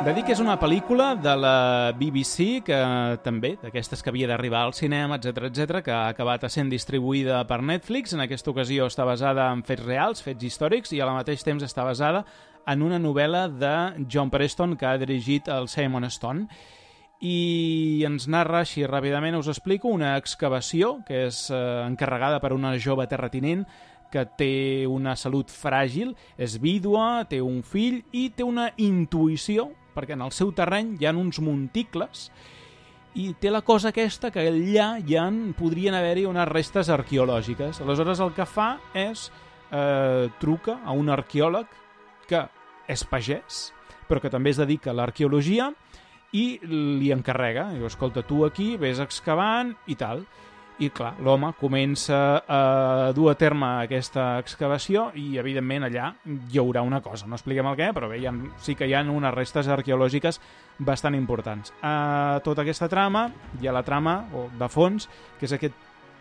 [0.03, 2.77] The Dick és una pel·lícula de la BBC que
[3.23, 7.61] també, d'aquestes que havia d'arribar al cinema, etc etc, que ha acabat sent distribuïda per
[7.63, 8.11] Netflix.
[8.11, 11.85] En aquesta ocasió està basada en fets reals, fets històrics, i al mateix temps està
[11.87, 12.25] basada
[12.67, 13.71] en una novel·la de
[14.11, 16.49] John Preston que ha dirigit el Simon Stone
[17.23, 22.73] i ens narra així ràpidament, us explico, una excavació que és eh, encarregada per una
[22.75, 23.63] jove terratinent
[24.11, 30.17] que té una salut fràgil, és vídua, té un fill i té una intuïció, perquè
[30.17, 32.27] en el seu terreny hi ha uns monticles
[33.13, 37.81] i té la cosa aquesta que allà hi ha, podrien haver-hi unes restes arqueològiques.
[37.83, 39.27] Aleshores el que fa és
[39.69, 41.69] eh, truca a un arqueòleg
[42.29, 42.41] que
[42.89, 43.67] és pagès,
[44.09, 45.69] però que també es dedica a l'arqueologia
[46.33, 50.25] i li encarrega, diu, escolta, tu aquí ves excavant i tal.
[50.83, 56.81] I clar, l'home comença a dur a terme aquesta excavació i evidentment allà hi haurà
[56.83, 59.69] una cosa, no expliquem el què, però bé, ha, sí que hi ha unes restes
[59.71, 60.41] arqueològiques
[60.83, 61.71] bastant importants.
[61.85, 63.29] A tota aquesta trama
[63.61, 65.07] hi ha la trama o de fons,
[65.39, 65.77] que és aquest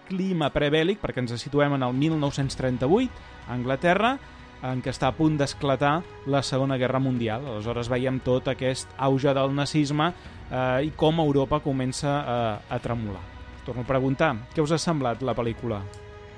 [0.06, 4.14] clima prebèl·lic, perquè ens situem en el 1938, a Anglaterra,
[4.62, 5.96] en què està a punt d'esclatar
[6.30, 7.48] la Segona Guerra Mundial.
[7.50, 12.40] Aleshores veiem tot aquest auge del nazisme eh, i com Europa comença a,
[12.70, 13.41] a tremolar.
[13.64, 15.82] Torno a preguntar, què us ha semblat la pel·lícula?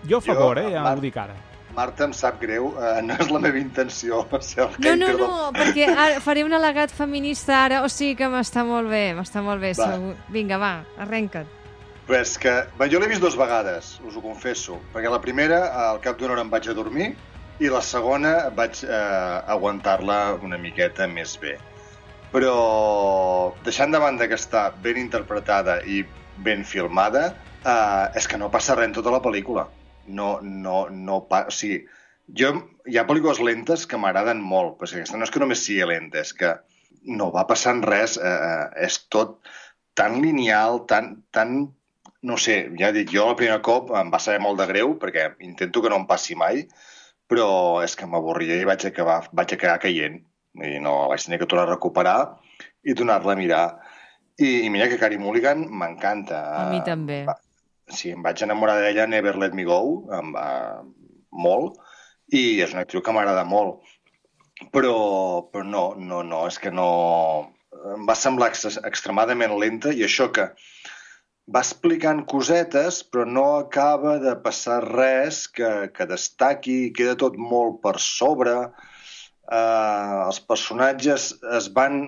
[0.09, 0.71] Jo a favor, eh?
[0.75, 1.35] Ja Marc, ho dic ara.
[1.75, 5.29] Marta, em sap greu, eh, no és la meva intenció ser el No, no, no,
[5.51, 9.43] del- perquè ara faré un al·legat feminista ara, o sigui que m'està molt bé, m'està
[9.43, 9.89] molt bé, Va.
[9.95, 10.15] segur.
[10.31, 11.49] Vinga, va, arrenca't.
[12.07, 14.77] Però és que bé, jo l'he vist dues vegades, us ho confesso.
[14.93, 17.15] Perquè la primera, al cap d'una hora em vaig a dormir,
[17.59, 21.57] i la segona vaig eh, aguantar-la una miqueta més bé.
[22.35, 26.03] Però, deixant de banda que està ben interpretada i
[26.43, 27.27] ben filmada,
[27.65, 29.69] eh, és que no passa res en tota la pel·lícula.
[30.07, 31.45] No, no, no pa...
[31.49, 31.85] O sigui,
[32.41, 32.53] jo,
[32.89, 36.25] hi ha pel·lícules lentes que m'agraden molt, però aquesta no és que només sigui lenta,
[36.25, 36.57] és que
[37.05, 39.39] no va passant res, eh, eh, és tot
[39.95, 41.57] tan lineal, tan, tan
[42.25, 45.29] no sé, ja dic, jo el primer cop em va saber molt de greu perquè
[45.45, 46.63] intento que no em passi mai,
[47.29, 50.23] però és que m'avorria i vaig acabar, vaig acabar caient.
[50.55, 52.19] I no, vaig tenir que tornar a recuperar
[52.87, 53.65] i tornar-la a mirar.
[54.41, 56.41] I, I mira que Carey Mulligan m'encanta.
[56.65, 57.25] A mi també.
[57.29, 57.39] Va-
[57.93, 59.77] Sí, em vaig enamorar d'ella Never Let Me Go,
[60.17, 60.81] em va
[61.37, 61.75] molt,
[62.33, 63.83] i és una actriu que m'agrada molt.
[64.73, 64.95] Però,
[65.53, 66.87] però no, no, no, és que no...
[67.93, 70.47] Em va semblar ex extremadament lenta i això que
[71.53, 77.83] va explicant cosetes, però no acaba de passar res que, que destaqui, queda tot molt
[77.85, 78.55] per sobre.
[79.53, 82.07] Eh, els personatges es van,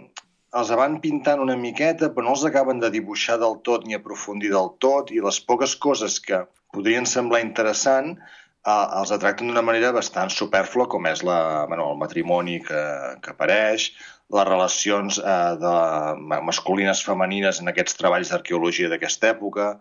[0.57, 4.51] els van pintant una miqueta, però no els acaben de dibuixar del tot ni aprofundir
[4.55, 9.93] del tot, i les poques coses que podrien semblar interessant eh, els tracten d'una manera
[9.97, 11.39] bastant superflua, com és la,
[11.71, 12.83] bueno, el matrimoni que,
[13.23, 13.91] que apareix,
[14.35, 15.75] les relacions eh, de
[16.33, 19.75] ma- masculines femenines en aquests treballs d'arqueologia d'aquesta època,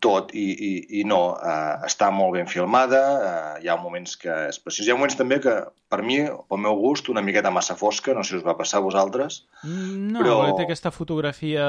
[0.00, 4.34] tot, i, i, i no, eh, està molt ben filmada, eh, hi ha moments que
[4.50, 4.86] és preciós.
[4.86, 5.54] Hi ha moments també que,
[5.90, 8.78] per mi, pel meu gust, una miqueta massa fosca, no sé si us va passar
[8.82, 9.44] a vosaltres.
[9.64, 11.64] Mm, No, Però- té aquesta fotografia...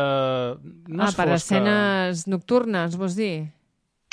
[0.88, 1.40] No ah, és per fosca.
[1.40, 3.48] escenes nocturnes, vols dir?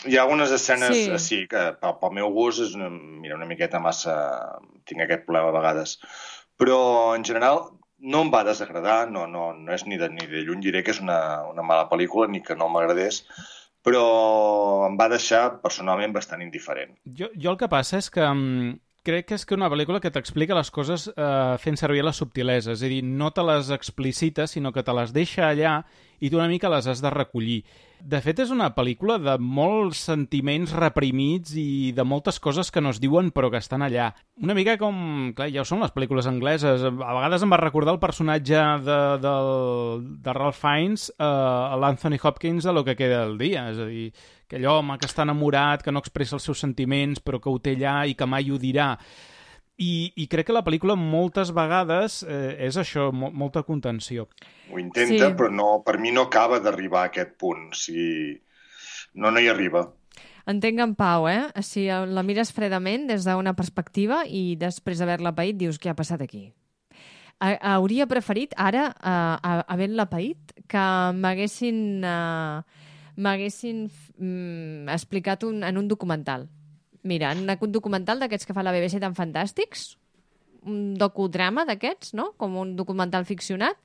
[0.06, 1.04] Hi ha algunes escenes, Sí.
[1.10, 4.14] sí, sí que pel, pel meu gust és una, mira, una miqueta massa...
[4.86, 5.98] Tinc aquest problema a vegades.
[6.58, 7.58] Però, en general,
[7.98, 10.94] no em va desagradar, no, no, no és ni de, ni de lluny diré que
[10.94, 11.18] és una,
[11.50, 13.24] una mala pel·lícula ni que no m'agradés,
[13.84, 14.04] però
[14.88, 16.94] em va deixar personalment bastant indiferent.
[17.20, 18.76] Jo, jo el que passa és que mm,
[19.06, 22.78] crec que és que una pel·lícula que t'explica les coses eh, fent servir les subtileses,
[22.78, 25.82] és a dir, no te les explicita, sinó que te les deixa allà
[26.18, 27.62] i tu una mica les has de recollir.
[27.98, 32.92] De fet, és una pel·lícula de molts sentiments reprimits i de moltes coses que no
[32.94, 34.12] es diuen però que estan allà.
[34.42, 35.32] Una mica com...
[35.34, 36.84] Clar, ja ho són les pel·lícules angleses.
[36.86, 39.34] A vegades em va recordar el personatge de, de,
[40.26, 43.66] de Ralph Fiennes, eh, l'Anthony Hopkins de Lo que queda del dia.
[43.72, 44.12] És a dir,
[44.48, 47.76] aquell home que està enamorat, que no expressa els seus sentiments però que ho té
[47.76, 48.94] allà i que mai ho dirà.
[49.78, 54.24] I, i crec que la pel·lícula moltes vegades eh, és això, mo molta contenció.
[54.72, 55.36] Ho intenta, Sí.
[55.38, 57.68] però no, per mi no acaba d'arribar a aquest punt.
[57.70, 58.40] O sigui,
[59.14, 59.84] no, no hi arriba.
[60.48, 61.52] Entenc en Pau, eh?
[61.62, 66.24] Si la mires fredament des d'una perspectiva i després d'haver-la paït dius què ha passat
[66.24, 66.48] aquí.
[67.38, 72.64] Ha- Hauria preferit ara, uh, havent-la paït, que m'haguessin uh,
[73.18, 76.46] m'haguessin mm, explicat un, en un documental.
[77.02, 79.96] Mira, en un documental d'aquests que fa la BBC tan fantàstics,
[80.68, 82.32] un docudrama d'aquests, no?
[82.38, 83.78] Com un documental ficcionat,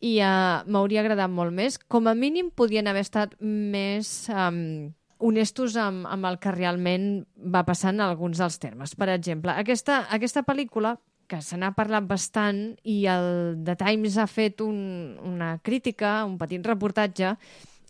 [0.00, 1.78] i uh, m'hauria agradat molt més.
[1.78, 4.90] Com a mínim podien haver estat més um,
[5.20, 8.96] honestos amb, amb el que realment va passar en alguns dels termes.
[8.96, 10.96] Per exemple, aquesta, aquesta pel·lícula
[11.30, 14.80] que se n'ha parlat bastant i el The Times ha fet un,
[15.22, 17.36] una crítica, un petit reportatge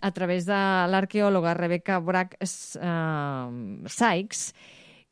[0.03, 0.59] a través de
[0.91, 4.53] l'arqueòloga Rebecca Brack uh, Sykes,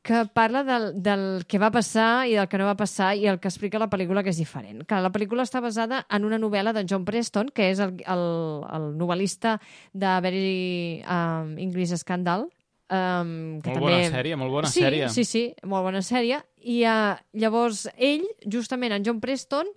[0.02, 3.40] que parla del, del que va passar i del que no va passar i el
[3.42, 4.84] que explica la pel·lícula que és diferent.
[4.88, 8.24] Que la pel·lícula està basada en una novel·la de John Preston, que és el, el,
[8.64, 9.58] el novel·lista
[9.92, 12.46] de Very um, English Scandal,
[12.88, 13.84] um, que Molt també...
[13.84, 15.12] bona sèrie, molt bona sí, sèrie.
[15.12, 16.40] Sí, sí, molt bona sèrie.
[16.64, 19.68] I uh, llavors ell, justament en John Preston,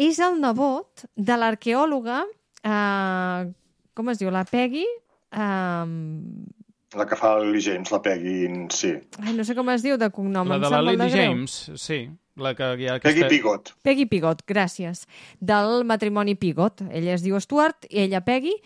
[0.00, 2.24] és el nebot de l'arqueòloga,
[2.64, 3.50] uh,
[3.94, 4.86] com es diu, la Peggy...
[5.30, 6.48] Um,
[6.90, 8.88] La que fa Lily James, la Peggy, sí.
[9.22, 10.48] ai, no sé com es diu de cognom.
[10.50, 11.12] La em de sap la greu.
[11.14, 12.00] James, sí.
[12.40, 13.28] La que hi ha Peggy aquesta...
[13.30, 13.70] Pigot.
[13.86, 15.04] Peggy Pigot, gràcies.
[15.38, 16.82] Del matrimoni Pigot.
[16.90, 18.56] Ella es diu Stuart i ella Peggy.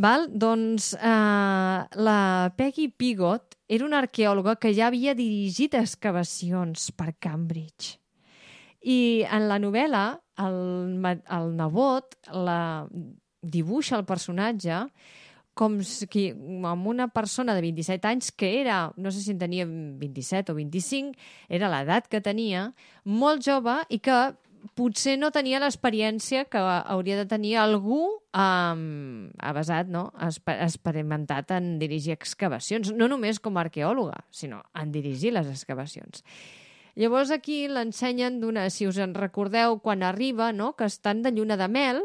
[0.00, 0.28] Val?
[0.32, 1.78] Doncs eh,
[2.08, 2.18] la
[2.56, 7.98] Peggy Pigot era una arqueòloga que ja havia dirigit excavacions per Cambridge.
[8.80, 10.06] I en la novel·la,
[10.40, 10.60] el,
[11.04, 12.60] el nebot la
[13.50, 14.86] dibuixa el personatge
[15.58, 16.28] com si,
[16.70, 20.58] amb una persona de 27 anys que era, no sé si en tenia 27 o
[20.58, 21.18] 25,
[21.50, 22.68] era l'edat que tenia,
[23.02, 24.18] molt jove i que
[24.78, 28.00] potser no tenia l'experiència que hauria de tenir algú
[28.34, 30.08] um, avasat, no?
[30.22, 36.22] Experimentat en dirigir excavacions, no només com a arqueòloga, sinó en dirigir les excavacions.
[36.98, 41.58] Llavors aquí l'ensenyen d'una, si us en recordeu, quan arriba, no?, que estan de lluna
[41.58, 42.02] de mel,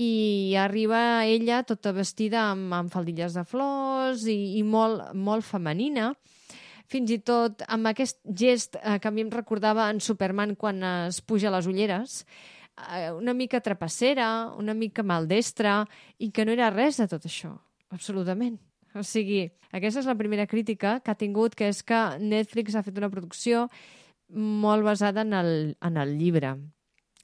[0.00, 6.12] i arriba ella tota vestida amb, amb faldilles de flors i, i molt, molt femenina
[6.90, 10.82] fins i tot amb aquest gest eh, que a mi em recordava en Superman quan
[11.08, 12.22] es puja les ulleres,
[12.90, 15.82] eh, una mica trapassera, una mica maldestra,
[16.18, 17.54] i que no era res de tot això,
[17.94, 18.58] absolutament.
[18.94, 22.84] O sigui, aquesta és la primera crítica que ha tingut, que és que Netflix ha
[22.86, 23.68] fet una producció
[24.28, 25.50] molt basada en el,
[25.82, 26.54] en el llibre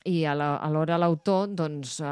[0.04, 2.04] i a la- alhora l'autor doncs, eh,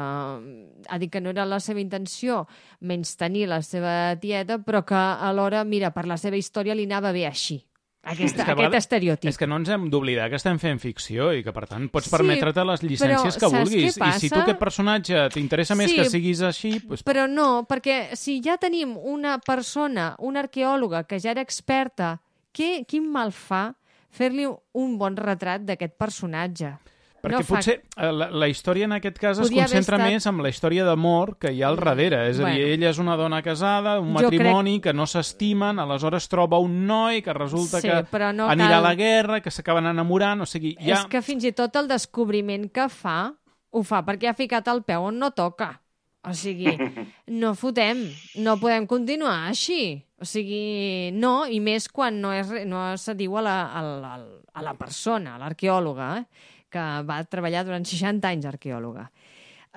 [0.87, 2.43] ha dit que no era la seva intenció
[2.81, 7.11] menys tenir la seva tieta, però que alhora, mira, per la seva història li anava
[7.11, 7.63] bé així.
[8.01, 9.27] Aquesta, És que aquest estereotip.
[9.29, 12.07] És que no ens hem d'oblidar que estem fent ficció i que, per tant, pots
[12.07, 13.97] Sí, permetre-te les llicències que vulguis.
[13.97, 16.71] I si tu aquest personatge t'interessa més Sí, que siguis així...
[16.79, 17.03] Doncs...
[17.03, 22.21] Però no, perquè si ja tenim una persona, una arqueòloga que ja era experta,
[22.55, 23.75] què, quin mal fa
[24.09, 26.77] fer-li un bon retrat d'aquest personatge?
[27.21, 29.97] Perquè no fa- potser eh, la, la història en aquest cas es Podia haver concentra
[29.97, 32.21] estat- més amb la història d'amor que hi ha al darrere.
[32.29, 32.71] És a dir, Bueno.
[32.75, 37.21] ella és una dona casada, un Jo matrimoni, que no s'estimen, aleshores troba un noi
[37.21, 40.45] que resulta Sí, que però no anirà cal- a la guerra, que s'acaben enamorant, o
[40.45, 41.01] sigui, Ja...
[41.01, 43.33] És que fins i tot el descobriment que fa,
[43.71, 45.81] ho fa perquè ha ficat el peu on no toca.
[46.27, 46.73] O sigui,
[47.27, 48.01] no fotem,
[48.43, 50.03] no podem continuar així.
[50.19, 54.15] O sigui, no, i més quan no, és, no se diu a la, a la,
[54.51, 56.25] a la persona, a l'arqueòloga, eh?
[56.71, 59.09] Que va treballar durant 60 anys arqueòloga.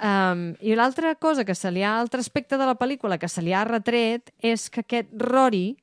[0.02, 3.43] Um, I l'altra cosa que se li ha, altre aspecte de la pel·lícula que se
[3.44, 5.77] li ha retret és que aquest Rory,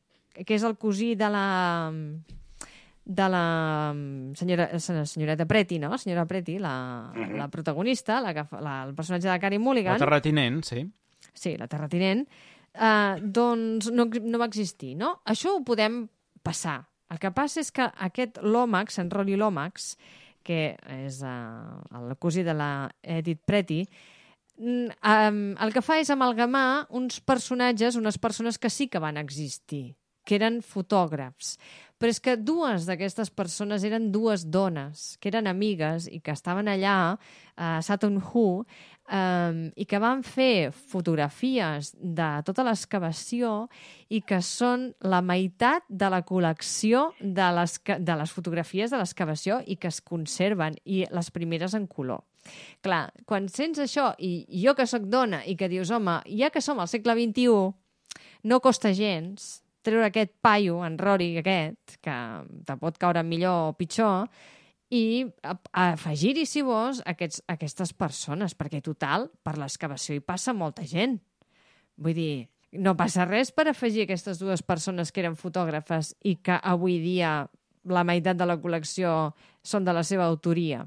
[0.46, 1.46] que és el cosí de la,
[3.06, 3.94] de la
[4.36, 5.98] senyora, se- senyoreta Preti, no?
[5.98, 10.84] Senyora Preti, la, la protagonista, la, la, el personatge de Carey La Mulligan, terratinent, sí.
[11.34, 12.26] sí, la terratinent,
[12.74, 15.20] eh, doncs no, no va existir, no?
[15.26, 16.08] Això ho podem
[16.44, 16.80] passar.
[17.10, 19.96] El que passa és que aquest Lomax, en Rolly Lomax,
[20.50, 20.74] que
[21.06, 23.84] és uh, el cosí de la Edith Preti,
[24.58, 29.22] mm, um, el que fa és amalgamar uns personatges, unes persones que sí que van
[29.22, 29.94] existir,
[30.26, 31.54] que eren fotògrafs.
[32.00, 36.72] Però és que dues d'aquestes persones eren dues dones, que eren amigues i que estaven
[36.72, 37.20] allà
[37.60, 38.64] a Saturn Who
[39.10, 43.68] um, i que van fer fotografies de tota l'excavació
[44.10, 49.60] i que són la meitat de la col·lecció de les, de les fotografies de l'excavació
[49.66, 52.24] i que es conserven, i les primeres en color.
[52.86, 56.64] Clar, quan sents això, i jo que sóc dona, i que dius, home, ja que
[56.64, 57.74] som al segle XXI,
[58.50, 62.16] no costa gens treure aquest paio, en Rory aquest, que
[62.68, 64.28] te pot caure millor o pitjor,
[64.90, 65.30] i
[65.72, 71.20] afegir-hi, si vols, aquests, aquestes persones, perquè, total, per l'excavació hi passa molta gent.
[72.00, 72.34] Vull dir,
[72.74, 77.44] no passa res per afegir aquestes dues persones que eren fotògrafes i que avui dia
[77.90, 79.34] la meitat de la col·lecció
[79.66, 80.86] són de la seva autoria.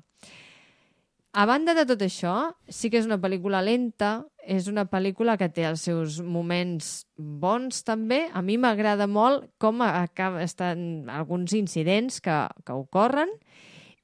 [1.32, 5.48] A banda de tot això, sí que és una pel·lícula lenta, és una pel·lícula que
[5.48, 8.26] té els seus moments bons també.
[8.36, 13.32] A mi m'agrada molt com acaba, estan alguns incidents que, que ocorren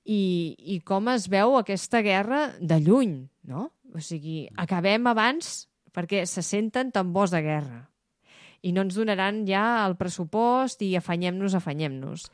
[0.08, 3.68] i com es veu aquesta guerra de lluny, no?
[3.94, 7.82] O sigui, acabem abans perquè se senten tambors de guerra
[8.62, 12.28] i no ens donaran ja el pressupost i afanyem-nos, afanyem-nos.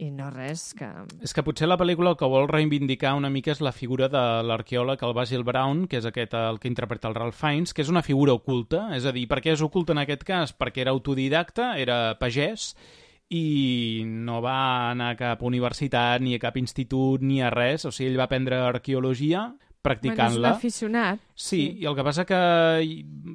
[0.00, 0.86] I no res, que...
[1.20, 4.22] És que potser la pel·lícula el que vol reivindicar una mica és la figura de
[4.48, 7.92] l'arqueòleg, el Basil Brown, que és aquest el que interpreta el Ralph Fiennes, que és
[7.92, 10.54] una figura oculta, és a dir, per què és oculta en aquest cas?
[10.56, 12.70] Perquè era autodidacta, era pagès,
[13.30, 17.92] i no va anar a cap universitat, ni a cap institut, ni a res, o
[17.94, 20.50] sigui, ell va aprendre arqueologia Bueno, és un practicant-la.
[20.50, 21.20] aficionat.
[21.40, 22.36] Sí, i el que passa que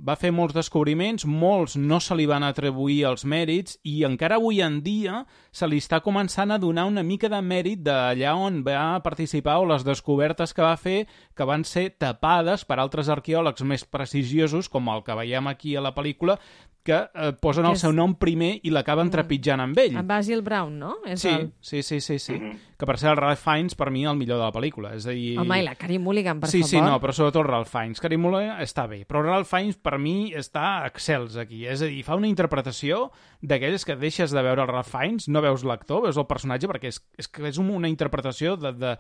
[0.06, 4.60] va fer molts descobriments, molts no se li van atribuir els mèrits i encara avui
[4.62, 9.00] en dia se li està començant a donar una mica de mèrit d'allà on va
[9.02, 13.86] participar o les descobertes que va fer que van ser tapades per altres arqueòlegs més
[13.90, 16.38] prestigiosos, com el que veiem aquí a la pel·lícula,
[16.86, 19.96] que eh, posen el és- seu nom primer i l'acaben trepitjant amb ell.
[19.98, 20.92] En Basil Brown, no?
[21.10, 21.48] És Sí, el...
[21.60, 22.36] sí, sí, sí, sí.
[22.78, 24.92] Que per ser el Ralph Fiennes, per mi, el millor de la pel·lícula.
[24.94, 25.40] És a dir...
[25.42, 26.70] Home, i la Carey Mulligan, per sí, favor.
[26.70, 27.95] sí, no, però sobretot el Ralph Fiennes.
[28.04, 31.64] Carey Mulligan està bé, però Ralph Fiennes per mi està excels aquí.
[31.70, 33.10] És a dir, fa una interpretació
[33.42, 36.94] d'aquelles que deixes de veure el Ralph Fiennes, no veus l'actor, veus el personatge, perquè
[36.94, 38.96] és, és és una interpretació de, de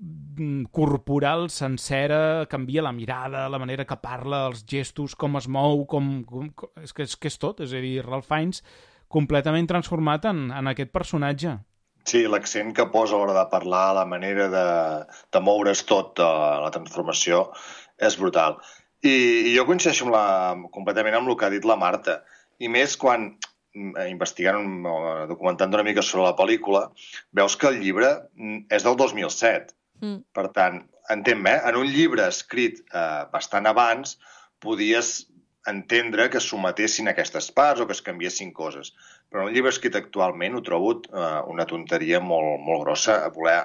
[0.00, 5.86] mm, corporal sencera, canvia la mirada, la manera que parla, els gestos, com es mou,
[5.86, 8.62] com, com, com és, que és que és tot, és a dir, Ralph Fiennes
[9.08, 11.56] completament transformat en, en aquest personatge.
[12.08, 14.66] Sí, l'accent que posa a l'hora de parlar, la manera de,
[15.34, 17.48] de moure's tot, uh, la transformació,
[17.98, 18.58] és brutal.
[19.02, 19.14] I,
[19.50, 20.24] i jo coincideixo amb la,
[20.74, 22.20] completament amb el que ha dit la Marta.
[22.58, 23.30] I més quan,
[23.74, 26.88] mm, investigant, o documentant una mica sobre la pel·lícula,
[27.32, 29.74] veus que el llibre mm, és del 2007.
[30.02, 30.22] Mm.
[30.34, 30.82] Per tant,
[31.14, 31.62] entén-me, eh?
[31.70, 34.18] en un llibre escrit eh, bastant abans
[34.62, 35.28] podies
[35.68, 38.94] entendre que es sometessin aquestes parts o que es canviessin coses.
[39.28, 43.32] Però en un llibre escrit actualment ho trobo eh, una tonteria molt, molt grossa a
[43.34, 43.60] voler,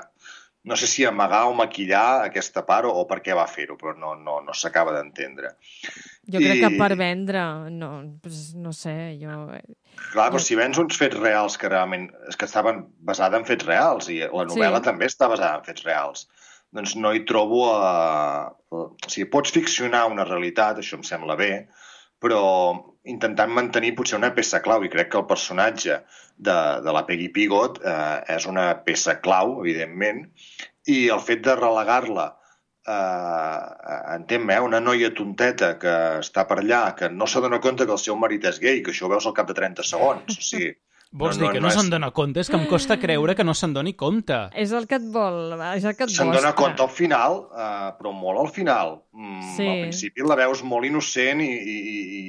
[0.63, 3.91] no sé si amagar o maquillar aquesta part o, o per què va fer-ho, però
[3.99, 5.55] no, no, no s'acaba d'entendre.
[6.31, 7.41] Jo crec I- que per vendre,
[7.73, 7.89] no,
[8.23, 9.33] pues, no sé, jo...
[10.13, 13.67] Clar, però si vens uns fets reals que realment és que estaven basada en fets
[13.67, 14.87] reals i la novel·la Sí.
[14.87, 16.27] també està basada en fets reals,
[16.73, 17.67] doncs no hi trobo...
[17.75, 21.51] Eh, o sigui, pots ficcionar una realitat, això em sembla bé,
[22.23, 22.39] però
[23.03, 25.99] intentant mantenir potser una peça clau, i crec que el personatge
[26.37, 26.55] de,
[26.85, 30.23] de la Peggy Pigot eh, és una peça clau, evidentment,
[30.87, 32.29] i el fet de relegar-la
[32.87, 33.59] eh,
[34.15, 38.01] entén-me, eh, una noia tonteta que està per allà, que no s'adona compte que el
[38.01, 40.39] seu marit és gay, que això ho veus al cap de 30 segons.
[40.39, 40.73] O sigui,
[41.13, 42.39] Vols dir que no, és- se'n dona compte?
[42.41, 44.49] És que em costa creure que no se'n doni compte.
[44.57, 47.91] És el que et vol, és el que et Se'n dona compte al final, eh,
[47.99, 48.95] però molt al final.
[49.13, 49.67] Mm, Sí.
[49.67, 51.77] Al principi la veus molt innocent i, i,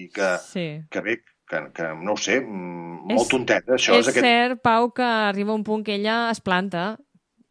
[0.05, 0.67] i que, Sí.
[0.91, 1.17] que bé,
[1.49, 3.73] que, que no ho sé, mm, És- molt tonteta.
[3.73, 4.25] Això és és, aquest...
[4.25, 6.99] cert, Pau, que arriba un punt que ella es planta,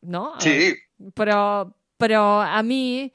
[0.02, 0.34] no?
[0.40, 0.76] Sí,
[1.16, 1.70] Però,
[2.00, 3.12] però a mi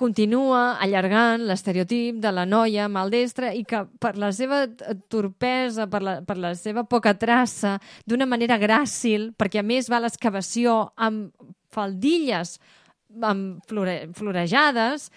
[0.00, 4.64] continua allargant l'estereotip de la noia maldestra i que per la seva
[5.12, 7.76] torpesa, per la, per la seva poca traça,
[8.08, 11.30] d'una manera gràcil, perquè a més va a l'excavació amb
[11.70, 12.58] faldilles
[13.26, 15.08] amb flore, florejades,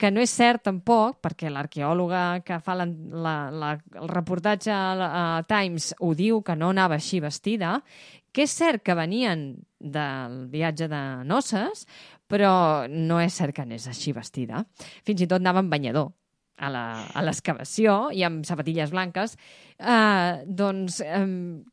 [0.00, 5.08] que no és cert tampoc, perquè l'arqueòloga que fa la, la, la, el reportatge a,
[5.08, 7.76] a Times ho diu, que no anava així vestida,
[8.32, 11.84] que és cert que venien del viatge de noces,
[12.32, 14.64] però no és cert que anés així vestida.
[15.04, 16.08] Fins i tot anava amb banyador
[16.62, 19.34] a l'excavació i amb sapatilles blanques,
[19.78, 21.24] eh, doncs eh,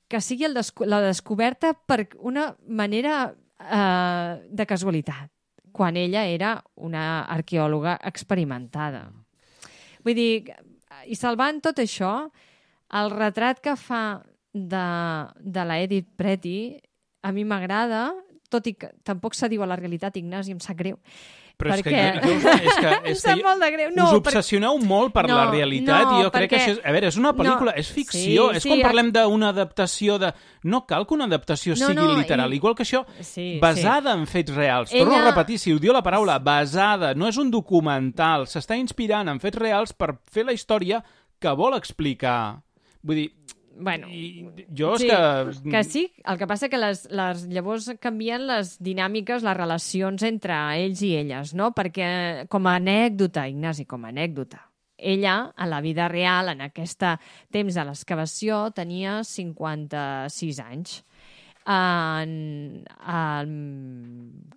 [0.10, 5.30] que sigui el desco la descoberta per una manera eh, de casualitat,
[5.72, 9.06] quan ella era una arqueòloga experimentada.
[10.03, 10.56] Vull dir,
[11.06, 12.14] i salvant tot això,
[12.99, 14.03] el retrat que fa
[14.53, 14.86] de,
[15.38, 16.80] de la Edith Pretty
[17.22, 18.10] a mi m'agrada,
[18.49, 20.97] tot i que tampoc s'adiu a la realitat, Ignasi, em sap greu.
[21.59, 22.21] Però és que, perquè...
[22.23, 23.89] jo, és que, és que molt de greu.
[23.91, 26.61] No, us perquè- obsessioneu molt per la No, realitat no, i jo crec que perquè-
[26.69, 26.80] això és...
[26.88, 30.15] A veure, és una pel·lícula, No, és ficció, sí, és sí, a- parlem d'una adaptació
[30.23, 30.30] de...
[30.63, 34.13] No cal que una adaptació No, sigui no, literal, i- igual que això, Sí, basada
[34.15, 34.89] en fets reals.
[34.95, 38.80] Torno a Ella- repetir, si ho diu la paraula, basada, no és un documental, s'està
[38.80, 41.03] inspirant en fets reals per fer la història
[41.39, 42.61] que vol explicar.
[43.03, 43.27] Vull dir,
[43.80, 44.43] Bueno, i
[44.76, 45.72] jo és sí, que...
[45.72, 50.57] que sí, el que passa que les, les, llavors canvien les dinàmiques, les relacions entre
[50.76, 51.72] ells i elles, no?
[51.76, 52.10] Perquè,
[52.51, 54.65] com a anècdota, Ignasi, com a anècdota,
[54.99, 57.06] ella, a la vida real, en aquest
[57.56, 60.99] temps de l'excavació, tenia 56 anys.
[61.69, 62.31] En,
[62.84, 63.49] en,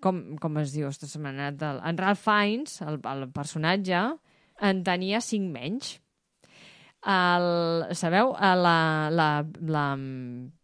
[0.02, 0.88] com, com es diu?
[0.88, 4.04] Ostres, en Ralph Fiennes, el, el personatge,
[4.62, 5.98] en tenia 5 menys.
[7.02, 9.28] El, sabeu, Eh, la, la,
[9.60, 9.86] la,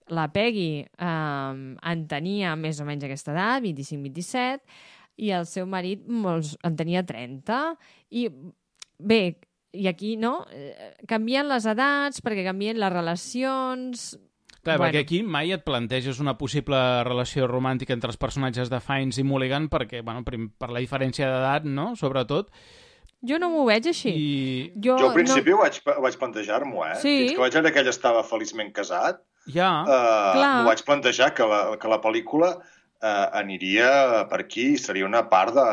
[0.08, 4.62] la Peggy eh, en tenia més o menys aquesta edat, 25-27,
[5.18, 7.58] i el seu marit molts, en tenia 30.
[8.14, 8.28] I
[8.98, 9.40] bé,
[9.74, 10.46] i aquí, no?
[10.52, 14.08] Eh, Canvien les edats perquè canvien les relacions...
[14.58, 14.88] Clar, Bueno.
[14.90, 19.24] perquè aquí mai et planteges una possible relació romàntica entre els personatges de Fiennes i
[19.24, 22.50] Mulligan perquè, bueno, per la diferència d'edat, no?, sobretot.
[23.26, 24.12] Jo no m'ho veig així.
[24.14, 24.72] I...
[24.76, 25.58] Jo, Jo al principi no...
[25.58, 26.94] ho vaig, vaig plantejar-m'ho, eh?
[27.02, 27.14] Sí.
[27.24, 31.46] Fins que vaig veure que ell estava feliçment casat, Ja, eh, m'ho vaig plantejar que
[31.48, 32.50] la, que la pel·lícula
[33.00, 35.64] eh, aniria per aquí i seria una part de,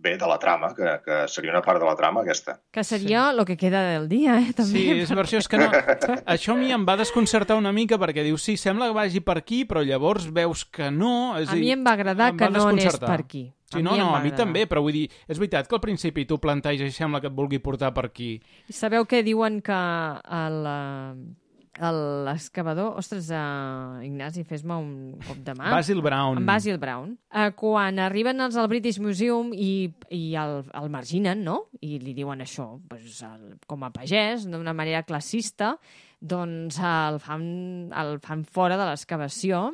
[0.00, 2.56] bé, de la trama, que, que seria una part de la trama aquesta.
[2.72, 4.54] Que seria el que queda del dia, eh?
[4.56, 4.72] També.
[4.72, 5.68] Sí, és això és que no...
[6.36, 9.38] Això a mi em va desconcertar una mica perquè dius, sí, sembla que vagi per
[9.42, 11.36] aquí, però llavors veus que no...
[11.40, 13.48] És A dir, mi em va agradar em que va no anés per aquí.
[13.66, 16.38] Sí, no, no, a mi també, però vull dir, és veritat que al principi tu
[16.38, 18.36] planteges i sembla que et vulgui portar per aquí.
[18.70, 22.94] I sabeu què diuen que el, eh, el- l'excavador...
[22.96, 25.72] Ostres, uh, Ignasi, fes-me un cop de mà.
[25.74, 26.38] Basil Brown.
[26.38, 27.16] En Basil Brown.
[27.34, 31.64] Uh, quan arriben els al British Museum i, i el, el marginen, no?
[31.82, 35.74] I li diuen això, pues, el, com a pagès, d'una manera classista,
[36.20, 37.44] doncs el fan,
[37.92, 39.66] el fan fora de l'excavació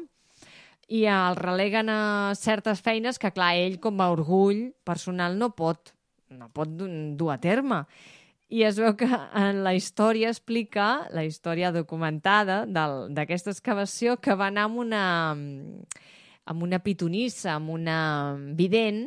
[0.93, 5.95] i el releguen a certes feines que, clar, ell com a orgull personal no pot,
[6.29, 7.85] no pot du- dur a terme.
[8.53, 14.51] I es veu que en la història explica, la història documentada d'aquesta excavació, que va
[14.53, 15.05] anar amb una,
[16.45, 19.07] amb una pitonissa, amb una vident,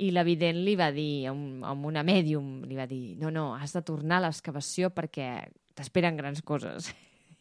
[0.00, 3.50] i la vident li va dir, amb, amb una mèdium, li va dir, no, no,
[3.60, 5.28] has de tornar a l'excavació perquè
[5.76, 6.88] t'esperen grans coses.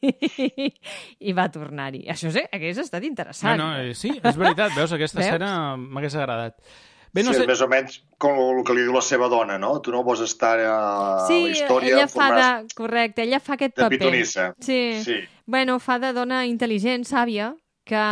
[1.29, 2.05] I va tornar-hi.
[2.11, 3.57] Això sí, hagués estat No, interessant.
[3.59, 5.27] no, eh, sí, és veritat, veus, aquesta Veus?
[5.33, 6.55] escena m'hagués agradat.
[7.11, 7.41] Bé, no sí, sé...
[7.41, 9.79] és més o menys com el que li diu la seva dona, no?
[9.81, 10.75] Tu no vols estar a
[11.27, 12.67] Sí, la història ella en fa de...
[12.77, 13.97] Correcte, ella fa aquest de paper.
[13.97, 14.51] pitonissa.
[14.61, 15.01] Sí.
[15.03, 15.15] Sí.
[15.49, 17.55] Bueno, fa de dona intel·ligent, sàvia,
[17.89, 18.03] que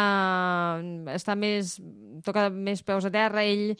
[1.13, 1.75] està més...
[2.25, 3.75] toca més peus a terra, ell...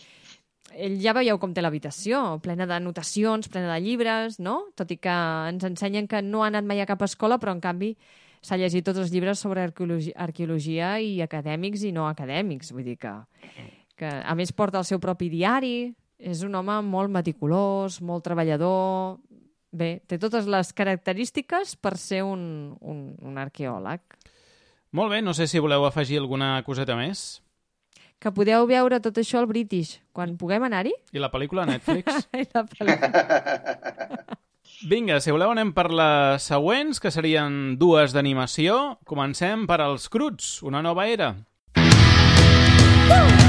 [0.75, 4.59] Ell ja veieu com té l'habitació, plena d'anotacions, plena de llibres, no?
[4.77, 5.13] Tot i que
[5.51, 7.93] ens ensenyen que no ha anat mai a cap escola, però en canvi
[8.41, 12.71] s'ha llegit tots els llibres sobre arqueologia, arqueologia i acadèmics i no acadèmics.
[12.75, 13.13] Vull dir que,
[13.97, 19.17] que, a més, porta el seu propi diari, és un home molt meticulós, molt treballador...
[19.77, 23.99] Bé, té totes les característiques per ser un, un, un arqueòleg.
[24.95, 27.43] Molt bé, no sé si voleu afegir alguna coseta més.
[28.17, 30.93] Que podeu veure tot això al British, quan puguem anar-hi.
[31.13, 32.25] I la pel·lícula a Netflix?
[32.33, 34.37] I la pel·lícula.
[34.89, 38.97] Vinga, si voleu anem per les següents, que serien dues d'animació.
[39.09, 41.33] Comencem per als Cruts, una nova era.
[41.77, 43.46] A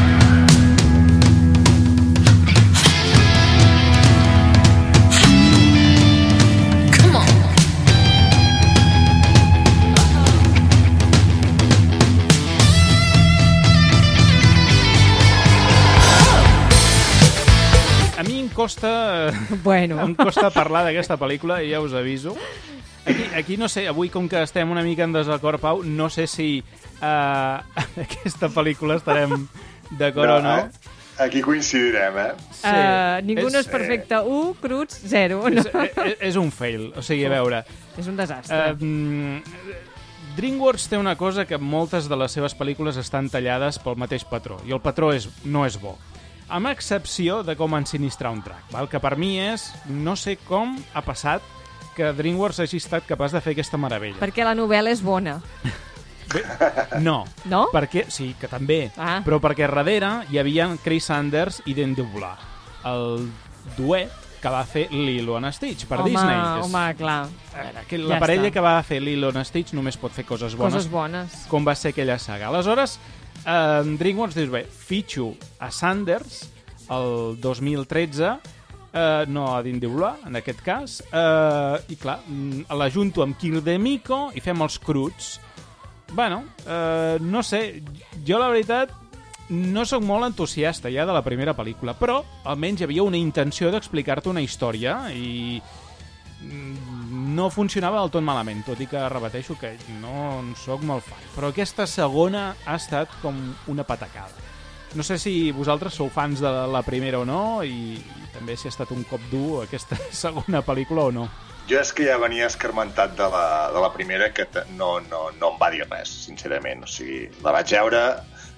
[18.69, 19.33] costa...
[19.65, 19.97] Bueno.
[20.05, 22.35] Em costa parlar d'aquesta pel·lícula, i ja us aviso.
[23.09, 26.27] Aquí, aquí no sé, avui com que estem una mica en desacord, Pau, no sé
[26.29, 26.61] si
[27.01, 27.57] uh,
[28.05, 29.47] aquesta pel·lícula estarem
[29.97, 30.57] d'acord o no.
[30.59, 30.95] eh?
[31.19, 32.33] Aquí coincidirem, eh?
[32.53, 32.69] Sí.
[32.69, 34.21] Uh, ningú no és És- perfecte.
[34.21, 35.41] 1, cruts, 0.
[35.49, 35.65] No.
[35.65, 35.71] És,
[36.05, 37.63] és, és un fail, o sigui, a veure...
[37.99, 38.77] És un desastre.
[38.77, 39.41] Uh,
[40.37, 44.61] DreamWorks té una cosa que moltes de les seves pel·lícules estan tallades pel mateix patró,
[44.69, 45.97] i el patró és, no és bo.
[46.49, 48.89] Amb excepció de com ensinistrar un track, val?
[48.89, 49.67] que per mi és...
[49.89, 51.43] No sé com ha passat
[51.97, 54.17] que DreamWorks hagi estat capaç de fer aquesta meravella.
[54.23, 55.41] Perquè la novel·la és bona.
[57.01, 57.25] No.
[57.49, 57.67] No?
[57.73, 58.91] Perquè, sí, que també.
[59.01, 59.21] Ah.
[59.25, 62.37] Però perquè darrere hi havia Chris Sanders i Dan Dublar.
[62.89, 63.29] El
[63.77, 66.37] duet que va fer Lilo and Stitch per home, Disney.
[66.37, 67.27] és- home, clar.
[67.59, 68.53] Eh, que Ja la parella està.
[68.53, 71.47] que va fer Lilo and Stitch només pot fer coses bones, Coses bones.
[71.49, 72.47] com va ser aquella saga.
[72.49, 73.01] Aleshores,
[73.45, 76.45] eh, DreamWorks dius, bé, fitxo a Sanders
[76.91, 78.39] el 2013,
[78.93, 83.63] eh, no a Dindy Blue, en aquest cas, eh, i clar, mm, l'ajunto amb Kill
[83.63, 85.39] de Mico i fem els cruts.
[86.13, 87.83] Bueno, eh, no sé,
[88.27, 88.95] jo la veritat
[89.51, 93.71] no sóc molt entusiasta ja de la primera pel·lícula, però almenys hi havia una intenció
[93.73, 95.61] d'explicar-te una història i
[96.43, 96.98] mm,
[97.29, 101.25] no funcionava del tot malament, tot i que repeteixo que no en sóc molt fan.
[101.35, 103.37] Però aquesta segona ha estat com
[103.69, 104.47] una patacada.
[104.97, 107.99] No sé si vosaltres sou fans de la primera o no i,
[108.33, 111.29] també si ha estat un cop dur aquesta segona pel·lícula o no.
[111.69, 113.45] Jo és que ja venia escarmentat de la,
[113.75, 114.47] de la primera que
[114.79, 116.87] no, no, no em va dir res, sincerament.
[116.87, 118.03] O sigui, la vaig veure,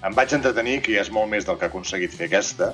[0.07, 2.71] em vaig entretenir, que ja és molt més del que ha aconseguit fer aquesta,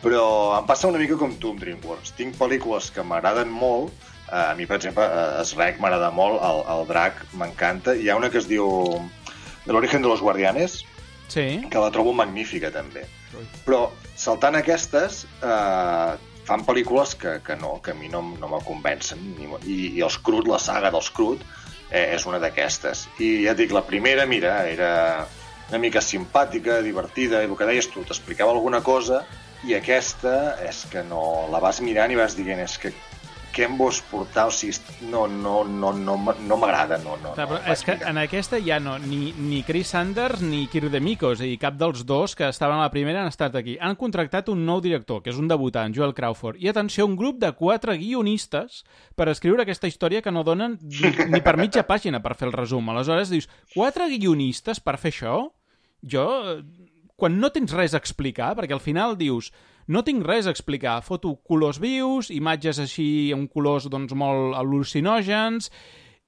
[0.00, 0.24] però
[0.56, 2.14] em passa una mica com tu amb DreamWorks.
[2.16, 3.92] Tinc pel·lícules que m'agraden molt,
[4.30, 8.30] a mi, per exemple, eh, Shrek m'agrada molt, el, el Drac m'encanta, hi ha una
[8.30, 8.66] que es diu
[9.66, 10.84] De l'origen de los guardianes,
[11.28, 11.66] Sí.
[11.68, 13.02] que la trobo magnífica també.
[13.66, 16.12] Però saltant aquestes, eh,
[16.46, 19.18] fan pel·lícules que, que no, que a mi no, no me convencen.
[19.34, 21.42] Ni, i, I els Crut, la saga dels Crut,
[21.90, 23.08] eh, és una d'aquestes.
[23.18, 25.26] I ja et dic, la primera, mira, era
[25.68, 29.24] una mica simpàtica, divertida, i el que deies tu, t'explicava alguna cosa,
[29.66, 32.94] i aquesta és que no la vas mirant i vas dient, és que
[33.56, 34.46] què em vols portar?
[34.50, 34.76] O sigui,
[35.08, 37.32] no, no, no, no, no m'agrada, no, no.
[37.36, 38.10] Clar, no és que mirar.
[38.12, 41.78] en aquesta ja no, ni, ni Chris Sanders ni Kirk DeMico, és a dir, cap
[41.80, 43.78] dels dos que estaven a la primera han estat aquí.
[43.80, 47.40] Han contractat un nou director, que és un debutant, Joel Crawford, i atenció, un grup
[47.40, 48.82] de quatre guionistes
[49.16, 52.56] per escriure aquesta història que no donen ni, ni per mitja pàgina per fer el
[52.56, 52.92] resum.
[52.92, 55.38] Aleshores dius, quatre guionistes per fer això?
[56.04, 59.50] Jo, eh, quan no tens res a explicar, perquè al final dius
[59.88, 65.70] no tinc res a explicar, foto colors vius, imatges així amb colors doncs, molt al·lucinògens,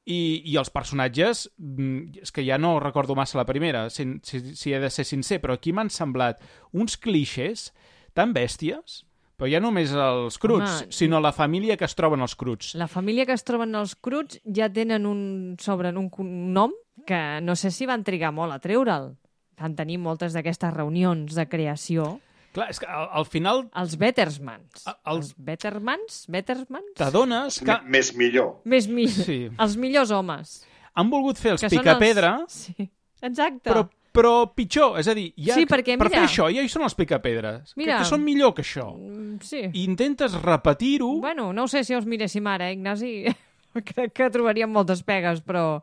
[0.09, 4.41] i, i els personatges, mm, és que ja no recordo massa la primera, si, si,
[4.57, 6.41] si he de ser sincer, però aquí m'han semblat
[6.73, 7.69] uns clixés
[8.17, 9.03] tan bèsties,
[9.39, 12.73] però ja només els cruts, Home, sinó la família que es troben els cruts.
[12.75, 15.21] La família que es troben els cruts ja tenen un
[15.63, 16.09] sobren un
[16.57, 16.75] nom
[17.07, 19.13] que no sé si van trigar molt a treure'l.
[19.59, 22.17] Van tenir moltes d'aquestes reunions de creació.
[22.59, 24.83] Clar, és que al, al final Els Bettersmans.
[24.91, 26.25] A- els- Els Bettermans?
[26.29, 26.93] Bettermans?
[26.99, 28.57] t'adones que M- Més millor.
[28.69, 29.07] Més mi...
[29.09, 29.45] Sí.
[29.57, 30.59] Els millors homes.
[30.99, 32.57] han volgut fer els que picapedra, Els...
[32.69, 32.89] Sí,
[33.23, 33.71] exacte.
[33.71, 33.85] però,
[34.19, 36.83] però pitjor, és a dir, ja, Sí, perquè, per mira- fer això ja hi són
[36.89, 38.01] els picapedres, que, Mira.
[38.01, 38.89] que són millor que això.
[38.97, 39.61] Mm, Sí.
[39.73, 43.13] I intentes repetir-ho, Bueno, no ho sé si els miréssim ara, eh, Ignasi?
[43.93, 45.81] Crec que trobaríem moltes pegues, però...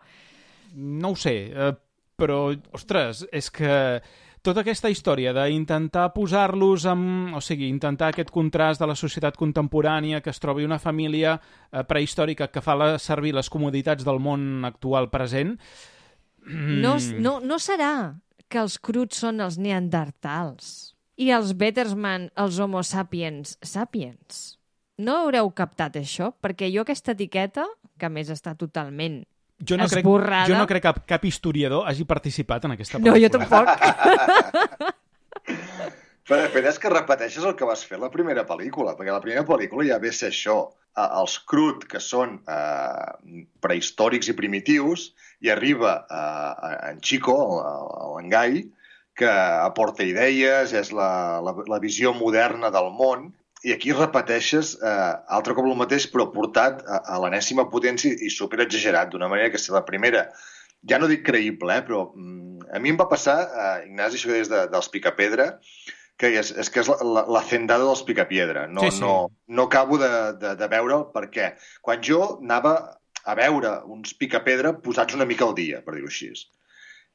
[0.75, 1.71] no ho sé, eh,
[2.19, 4.01] però, ostres, és que
[4.45, 7.33] tota aquesta història d'intentar posar-los amb...
[7.35, 11.83] O sigui, intentar aquest contrast de la societat contemporània, que es trobi una família eh,
[11.83, 15.57] prehistòrica que fa la, servir les comoditats del món actual present...
[16.45, 17.21] No, Mm.
[17.25, 18.21] no, no serà
[18.53, 24.59] que els cruts són els neandertals i els Bettersman els homo sapiens sapiens.
[25.01, 26.29] No haureu captat això?
[26.45, 27.65] Perquè jo aquesta etiqueta,
[27.97, 29.23] que més està totalment...
[29.69, 30.47] Jo no, crec, Esborrada.
[30.49, 33.65] jo no crec que cap, cap historiador hagi participat en aquesta No, jo pel·lícula.
[33.65, 34.95] tampoc.
[36.25, 39.21] Però després és que repeteixes el que vas fer a la primera pel·lícula, perquè la
[39.21, 40.55] primera pel·lícula ja ve ser això.
[40.97, 45.11] Eh, Els Crut, que són eh, prehistòrics i primitius,
[45.45, 47.35] i arriba eh, en Chico,
[48.15, 48.57] l'engall,
[49.15, 53.29] que aporta idees, és la, la, la visió moderna del món,
[53.65, 58.29] i aquí repeteixes eh, altre cop el mateix, però portat a, a l'enèsima potència i
[58.33, 60.27] super exagerat, d'una manera que si la primera
[60.85, 64.29] ja no dic creïble, eh, però mm, a mi em va passar, eh, Ignasi, això
[64.29, 65.47] que deies de, dels Picapedra,
[66.21, 68.67] que és, és que és la, la, la dels Picapiedra.
[68.67, 69.01] No, Sí, sí.
[69.01, 72.75] no, no acabo de, de, de veure'l perquè quan jo anava
[73.25, 76.31] a veure uns Picapedra posats una mica al dia, per dir-ho així.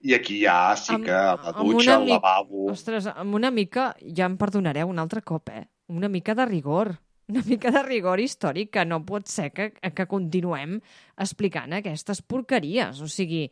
[0.01, 2.70] I aquí ja sí Amb- que la amb dutxa, una el lavabo...
[2.72, 5.66] Ostres, amb una mica, ja em perdonareu un altre cop, eh?
[5.93, 6.94] Una mica de rigor.
[7.31, 10.81] Una mica de rigor històric, que no pot ser que, que continuem
[11.20, 13.02] explicant aquestes porqueries.
[13.05, 13.44] O sigui,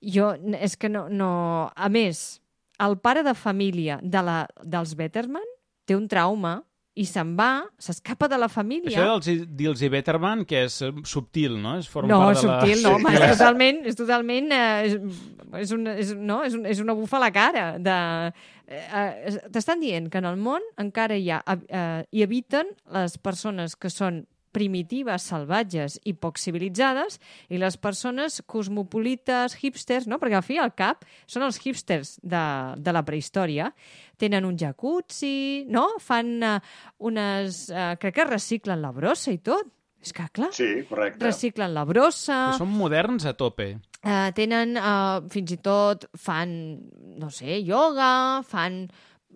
[0.00, 1.06] jo, és que no...
[1.12, 1.32] no...
[1.76, 2.40] A més,
[2.82, 5.46] el pare de família de la, dels Betterman
[5.86, 6.62] té un trauma
[6.94, 8.92] i se'n va, s'escapa de la família.
[8.92, 11.78] Això dels, dels i Betterman, que és eh, subtil, no?
[11.80, 12.58] És forma No, part de la...
[12.60, 12.94] subtil, no, Sí.
[12.98, 14.96] home, és totalment, és totalment, eh, és,
[15.62, 17.64] és, una, és, no, és, un, és una bufa a la cara.
[17.78, 17.96] De,
[18.66, 23.16] eh, eh, T'estan dient que en el món encara hi, ha, eh, hi habiten les
[23.18, 27.18] persones que són primitives, salvatges i poc civilitzades,
[27.52, 30.18] i les persones cosmopolites, hipsters, no?
[30.20, 32.42] perquè al fi i al cap són els hipsters de,
[32.76, 33.70] de la prehistòria.
[34.20, 35.88] Tenen un jacuzzi, no?
[36.00, 36.58] Fan uh,
[37.08, 37.64] unes...
[37.72, 39.70] Uh, crec que reciclen la brossa i tot.
[40.02, 41.22] És que, clar, Sí, correcte.
[41.24, 42.38] reciclen la brossa...
[42.52, 43.68] Que són moderns a tope.
[44.02, 46.50] Uh, tenen, uh, fins i tot, fan,
[47.22, 48.80] no sé, ioga, fan,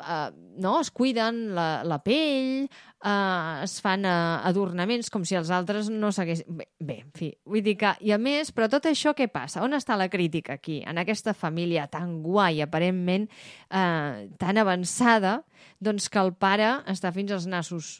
[0.00, 0.28] uh,
[0.60, 2.66] no, es cuiden la, la pell,
[3.04, 6.48] uh, es fan uh, adornaments com si els altres no s'haguessin...
[6.58, 7.92] Bé, bé, en fi, vull dir que...
[8.06, 9.64] I a més, però tot això què passa?
[9.64, 10.80] On està la crítica aquí?
[10.86, 15.40] En aquesta família tan guai, aparentment uh, tan avançada,
[15.80, 17.96] doncs que el pare està fins als nassos.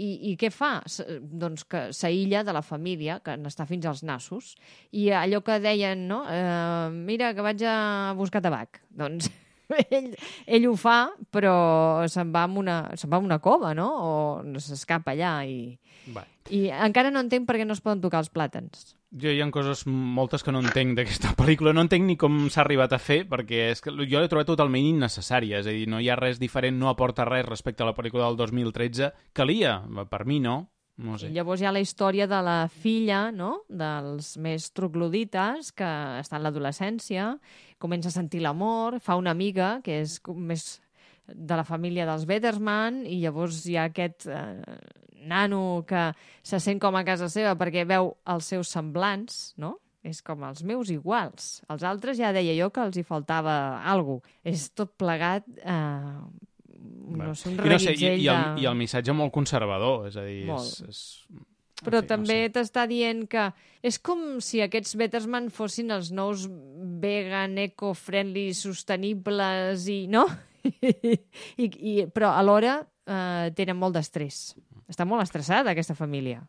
[0.00, 0.78] I, I què fa?
[0.88, 4.54] S doncs que s'aïlla de la família, que n'està fins als nassos,
[4.96, 6.22] i allò que deien, no?
[6.24, 8.80] Eh, mira, que vaig a buscar tabac.
[8.88, 9.28] Doncs
[9.96, 10.12] ell,
[10.46, 13.90] ell ho fa, però se'n va, amb una, se'n va a una cova, no?
[14.00, 15.76] O s'escapa allà i...
[16.14, 16.24] Va.
[16.50, 18.96] I encara no entenc per què no es poden tocar els plàtans.
[19.20, 21.74] Jo hi ha coses moltes que no entenc d'aquesta pel·lícula.
[21.74, 24.86] No entenc ni com s'ha arribat a fer, perquè és que jo l'he trobat totalment
[24.86, 25.60] innecessària.
[25.62, 28.28] És a dir, no hi ha res diferent, no aporta res respecte a la pel·lícula
[28.28, 29.12] del 2013.
[29.36, 29.80] Calia,
[30.10, 30.60] per mi no.
[31.00, 31.30] No sé.
[31.30, 35.88] I llavors hi ha la història de la filla, no?, dels més troglodites, que
[36.20, 37.32] està en l'adolescència,
[37.80, 40.80] comença a sentir l'amor, fa una amiga que és més
[41.30, 44.80] de la família dels Bederman, i llavors hi ha aquest eh,
[45.30, 46.10] nano que
[46.42, 49.78] se sent com a casa seva perquè veu els seus semblants, no?
[50.02, 51.60] És com els meus iguals.
[51.68, 53.54] Els altres ja deia jo que els hi faltava
[53.84, 54.38] alguna cosa.
[54.48, 55.48] És tot plegat...
[55.60, 56.48] Eh,
[56.80, 58.64] no sé, un I, no sé, i, i, el, de...
[58.64, 60.44] I el missatge molt conservador, és a dir...
[60.50, 60.84] Molt.
[60.88, 61.46] És, és...
[61.80, 62.52] Però en fi, també No sé.
[62.58, 63.46] t'està dient que
[63.88, 66.44] és com si aquests Bettersman fossin els nous
[67.00, 70.04] vegan, eco-friendly, sostenibles i...
[70.12, 70.26] no?
[71.64, 74.50] I, i, però alhora eh, tenen molt d'estrès.
[74.90, 76.42] Està molt estressada aquesta família.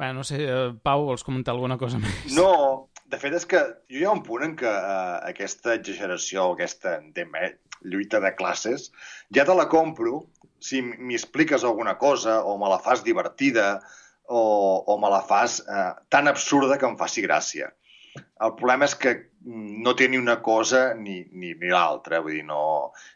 [0.00, 2.30] Bé, no sé, eh, Pau, vols comentar alguna cosa més?
[2.32, 6.46] No, de fet és que jo hi ha un punt en què uh, aquesta exageració,
[6.54, 7.50] aquesta entenc, eh,
[7.82, 8.90] lluita de classes,
[9.34, 10.24] ja te la compro
[10.60, 13.80] si m'hi expliques alguna cosa o me la fas divertida
[14.28, 14.42] o,
[14.86, 17.72] o me la fas uh, tan absurda que em faci gràcia.
[18.16, 19.12] El problema és que
[19.44, 22.60] no té ni una cosa ni, ni, ni l'altra, vull dir, no...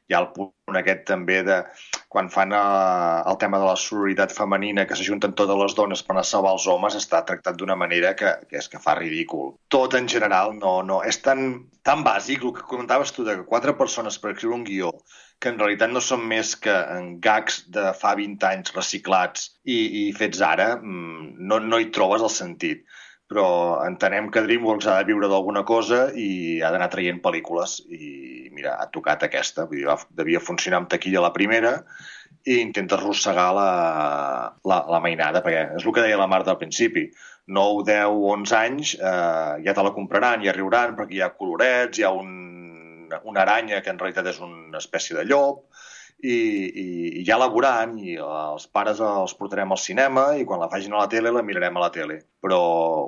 [0.09, 1.59] Hi ha el punt aquest també de
[2.13, 6.15] quan fan eh, el tema de la sororitat femenina, que s'ajunten totes les dones per
[6.15, 9.55] anar a salvar els homes, està tractat d'una manera que, que és que fa ridícul.
[9.73, 11.47] Tot en general no, no, és tan,
[11.89, 14.93] tan bàsic, el que comentaves tu, de que quatre persones per escriure un guió
[15.41, 16.75] que en realitat no són més que
[17.25, 22.25] gags de fa 20 anys reciclats i, i fets ara, mm, no, no hi trobes
[22.25, 22.85] el sentit
[23.31, 23.47] però
[23.87, 27.79] entenem que DreamWorks ha de viure d'alguna cosa i ha d'anar traient pel·lícules.
[27.89, 31.79] I mira, ha tocat aquesta, vull dir, va, devia funcionar amb taquilla la primera
[32.45, 33.71] i intenta arrossegar la,
[34.69, 37.07] la, la mainada, perquè és el que deia la Marta al principi,
[37.47, 41.99] 9, 10, 11 anys eh, ja te la compraran, ja riuran perquè hi ha colorets,
[41.99, 45.65] hi ha un, una aranya que en realitat és una espècie de llop,
[46.25, 46.37] i,
[46.81, 46.87] i,
[47.21, 50.95] i ja la veuran i els pares els portarem al cinema i quan la facin
[50.97, 52.23] a la tele la mirarem a la tele.
[52.41, 52.59] Però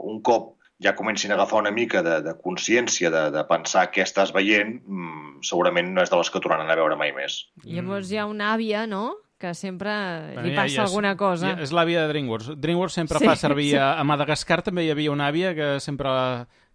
[0.04, 0.52] un cop
[0.84, 4.74] ja comencin a agafar una mica de, de consciència de, de pensar què estàs veient,
[4.84, 7.46] mmm, segurament no és de les que tornaran a veure mai més.
[7.64, 9.92] Llavors hi ha una àvia, no?, que sempre
[10.32, 11.54] Bueno, li ja- passa ja és- alguna cosa.
[11.56, 12.54] Ja, és l'àvia de DreamWorks.
[12.60, 13.70] DreamWorks sempre Sí, fa servir...
[13.74, 13.76] sí.
[13.80, 16.08] A, a Madagascar també hi havia una àvia que sempre...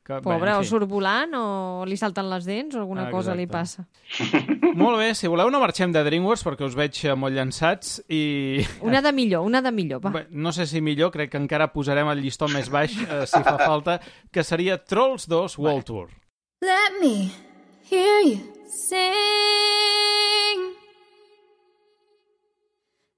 [0.01, 3.11] Que, bé, Pobre, en o surt volant, o li salten les dents, o alguna Ah,
[3.13, 3.85] cosa li exacte.
[3.85, 4.73] passa.
[4.81, 8.63] Molt bé, si voleu no marxem de DreamWorks perquè us veig eh, molt llançats i...
[8.89, 10.09] Una de millor, una de millor, va.
[10.15, 13.43] Bé, no sé si millor, crec que encara posarem el llistó més baix, eh, si
[13.45, 13.99] fa falta,
[14.33, 16.09] que seria Trolls 2 World Tour.
[16.65, 17.29] Let me
[17.91, 18.39] hear you
[18.71, 18.99] sing.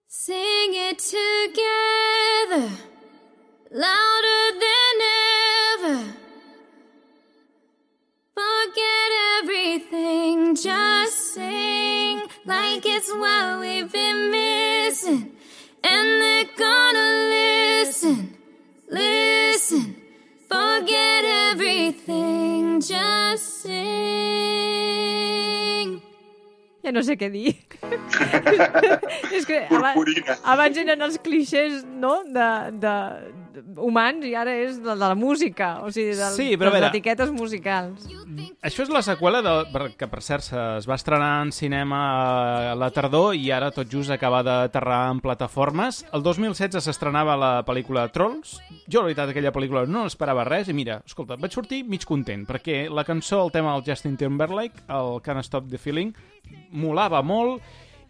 [0.07, 2.67] Sing it together,
[3.71, 4.97] louder than
[5.79, 6.22] ever.
[8.35, 9.11] Forget
[9.43, 15.31] everything, just sing like it's what we've been missing.
[15.83, 18.35] And they're gonna listen,
[18.89, 19.95] listen.
[20.49, 23.73] Forget everything, just sing.
[26.83, 27.53] Ja no sé què dir.
[29.37, 30.35] és que aba- Purpurina.
[30.43, 32.49] abans eren els clixés, no?, de,
[32.81, 32.95] de
[33.77, 36.89] humans i ara és de, de la música, o sigui, del, Sí, però de les
[36.89, 38.07] etiquetes musicals.
[38.65, 39.53] Això és la seqüela de,
[39.99, 40.49] que, per cert,
[40.79, 41.99] es va estrenar en cinema
[42.71, 46.03] a la tardor i ara tot just acaba d'aterrar en plataformes.
[46.13, 48.57] El 2016 s'estrenava la pel·lícula Trolls.
[48.87, 52.47] Jo, la veritat, aquella pel·lícula no esperava res i mira, escolta, vaig sortir mig content
[52.47, 56.13] perquè la cançó, el tema del Justin Timberlake, el Can't Stop the Feeling,
[56.71, 57.61] molava molt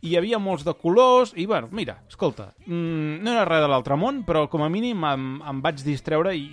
[0.03, 3.95] hi havia molts de colors, i bueno, mira, escolta, mm, no era res de l'altre
[3.95, 6.43] món, però com a mínim em, em vaig distreure i,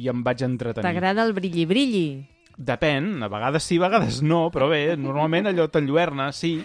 [0.00, 0.86] i em vaig entretenir.
[0.86, 2.08] T'agrada el brilli-brilli?
[2.56, 6.56] Depèn, a vegades sí, a vegades no, però bé, normalment allò t'enlluerna, sí.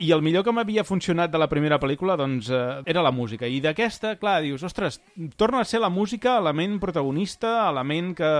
[0.00, 3.46] I el millor que m'havia funcionat de la primera pel·lícula, doncs, eh, era la música.
[3.46, 4.98] I d'aquesta, clar, dius, ostres,
[5.36, 8.32] torna a ser la música element protagonista, element que...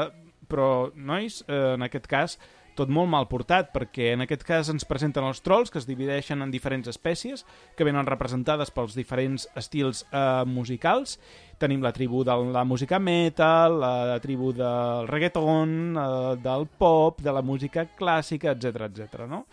[0.51, 2.40] Però, nois, eh, en aquest cas,
[2.81, 6.40] tot molt mal portat, perquè en aquest cas ens presenten els trolls, que es divideixen
[6.40, 7.44] en diferents espècies,
[7.77, 11.19] que venen representades pels diferents estils eh, musicals.
[11.61, 17.36] Tenim la tribu de la música metal, la tribu del reggaeton, eh, del pop, de
[17.36, 19.28] la música clàssica, etc etc.
[19.28, 19.44] no?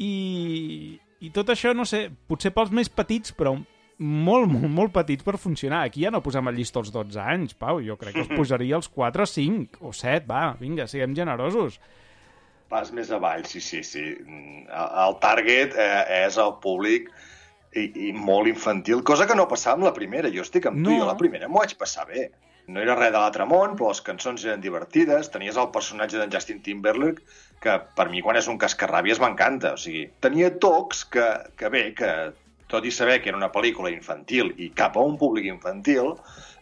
[0.00, 3.54] I, I tot això, no sé, potser pels més petits, però
[3.98, 5.84] molt, molt, molt petits per funcionar.
[5.84, 7.80] Aquí ja no posem el llistó als 12 anys, Pau.
[7.84, 10.26] Jo crec que els posaria als 4, 5 o 7.
[10.30, 11.78] Va, vinga, siguem generosos.
[12.74, 14.02] Vas més avall, sí, sí, sí.
[14.26, 14.64] Mm,
[15.06, 17.10] El target eh, és el públic
[17.74, 20.30] i, i molt infantil, cosa que no passava amb la primera.
[20.34, 20.98] Jo estic amb tu, No.
[21.04, 22.30] jo la primera m'ho vaig passar bé.
[22.66, 25.28] No era res de l'altre món, però les cançons eren divertides.
[25.30, 27.20] Tenies el personatge d'en Justin Timberlake,
[27.60, 29.74] que per mi quan és un cascarràbies m'encanta.
[29.76, 31.26] O sigui, tenia tocs que,
[31.60, 32.10] que bé, que
[32.72, 36.14] tot i saber que era una pel·lícula infantil i cap a un públic infantil,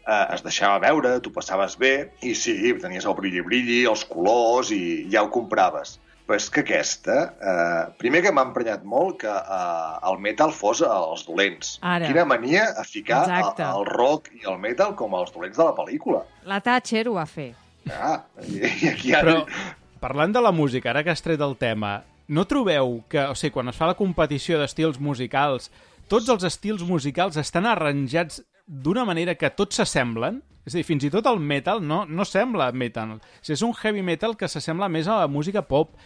[0.03, 1.95] eh, es deixava veure, tu passaves bé,
[2.27, 6.01] i sí, tenies el brilli-brilli, els colors, i ja ho compraves.
[6.33, 7.15] Però és que aquesta,
[7.45, 11.75] eh, primer que m'ha emprenyat molt que eh, el metal fos els dolents.
[11.85, 12.07] Ara.
[12.09, 15.75] Quina mania a ficar el, el rock i el metal com els dolents de la
[15.77, 16.23] pel·lícula.
[16.49, 17.51] La Thatcher ho va fer.
[17.93, 19.43] Ah, i, i aquí ara...
[19.43, 19.69] Però,
[20.01, 21.99] parlant de la música, ara que has tret el tema,
[22.33, 25.69] no trobeu que, o sigui, quan es fa la competició d'estils musicals,
[26.09, 28.41] tots els estils musicals estan arranjats
[28.73, 30.40] d'una manera que tots s'assemblen?
[30.62, 33.16] És a dir, fins i tot el metal no, no sembla metal.
[33.19, 35.97] O sigui, és un heavy metal que s'assembla més a la música pop.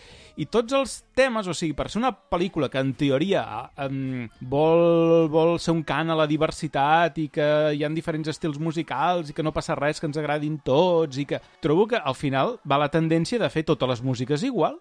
[0.41, 3.45] I tots els temes, o sigui, per ser una pel·lícula que en teoria
[3.85, 8.59] um, vol, vol ser un cant a la diversitat i que hi ha diferents estils
[8.61, 11.41] musicals i que no passa res que ens agradin tots i que...
[11.65, 14.81] Trobo que al final va la tendència de fer totes les músiques igual.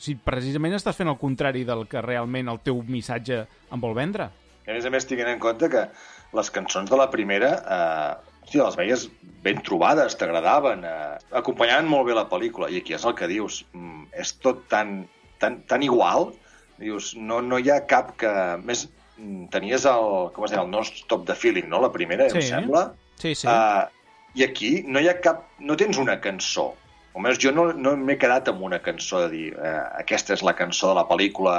[0.00, 4.32] Si precisament estàs fent el contrari del que realment el teu missatge em vol vendre.
[4.62, 5.86] A més a més, tinguent en compte que
[6.32, 9.06] les cançons de la primera, eh, hòstia, les veies
[9.42, 13.64] ben trobades, t'agradaven, eh, acompanyaven molt bé la pel·lícula, i aquí és el que dius,
[13.72, 16.32] mm, és tot tan, tan, tan igual,
[16.78, 18.32] dius, no, no hi ha cap que...
[18.64, 18.88] Més,
[19.18, 22.38] mm, tenies el, com es deia, el non-stop de feeling, no?, la primera, Sí.
[22.38, 22.92] em sembla.
[23.16, 23.46] Sí, sí.
[23.46, 23.86] Uh,
[24.34, 25.44] I aquí no hi ha cap...
[25.60, 26.72] No tens una cançó.
[27.14, 30.54] Almenys jo no, no m'he quedat amb una cançó de dir eh, aquesta és la
[30.56, 31.58] cançó de la pel·lícula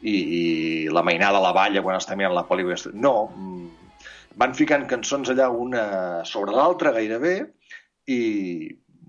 [0.00, 0.42] i, i
[0.88, 2.78] la mainada a la valla quan està mirant la pel·lícula.
[2.94, 3.83] No, mm,
[4.40, 5.84] van ficant cançons allà una
[6.28, 7.36] sobre l'altra gairebé
[8.10, 8.20] i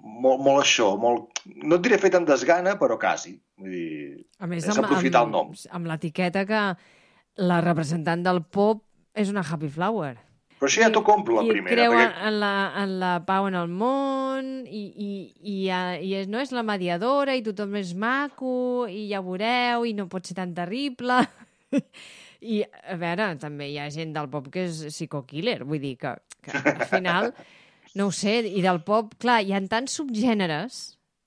[0.06, 1.42] molt, molt això, molt...
[1.66, 3.36] No et diré fet amb desgana, però quasi.
[3.62, 5.56] Vull dir, A més, és amb, aprofitar amb, el nom.
[5.78, 6.62] amb l'etiqueta que
[7.42, 8.84] la representant del pop
[9.16, 10.16] és una happy flower.
[10.56, 11.76] Però això ja t'ho compro, la I primera.
[11.76, 12.28] creu perquè...
[12.30, 15.10] en, la, en la pau en el món i, i,
[15.44, 19.92] i, i és, no és la mediadora i tothom és maco i ja veureu i
[19.98, 21.20] no pot ser tan terrible.
[22.46, 26.14] I, a veure, també hi ha gent del pop que és psico-killer, vull dir que,
[26.46, 27.32] que al final,
[27.98, 30.84] no ho sé, i del pop, clar, hi ha tants subgèneres,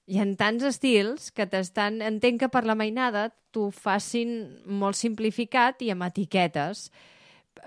[0.09, 2.01] hi ha tants estils que t'estan...
[2.05, 4.39] Entenc que per la mainada t'ho facin
[4.81, 6.89] molt simplificat i amb etiquetes,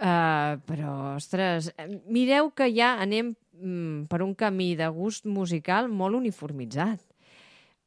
[0.02, 1.68] Uh, però, ostres,
[2.10, 7.04] mireu que ja anem mm, per un camí de gust musical molt uniformitzat.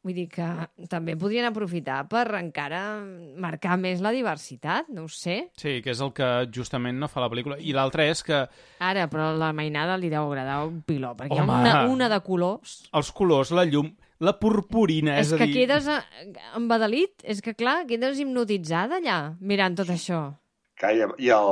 [0.04, 0.44] Vull dir que
[0.92, 3.00] també podrien aprofitar per encara
[3.40, 5.48] marcar més la diversitat, no ho sé.
[5.56, 7.56] Sí, que és el que justament no fa la pel·lícula.
[7.58, 8.42] I l'altre és que
[8.84, 11.56] Ara, però la mainada li deu agradar un piló, perquè Home.
[11.56, 12.82] hi ha una, una de colors.
[12.92, 15.54] els colors, la llum, la purpurina, és, És, a que dir...
[15.62, 20.34] quedes eh, embadalit, és que clar, quedes hipnotitzada allà, mirant tot això.
[20.80, 21.50] Calla, i el,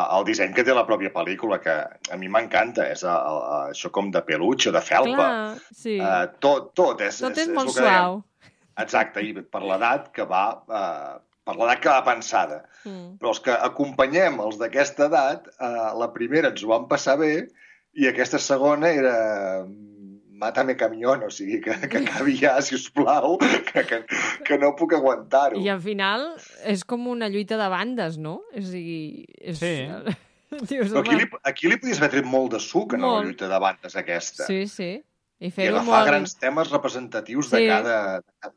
[0.00, 1.74] el disseny que té la pròpia pel·lícula, que
[2.14, 3.40] a mi m'encanta, és el, el,
[3.74, 5.26] això com de peluix o de felpa.
[5.26, 5.96] Clar, sí.
[5.98, 7.88] Uh, tot, tot és, tot és, és molt dèiem.
[7.90, 8.20] suau.
[8.84, 10.46] Exacte, i per l'edat que va...
[10.70, 12.62] Uh, per l'edat que va pensada.
[12.88, 13.18] Mm.
[13.20, 17.34] Però els que acompanyem els d'aquesta edat, uh, la primera ens ho vam passar bé
[18.00, 19.16] i aquesta segona era
[20.40, 24.00] mátame camión, o sigui, que, que acabi ja, si us plau, que, que,
[24.44, 25.60] que no puc aguantar-ho.
[25.62, 26.26] I al final
[26.66, 28.40] és com una lluita de bandes, no?
[28.52, 29.24] És a dir...
[29.40, 29.58] És...
[29.62, 29.74] Sí.
[30.70, 33.26] Dius, Però aquí li, aquí li podies haver tret molt de suc en la Molt.
[33.26, 34.46] lluita de bandes aquesta.
[34.46, 34.92] Sí, sí.
[35.42, 36.06] I I fer-ho agafar molt...
[36.12, 37.66] grans temes representatius de Sí.
[37.66, 37.96] cada...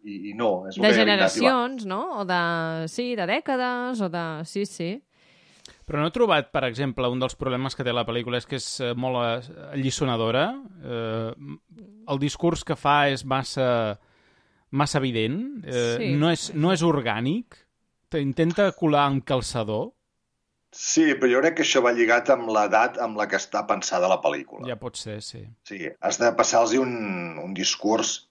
[0.05, 2.19] I, i no, és De generacions, no?
[2.21, 2.37] O de...
[2.93, 4.25] Sí, de dècades, o de...
[4.45, 4.91] Sí, sí.
[5.87, 8.57] Però no he trobat, per exemple, un dels problemes que té la pel·lícula és que
[8.59, 10.49] és eh, molt eh, alliçonadora.
[10.83, 11.31] Eh,
[12.11, 13.97] el discurs que fa és massa,
[14.71, 15.37] massa evident.
[15.65, 16.09] Eh, Sí.
[16.19, 17.63] no, és, no és orgànic.
[18.11, 19.93] T'intenta colar amb calçador,
[20.77, 24.09] Sí, però jo crec que això va lligat amb l'edat amb la que està pensada
[24.11, 24.67] la pel·lícula.
[24.67, 25.39] ja pot ser, sí.
[25.63, 28.26] Sí, has de passar-los un, un discurs,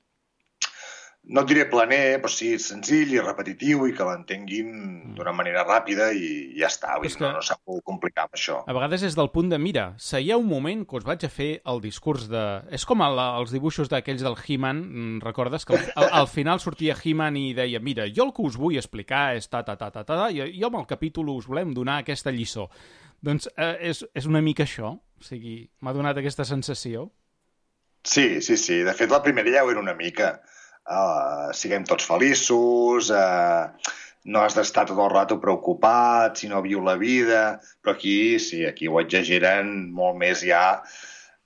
[1.29, 6.13] no et diré planer, però sí senzill i repetitiu i que l'entenguin d'una manera ràpida
[6.15, 6.93] i ja està.
[7.01, 8.61] Vull dir, no, que- no s'ha pogut complicar amb això.
[8.67, 11.49] A vegades és del punt de, mira, seia un moment que us vaig a fer
[11.67, 12.45] el discurs de...
[12.71, 15.67] És com el, els dibuixos d'aquells del He-Man, mm, recordes?
[15.67, 18.79] Que al, al, al final sortia He-Man i deia, mira, jo el que us vull
[18.79, 21.99] explicar és ta, ta, ta, ta, ta, i jo amb el capítol us volem donar
[22.05, 22.69] aquesta lliçó.
[23.21, 27.09] Doncs eh, és, és una mica això, o sigui, m'ha donat aquesta sensació.
[28.07, 28.83] Sí, sí, sí.
[28.87, 30.37] De fet, la primera ja ho era una mica.
[30.87, 33.67] Uh, siguem tots feliços, uh,
[34.31, 37.61] no has d'estar tot el rato preocupat, si no viu la vida...
[37.83, 40.83] Però aquí, sí, aquí ho exageren molt més ja...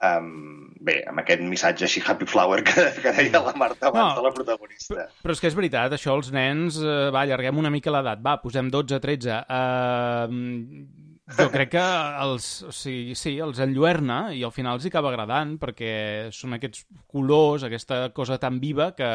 [0.01, 4.23] Um, bé, amb aquest missatge així happy flower que, que deia la Marta abans No.
[4.23, 5.09] de la protagonista.
[5.21, 8.39] Però és que és veritat, això els nens, eh, va, allarguem una mica l'edat, va,
[8.41, 9.43] posem 12, 13.
[9.45, 11.85] Uh, jo crec que
[12.25, 15.93] els, o sigui, sí, els enlluerna i al final els hi acaba agradant perquè
[16.35, 19.13] són aquests colors, aquesta cosa tan viva que,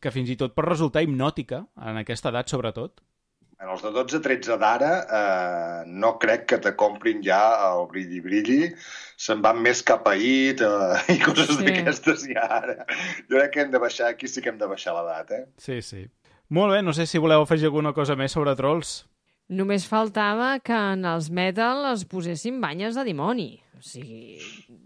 [0.00, 3.00] que fins i tot pot resultar hipnòtica en aquesta edat, sobretot.
[3.60, 8.70] En els de 12-13 d'ara eh, no crec que te comprin ja el brilli-brilli,
[9.20, 11.58] se'n van més cap a IT eh, i coses Sí.
[11.58, 11.66] sí.
[11.66, 12.78] d'aquestes ja ara.
[13.28, 15.42] Jo crec que hem de baixar, aquí sí que hem de baixar l'edat, eh?
[15.60, 16.06] Sí, sí.
[16.48, 19.04] Molt bé, no sé si voleu afegir alguna cosa més sobre Trolls.
[19.50, 23.48] Només faltava que en els metal es posessin banyes de dimoni.
[23.74, 24.36] O sigui,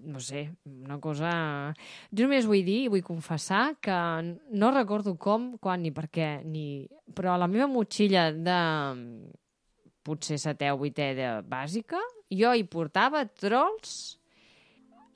[0.08, 1.30] no sé, una cosa...
[2.14, 3.96] Jo només vull dir, vull confessar que
[4.54, 6.86] no recordo com, quan ni per què, ni...
[7.12, 8.58] però a la meva motxilla de
[10.04, 12.00] potser setè o vuitè de bàsica,
[12.32, 14.16] jo hi portava trolls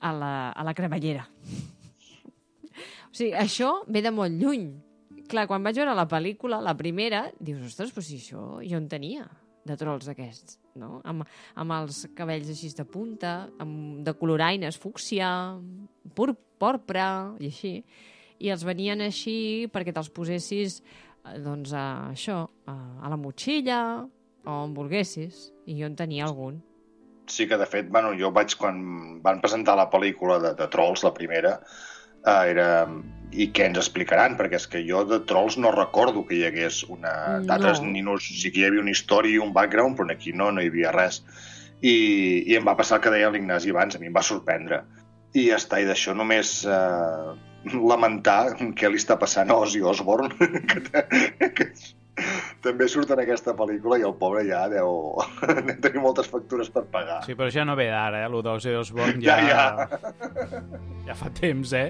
[0.01, 1.25] a la, a la cremallera.
[3.09, 4.69] O sigui, això ve de molt lluny.
[5.29, 8.87] Clar, quan vaig veure la pel·lícula, la primera, dius, ostres, però si això jo en
[8.89, 9.27] tenia,
[9.69, 10.99] de trolls aquests, no?
[11.07, 11.25] Amb,
[11.59, 15.29] amb els cabells així de punta, amb, de coloraines, fúcsia,
[16.17, 16.31] pur,
[16.61, 17.73] porpra, i així.
[18.39, 22.41] I els venien així perquè te'ls posessis, eh, doncs, a això,
[22.71, 23.81] a, a la motxilla,
[24.47, 26.61] o on volguessis, i jo en tenia algun.
[27.29, 28.81] Sí que, de fet, bueno, jo vaig, quan
[29.21, 31.59] van presentar la pel·lícula de, de Trolls, la primera,
[32.25, 32.69] eh, era...
[33.31, 34.35] I què ens explicaran?
[34.39, 37.13] Perquè és que jo de Trolls no recordo que hi hagués una...
[37.39, 37.45] No.
[37.49, 40.63] D'altres ninos sí que hi havia una història i un background, però aquí no, no
[40.63, 41.21] hi havia res.
[41.79, 41.93] I,
[42.49, 44.81] i em va passar el que deia l'Ignasi abans, a mi em va sorprendre.
[45.37, 47.29] I ja està, i d'això només eh,
[47.77, 48.39] lamentar
[48.75, 50.33] què li està passant a Ozzy Osbourne,
[50.71, 51.05] que,
[51.53, 51.69] que
[52.63, 55.15] també surt en aquesta pel·lícula i el pobre ja deu,
[55.69, 57.21] deu tenir moltes factures per pagar.
[57.27, 58.29] Sí, però ja no ve d'ara, eh?
[58.31, 59.57] Lo d'Ozzy Osbourne ja, Ja,
[59.87, 60.45] ja.
[61.09, 61.89] ja fa temps, eh?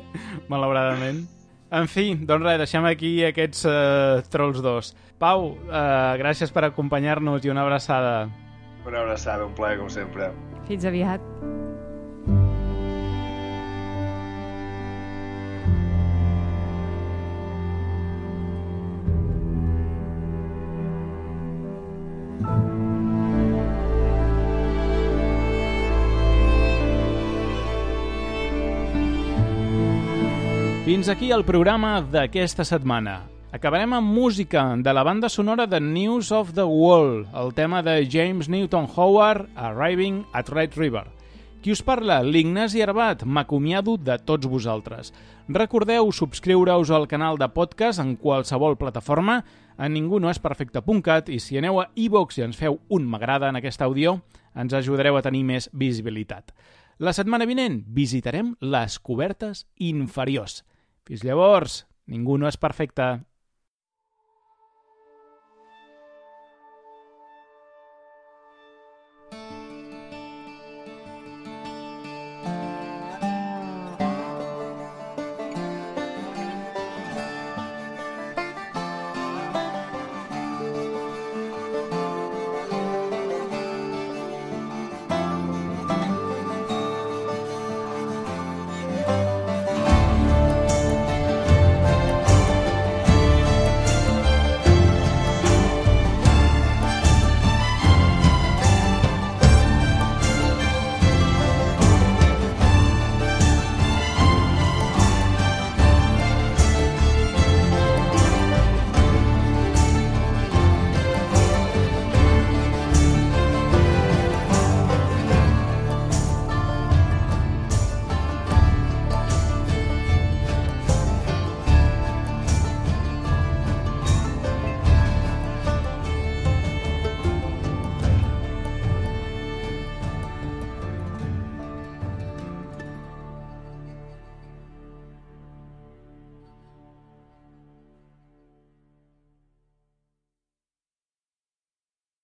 [0.52, 1.26] Malauradament.
[1.70, 4.94] En fi, doncs res, deixem aquí aquests uh, Trolls 2.
[5.22, 8.30] Pau, uh, gràcies per acompanyar-nos i una abraçada.
[8.88, 10.32] Una abraçada, un plaer, com sempre.
[10.66, 11.22] Fins aviat.
[31.00, 33.22] Fins aquí el programa d'aquesta setmana.
[33.56, 38.04] Acabarem amb música de la banda sonora de News of the World, el tema de
[38.04, 41.06] James Newton Howard, Arriving at Red River.
[41.64, 42.20] Qui us parla?
[42.22, 43.24] L'Ignasi Arbat.
[43.24, 45.14] M'acomiado de tots vosaltres.
[45.48, 49.38] Recordeu subscriure-us al canal de podcast en qualsevol plataforma,
[49.78, 54.18] a ningunoesperfecte.cat i si aneu a iVox i ens feu un m'agrada en aquest àudio,
[54.52, 56.52] ens ajudareu a tenir més visibilitat.
[57.00, 60.66] La setmana vinent visitarem les cobertes inferiors.
[61.10, 61.76] Fins llavors,
[62.06, 63.06] ningú no és perfecte.